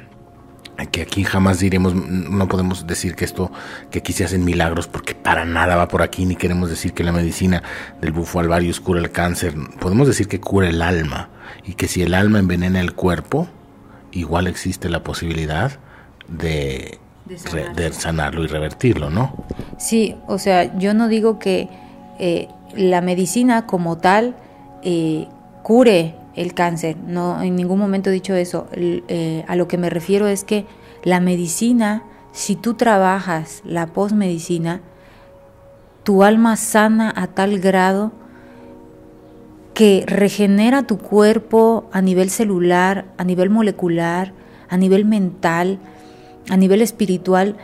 que 0.91 1.01
aquí 1.01 1.23
jamás 1.23 1.59
diremos, 1.59 1.95
no 1.95 2.47
podemos 2.47 2.85
decir 2.85 3.15
que 3.15 3.25
esto, 3.25 3.51
que 3.89 3.99
aquí 3.99 4.13
se 4.13 4.25
hacen 4.25 4.43
milagros, 4.43 4.87
porque 4.87 5.15
para 5.15 5.45
nada 5.45 5.75
va 5.75 5.87
por 5.87 6.01
aquí, 6.01 6.25
ni 6.25 6.35
queremos 6.35 6.69
decir 6.69 6.93
que 6.93 7.03
la 7.03 7.11
medicina 7.11 7.63
del 8.01 8.11
bufo 8.11 8.39
alvarius 8.39 8.81
cura 8.81 8.99
el 8.99 9.11
cáncer, 9.11 9.55
podemos 9.79 10.07
decir 10.07 10.27
que 10.27 10.39
cura 10.39 10.67
el 10.67 10.81
alma, 10.81 11.29
y 11.63 11.73
que 11.73 11.87
si 11.87 12.01
el 12.01 12.13
alma 12.13 12.39
envenena 12.39 12.81
el 12.81 12.93
cuerpo, 12.93 13.47
igual 14.11 14.47
existe 14.47 14.89
la 14.89 15.03
posibilidad 15.03 15.79
de, 16.27 16.99
sanarlo. 17.91 18.43
y 18.43 18.47
revertirlo, 18.47 19.09
¿no? 19.09 19.45
Sí, 19.77 20.15
o 20.27 20.37
sea, 20.37 20.77
yo 20.77 20.93
no 20.93 21.07
digo 21.07 21.39
que 21.39 21.69
eh, 22.19 22.49
la 22.75 23.01
medicina 23.01 23.65
como 23.65 23.97
tal 23.97 24.35
eh, 24.83 25.27
cure 25.63 26.15
el 26.35 26.53
cáncer. 26.53 26.97
No, 26.97 27.41
en 27.41 27.55
ningún 27.55 27.79
momento 27.79 28.09
he 28.09 28.13
dicho 28.13 28.35
eso. 28.35 28.67
Eh, 28.73 29.43
a 29.47 29.55
lo 29.55 29.67
que 29.67 29.77
me 29.77 29.89
refiero 29.89 30.27
es 30.27 30.43
que 30.43 30.65
la 31.03 31.19
medicina, 31.19 32.03
si 32.31 32.55
tú 32.55 32.73
trabajas 32.73 33.61
la 33.65 33.87
postmedicina, 33.87 34.81
tu 36.03 36.23
alma 36.23 36.55
sana 36.55 37.11
a 37.15 37.27
tal 37.27 37.59
grado 37.59 38.11
que 39.73 40.03
regenera 40.07 40.83
tu 40.83 40.97
cuerpo 40.97 41.89
a 41.91 42.01
nivel 42.01 42.29
celular, 42.29 43.05
a 43.17 43.23
nivel 43.23 43.49
molecular, 43.49 44.31
a 44.69 44.77
nivel 44.77 45.03
mental, 45.03 45.79
a 46.49 46.57
nivel 46.57 46.81
espiritual. 46.81 47.57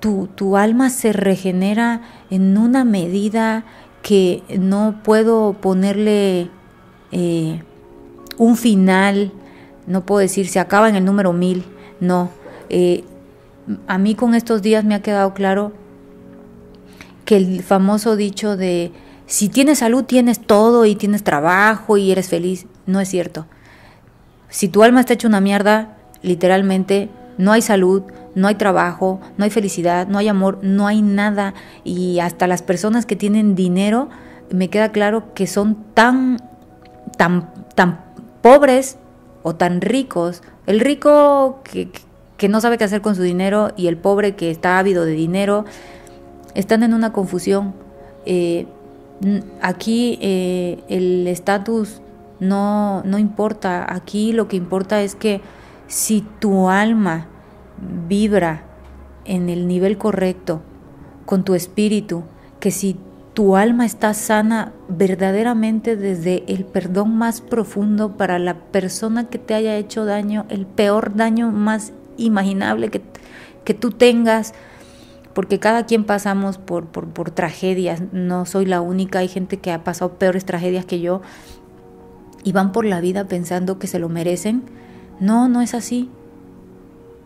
Tu, 0.00 0.28
tu 0.34 0.56
alma 0.56 0.88
se 0.90 1.12
regenera 1.12 2.02
en 2.30 2.56
una 2.56 2.84
medida 2.84 3.64
que 4.04 4.42
no 4.60 5.00
puedo 5.02 5.54
ponerle 5.54 6.50
eh, 7.10 7.62
un 8.36 8.54
final, 8.54 9.32
no 9.86 10.04
puedo 10.04 10.20
decir 10.20 10.46
se 10.46 10.60
acaba 10.60 10.90
en 10.90 10.94
el 10.94 11.06
número 11.06 11.32
mil, 11.32 11.64
no. 12.00 12.28
Eh, 12.68 13.02
a 13.86 13.96
mí 13.96 14.14
con 14.14 14.34
estos 14.34 14.60
días 14.60 14.84
me 14.84 14.94
ha 14.94 15.00
quedado 15.00 15.32
claro 15.32 15.72
que 17.24 17.38
el 17.38 17.62
famoso 17.62 18.14
dicho 18.14 18.58
de 18.58 18.92
si 19.24 19.48
tienes 19.48 19.78
salud 19.78 20.04
tienes 20.04 20.38
todo 20.38 20.84
y 20.84 20.96
tienes 20.96 21.24
trabajo 21.24 21.96
y 21.96 22.12
eres 22.12 22.28
feliz, 22.28 22.66
no 22.84 23.00
es 23.00 23.08
cierto. 23.08 23.46
Si 24.50 24.68
tu 24.68 24.82
alma 24.82 25.00
está 25.00 25.14
hecha 25.14 25.28
una 25.28 25.40
mierda, 25.40 25.96
literalmente 26.20 27.08
no 27.38 27.52
hay 27.52 27.62
salud, 27.62 28.02
no 28.34 28.48
hay 28.48 28.54
trabajo, 28.56 29.20
no 29.36 29.44
hay 29.44 29.50
felicidad, 29.50 30.08
no 30.08 30.18
hay 30.18 30.28
amor, 30.28 30.58
no 30.62 30.86
hay 30.86 31.02
nada. 31.02 31.54
Y 31.84 32.18
hasta 32.20 32.46
las 32.46 32.62
personas 32.62 33.06
que 33.06 33.16
tienen 33.16 33.54
dinero, 33.54 34.08
me 34.50 34.68
queda 34.68 34.92
claro 34.92 35.34
que 35.34 35.46
son 35.46 35.76
tan, 35.94 36.38
tan, 37.16 37.52
tan 37.74 38.00
pobres 38.42 38.98
o 39.42 39.54
tan 39.54 39.80
ricos. 39.80 40.42
El 40.66 40.80
rico 40.80 41.60
que, 41.64 41.88
no 42.48 42.60
sabe 42.60 42.76
qué 42.76 42.84
hacer 42.84 43.00
con 43.00 43.14
su 43.14 43.22
dinero 43.22 43.72
y 43.74 43.86
el 43.86 43.96
pobre 43.96 44.36
que 44.36 44.50
está 44.50 44.78
ávido 44.78 45.06
de 45.06 45.12
dinero 45.12 45.64
están 46.54 46.82
en 46.82 46.92
una 46.92 47.12
confusión. 47.12 47.74
Eh, 48.26 48.66
aquí 49.62 50.18
eh, 50.20 50.82
el 50.88 51.26
estatus 51.26 52.02
no, 52.40 53.02
no 53.04 53.18
importa. 53.18 53.86
Aquí 53.92 54.32
lo 54.32 54.46
que 54.48 54.56
importa 54.56 55.02
es 55.02 55.14
que 55.14 55.40
si 55.86 56.26
tu 56.38 56.68
alma 56.68 57.28
vibra 58.08 58.64
en 59.24 59.48
el 59.48 59.66
nivel 59.66 59.98
correcto 59.98 60.62
con 61.26 61.44
tu 61.44 61.54
espíritu, 61.54 62.24
que 62.60 62.70
si 62.70 62.96
tu 63.34 63.56
alma 63.56 63.84
está 63.84 64.14
sana 64.14 64.72
verdaderamente 64.88 65.96
desde 65.96 66.44
el 66.46 66.64
perdón 66.64 67.16
más 67.16 67.40
profundo 67.40 68.16
para 68.16 68.38
la 68.38 68.54
persona 68.54 69.28
que 69.28 69.38
te 69.38 69.54
haya 69.54 69.76
hecho 69.76 70.04
daño, 70.04 70.46
el 70.48 70.66
peor 70.66 71.16
daño 71.16 71.50
más 71.50 71.92
imaginable 72.16 72.90
que, 72.90 73.02
que 73.64 73.74
tú 73.74 73.90
tengas, 73.90 74.54
porque 75.32 75.58
cada 75.58 75.84
quien 75.84 76.04
pasamos 76.04 76.58
por, 76.58 76.86
por, 76.86 77.08
por 77.08 77.32
tragedias, 77.32 78.02
no 78.12 78.46
soy 78.46 78.66
la 78.66 78.80
única, 78.80 79.18
hay 79.18 79.28
gente 79.28 79.56
que 79.56 79.72
ha 79.72 79.82
pasado 79.82 80.12
peores 80.12 80.44
tragedias 80.44 80.84
que 80.84 81.00
yo 81.00 81.22
y 82.44 82.52
van 82.52 82.70
por 82.70 82.84
la 82.84 83.00
vida 83.00 83.26
pensando 83.26 83.80
que 83.80 83.88
se 83.88 83.98
lo 83.98 84.08
merecen. 84.08 84.62
No, 85.20 85.48
no 85.48 85.60
es 85.60 85.74
así. 85.74 86.10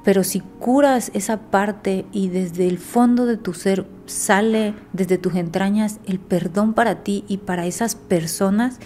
Pero 0.05 0.24
si 0.24 0.41
curas 0.41 1.11
esa 1.14 1.39
parte 1.51 2.07
y 2.12 2.28
desde 2.28 2.66
el 2.66 2.78
fondo 2.78 3.26
de 3.26 3.36
tu 3.36 3.53
ser 3.53 3.86
sale 4.07 4.74
desde 4.93 5.18
tus 5.18 5.34
entrañas 5.34 6.01
el 6.07 6.18
perdón 6.18 6.72
para 6.72 7.03
ti 7.03 7.24
y 7.28 7.39
para 7.39 7.66
esas 7.66 7.95
personas, 7.95 8.78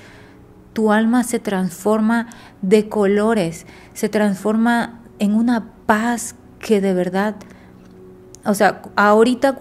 tu 0.72 0.90
alma 0.90 1.22
se 1.22 1.38
transforma 1.38 2.28
de 2.62 2.88
colores, 2.88 3.66
se 3.92 4.08
transforma 4.08 5.00
en 5.18 5.34
una 5.34 5.70
paz 5.86 6.34
que 6.58 6.80
de 6.80 6.94
verdad, 6.94 7.36
o 8.44 8.54
sea, 8.54 8.82
ahorita 8.96 9.56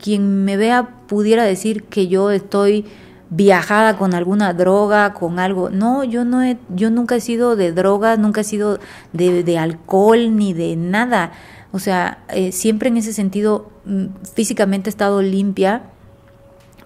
quien 0.00 0.44
me 0.44 0.56
vea 0.56 1.06
pudiera 1.06 1.44
decir 1.44 1.84
que 1.84 2.08
yo 2.08 2.30
estoy 2.30 2.84
viajada 3.30 3.98
con 3.98 4.14
alguna 4.14 4.52
droga, 4.54 5.12
con 5.14 5.38
algo. 5.38 5.70
No, 5.70 6.04
yo 6.04 6.24
no 6.24 6.42
he, 6.42 6.58
yo 6.74 6.90
nunca 6.90 7.16
he 7.16 7.20
sido 7.20 7.56
de 7.56 7.72
droga, 7.72 8.16
nunca 8.16 8.40
he 8.40 8.44
sido 8.44 8.78
de, 9.12 9.58
alcohol 9.58 10.36
ni 10.36 10.52
de 10.52 10.76
nada. 10.76 11.32
O 11.72 11.78
sea, 11.78 12.24
eh, 12.28 12.52
siempre 12.52 12.88
en 12.88 12.96
ese 12.96 13.12
sentido 13.12 13.70
mm, 13.84 14.06
físicamente 14.34 14.88
he 14.88 14.92
estado 14.92 15.20
limpia, 15.20 15.82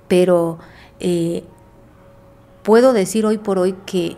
pero 0.09 0.59
eh, 0.99 1.45
puedo 2.63 2.93
decir 2.93 3.25
hoy 3.25 3.39
por 3.39 3.59
hoy 3.59 3.77
que 3.87 4.17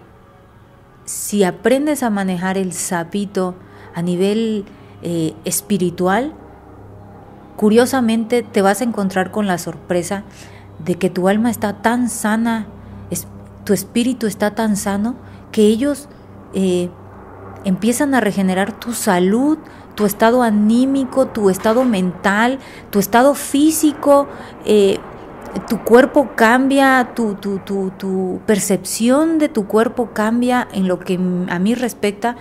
si 1.05 1.45
aprendes 1.45 2.03
a 2.03 2.09
manejar 2.09 2.57
el 2.57 2.73
sapito 2.73 3.55
a 3.95 4.01
nivel 4.01 4.65
eh, 5.03 5.35
espiritual, 5.45 6.33
curiosamente 7.57 8.43
te 8.43 8.63
vas 8.63 8.81
a 8.81 8.85
encontrar 8.85 9.31
con 9.31 9.47
la 9.47 9.59
sorpresa 9.59 10.25
de 10.79 10.97
que 10.97 11.11
tu 11.11 11.29
alma 11.29 11.51
está 11.51 11.83
tan 11.83 12.09
sana, 12.09 12.67
tu 13.65 13.73
espíritu 13.73 14.27
está 14.27 14.55
tan 14.55 14.77
sano, 14.77 15.17
que 15.51 15.63
ellos 15.63 16.09
eh, 16.53 16.91
empiezan 17.65 18.15
a 18.15 18.21
regenerar 18.21 18.79
tu 18.79 18.93
salud, 18.93 19.59
tu 19.95 20.07
estado 20.07 20.43
anímico, 20.43 21.27
tu 21.27 21.51
estado 21.51 21.85
mental, 21.85 22.59
tu 22.91 22.99
estado 22.99 23.35
físico, 23.35 24.29
eh, 24.65 24.99
tu 25.69 25.81
cuerpo 25.83 26.31
cambia, 26.35 27.13
tu, 27.15 28.41
percepción 28.47 29.39
de 29.39 29.49
tu 29.49 29.67
cuerpo 29.67 30.11
cambia 30.13 30.67
en 30.73 30.89
lo 30.89 30.99
que 30.99 31.15
a 31.15 31.59
mí 31.59 31.75
respecta. 31.75 32.37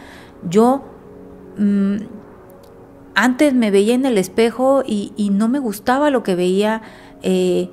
Yo 0.49 0.83
mm, 1.57 1.97
antes 3.15 3.53
me 3.53 3.71
veía 3.71 3.93
en 3.93 4.05
el 4.05 4.17
espejo 4.17 4.83
y, 4.85 5.29
no 5.31 5.47
me 5.47 5.59
gustaba 5.59 6.09
lo 6.09 6.23
que 6.23 6.35
veía. 6.35 6.81
Eh, 7.21 7.69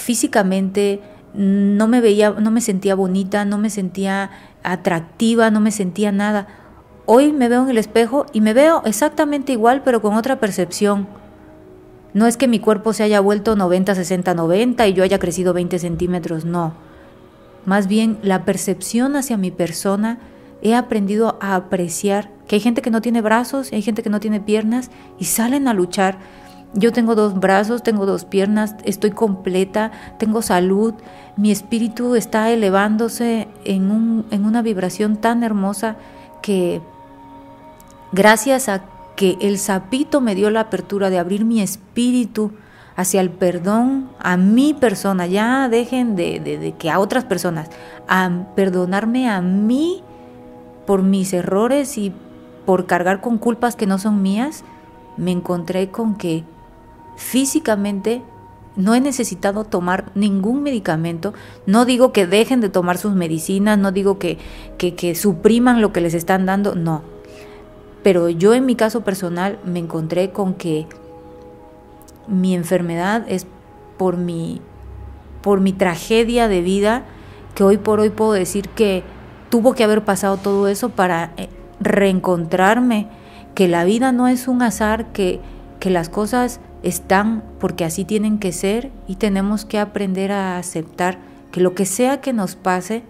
físicamente 0.00 1.00
no 1.34 1.86
me 1.86 2.00
veía, 2.00 2.30
no 2.30 2.50
me 2.50 2.60
sentía 2.60 2.94
bonita, 2.94 3.44
no 3.44 3.58
me 3.58 3.70
sentía 3.70 4.30
atractiva, 4.62 5.50
no 5.50 5.60
me 5.60 5.70
sentía 5.70 6.12
nada. 6.12 6.48
Hoy 7.06 7.32
me 7.32 7.48
veo 7.48 7.62
en 7.62 7.70
el 7.70 7.78
espejo 7.78 8.26
y 8.32 8.40
me 8.40 8.52
veo 8.52 8.82
exactamente 8.84 9.52
igual, 9.52 9.82
pero 9.84 10.02
con 10.02 10.14
otra 10.14 10.40
percepción. 10.40 11.08
No 12.12 12.26
es 12.26 12.36
que 12.36 12.48
mi 12.48 12.58
cuerpo 12.58 12.92
se 12.92 13.04
haya 13.04 13.20
vuelto 13.20 13.54
90, 13.54 13.94
60, 13.94 14.34
90 14.34 14.88
y 14.88 14.92
yo 14.94 15.04
haya 15.04 15.18
crecido 15.18 15.52
20 15.52 15.78
centímetros, 15.78 16.44
no. 16.44 16.74
Más 17.64 17.86
bien 17.86 18.18
la 18.22 18.44
percepción 18.44 19.14
hacia 19.14 19.36
mi 19.36 19.50
persona, 19.50 20.18
he 20.62 20.74
aprendido 20.74 21.38
a 21.40 21.54
apreciar 21.54 22.30
que 22.48 22.56
hay 22.56 22.60
gente 22.60 22.82
que 22.82 22.90
no 22.90 23.00
tiene 23.00 23.22
brazos, 23.22 23.72
hay 23.72 23.82
gente 23.82 24.02
que 24.02 24.10
no 24.10 24.20
tiene 24.20 24.40
piernas 24.40 24.90
y 25.18 25.26
salen 25.26 25.68
a 25.68 25.74
luchar 25.74 26.18
yo 26.72 26.92
tengo 26.92 27.14
dos 27.14 27.38
brazos, 27.38 27.82
tengo 27.82 28.06
dos 28.06 28.24
piernas, 28.24 28.76
estoy 28.84 29.10
completa, 29.10 29.90
tengo 30.18 30.40
salud, 30.42 30.94
mi 31.36 31.50
espíritu 31.50 32.14
está 32.14 32.50
elevándose 32.50 33.48
en, 33.64 33.90
un, 33.90 34.26
en 34.30 34.44
una 34.44 34.62
vibración 34.62 35.16
tan 35.16 35.42
hermosa 35.42 35.96
que 36.42 36.80
gracias 38.12 38.68
a 38.68 38.82
que 39.16 39.36
el 39.40 39.58
sapito 39.58 40.20
me 40.20 40.34
dio 40.34 40.50
la 40.50 40.60
apertura 40.60 41.10
de 41.10 41.18
abrir 41.18 41.44
mi 41.44 41.60
espíritu 41.60 42.52
hacia 42.96 43.20
el 43.20 43.30
perdón 43.30 44.08
a 44.20 44.36
mi 44.36 44.74
persona, 44.74 45.26
ya 45.26 45.68
dejen 45.68 46.16
de, 46.16 46.38
de 46.40 46.74
que 46.78 46.90
a 46.90 46.98
otras 47.00 47.24
personas, 47.24 47.68
a 48.08 48.30
perdonarme 48.54 49.28
a 49.28 49.40
mí 49.40 50.02
por 50.86 51.02
mis 51.02 51.32
errores 51.32 51.98
y 51.98 52.12
por 52.64 52.86
cargar 52.86 53.20
con 53.20 53.38
culpas 53.38 53.74
que 53.74 53.86
no 53.86 53.98
son 53.98 54.22
mías, 54.22 54.64
me 55.16 55.32
encontré 55.32 55.90
con 55.90 56.14
que 56.14 56.44
físicamente 57.20 58.22
no 58.76 58.94
he 58.94 59.00
necesitado 59.00 59.64
tomar 59.64 60.10
ningún 60.14 60.62
medicamento. 60.62 61.34
No 61.66 61.84
digo 61.84 62.12
que 62.12 62.26
dejen 62.26 62.60
de 62.62 62.70
tomar 62.70 62.96
sus 62.96 63.14
medicinas, 63.14 63.78
no 63.78 63.92
digo 63.92 64.18
que, 64.18 64.38
que, 64.78 65.14
supriman 65.14 65.82
lo 65.82 65.92
que 65.92 66.00
les 66.00 66.14
están 66.14 66.46
dando, 66.46 66.74
no. 66.74 67.02
Pero 68.02 68.30
yo 68.30 68.54
en 68.54 68.64
mi 68.64 68.74
caso 68.74 69.02
personal 69.02 69.58
me 69.64 69.78
encontré 69.78 70.30
con 70.30 70.54
que 70.54 70.86
mi 72.26 72.54
enfermedad 72.54 73.26
es 73.28 73.46
por 73.98 74.16
mi, 74.16 74.62
por 75.42 75.60
mi 75.60 75.74
tragedia 75.74 76.48
de 76.48 76.62
vida, 76.62 77.04
que 77.54 77.64
hoy 77.64 77.76
por 77.76 78.00
hoy 78.00 78.08
puedo 78.08 78.32
decir 78.32 78.70
que 78.70 79.02
tuvo 79.50 79.74
que 79.74 79.84
haber 79.84 80.04
pasado 80.04 80.38
todo 80.38 80.68
eso 80.68 80.88
para 80.88 81.34
eh, 81.36 81.50
reencontrarme, 81.80 83.08
que 83.54 83.68
la 83.68 83.84
vida 83.84 84.10
no 84.10 84.26
es 84.26 84.48
un 84.48 84.62
azar, 84.62 85.12
que, 85.12 85.40
que 85.80 85.90
las 85.90 86.08
cosas 86.08 86.60
están 86.82 87.42
porque 87.58 87.84
así 87.84 88.04
tienen 88.04 88.38
que 88.38 88.52
ser 88.52 88.90
y 89.06 89.16
tenemos 89.16 89.64
que 89.64 89.78
aprender 89.78 90.32
a 90.32 90.56
aceptar 90.58 91.18
que 91.52 91.60
lo 91.60 91.74
que 91.74 91.84
sea 91.84 92.20
que 92.20 92.32
nos 92.32 92.54
pase, 92.56 93.02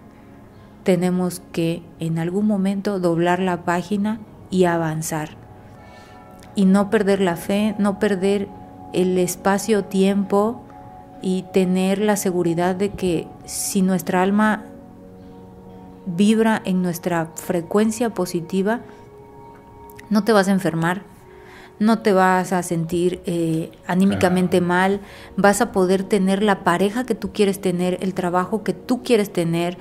tenemos 0.85 1.43
que 1.53 1.83
en 1.99 2.19
algún 2.19 2.47
momento 2.47 2.99
doblar 2.99 3.41
la 3.41 3.65
página 3.65 4.21
y 4.51 4.65
avanzar. 4.65 5.31
Y 6.55 6.65
no 6.65 6.91
perder 6.91 7.21
la 7.21 7.37
fe, 7.37 7.75
no 7.79 7.99
perder 7.99 8.49
el 8.93 9.19
espacio-tiempo 9.19 10.63
y 11.23 11.45
tener 11.53 11.99
la 11.99 12.17
seguridad 12.17 12.75
de 12.75 12.91
que 12.91 13.29
si 13.45 13.83
nuestra 13.83 14.23
alma 14.23 14.65
vibra 16.07 16.61
en 16.65 16.83
nuestra 16.83 17.27
frecuencia 17.35 18.11
positiva, 18.11 18.81
no 20.09 20.25
te 20.25 20.33
vas 20.33 20.49
a 20.49 20.53
enfermar, 20.53 21.03
no 21.81 22.01
te 22.01 22.13
vas 22.13 22.53
a 22.53 22.63
sentir 22.63 23.23
eh, 23.25 23.73
anímicamente 23.87 24.61
mal, 24.61 25.01
vas 25.37 25.63
a 25.63 25.73
poder 25.73 26.05
tener 26.05 26.43
la 26.43 26.63
pareja 26.63 27.05
que 27.05 27.15
tú 27.15 27.33
quieres 27.33 27.61
tener, 27.61 27.99
el 28.03 28.13
trabajo 28.13 28.63
que 28.63 28.75
tú 28.75 29.03
quieres 29.03 29.33
tener, 29.33 29.79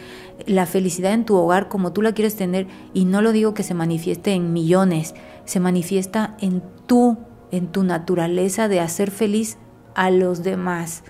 la 0.47 0.65
felicidad 0.65 1.11
en 1.11 1.25
tu 1.25 1.35
hogar 1.35 1.67
como 1.67 1.91
tú 1.91 2.01
la 2.01 2.13
quieres 2.13 2.37
tener. 2.37 2.67
Y 2.93 3.03
no 3.03 3.21
lo 3.21 3.33
digo 3.33 3.53
que 3.53 3.63
se 3.63 3.73
manifieste 3.73 4.31
en 4.31 4.53
millones, 4.53 5.13
se 5.43 5.59
manifiesta 5.59 6.37
en 6.39 6.63
tú, 6.87 7.17
en 7.51 7.67
tu 7.67 7.83
naturaleza 7.83 8.69
de 8.69 8.79
hacer 8.79 9.11
feliz 9.11 9.57
a 9.93 10.09
los 10.09 10.41
demás. 10.41 11.03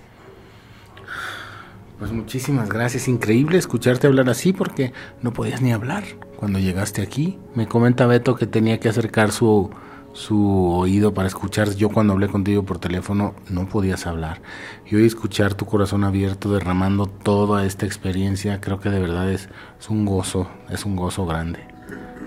Pues 2.00 2.10
muchísimas 2.10 2.68
gracias, 2.68 3.06
increíble 3.06 3.58
escucharte 3.58 4.08
hablar 4.08 4.28
así 4.28 4.52
porque 4.52 4.92
no 5.22 5.32
podías 5.32 5.62
ni 5.62 5.72
hablar 5.72 6.02
cuando 6.36 6.58
llegaste 6.58 7.00
aquí. 7.00 7.38
Me 7.54 7.68
comenta 7.68 8.06
Beto 8.06 8.34
que 8.34 8.46
tenía 8.46 8.80
que 8.80 8.88
acercar 8.88 9.30
su 9.30 9.70
su 10.12 10.72
oído 10.72 11.14
para 11.14 11.28
escuchar. 11.28 11.74
Yo 11.74 11.88
cuando 11.88 12.12
hablé 12.12 12.28
contigo 12.28 12.62
por 12.64 12.78
teléfono 12.78 13.34
no 13.48 13.68
podías 13.68 14.06
hablar. 14.06 14.40
Y 14.86 14.96
hoy 14.96 15.06
escuchar 15.06 15.54
tu 15.54 15.66
corazón 15.66 16.04
abierto 16.04 16.52
derramando 16.52 17.06
toda 17.06 17.64
esta 17.64 17.86
experiencia, 17.86 18.60
creo 18.60 18.80
que 18.80 18.90
de 18.90 19.00
verdad 19.00 19.30
es, 19.30 19.48
un 19.88 20.04
gozo, 20.04 20.48
es 20.68 20.84
un 20.84 20.96
gozo 20.96 21.26
grande. 21.26 21.60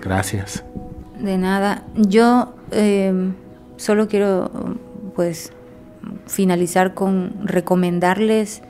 Gracias. 0.02 0.64
De 1.18 1.38
nada. 1.38 1.84
Yo 1.94 2.54
em, 2.70 3.34
solo 3.76 4.08
quiero 4.08 4.50
pues 5.14 5.52
finalizar 6.26 6.94
con 6.94 7.34
recomendarles 7.46 8.62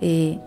eh, 0.00 0.38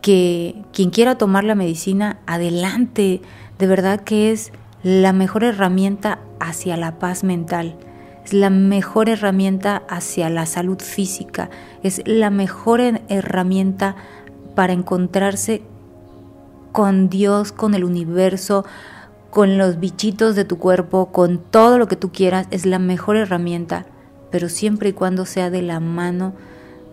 que 0.00 0.62
quien 0.72 0.90
quiera 0.90 1.16
tomar 1.16 1.44
la 1.44 1.54
medicina, 1.54 2.18
adelante. 2.26 3.22
De 3.58 3.66
verdad 3.66 4.00
que 4.00 4.32
es 4.32 4.52
la 4.84 5.14
mejor 5.14 5.44
herramienta 5.44 6.18
hacia 6.40 6.76
la 6.76 6.98
paz 6.98 7.24
mental, 7.24 7.74
es 8.22 8.34
la 8.34 8.50
mejor 8.50 9.08
herramienta 9.08 9.82
hacia 9.88 10.28
la 10.28 10.44
salud 10.44 10.78
física, 10.78 11.48
es 11.82 12.02
la 12.04 12.28
mejor 12.28 12.82
herramienta 13.08 13.96
para 14.54 14.74
encontrarse 14.74 15.62
con 16.72 17.08
Dios, 17.08 17.50
con 17.50 17.74
el 17.74 17.82
universo, 17.82 18.66
con 19.30 19.56
los 19.56 19.80
bichitos 19.80 20.36
de 20.36 20.44
tu 20.44 20.58
cuerpo, 20.58 21.06
con 21.12 21.38
todo 21.38 21.78
lo 21.78 21.88
que 21.88 21.96
tú 21.96 22.12
quieras, 22.12 22.46
es 22.50 22.66
la 22.66 22.78
mejor 22.78 23.16
herramienta, 23.16 23.86
pero 24.30 24.50
siempre 24.50 24.90
y 24.90 24.92
cuando 24.92 25.24
sea 25.24 25.48
de 25.48 25.62
la 25.62 25.80
mano 25.80 26.34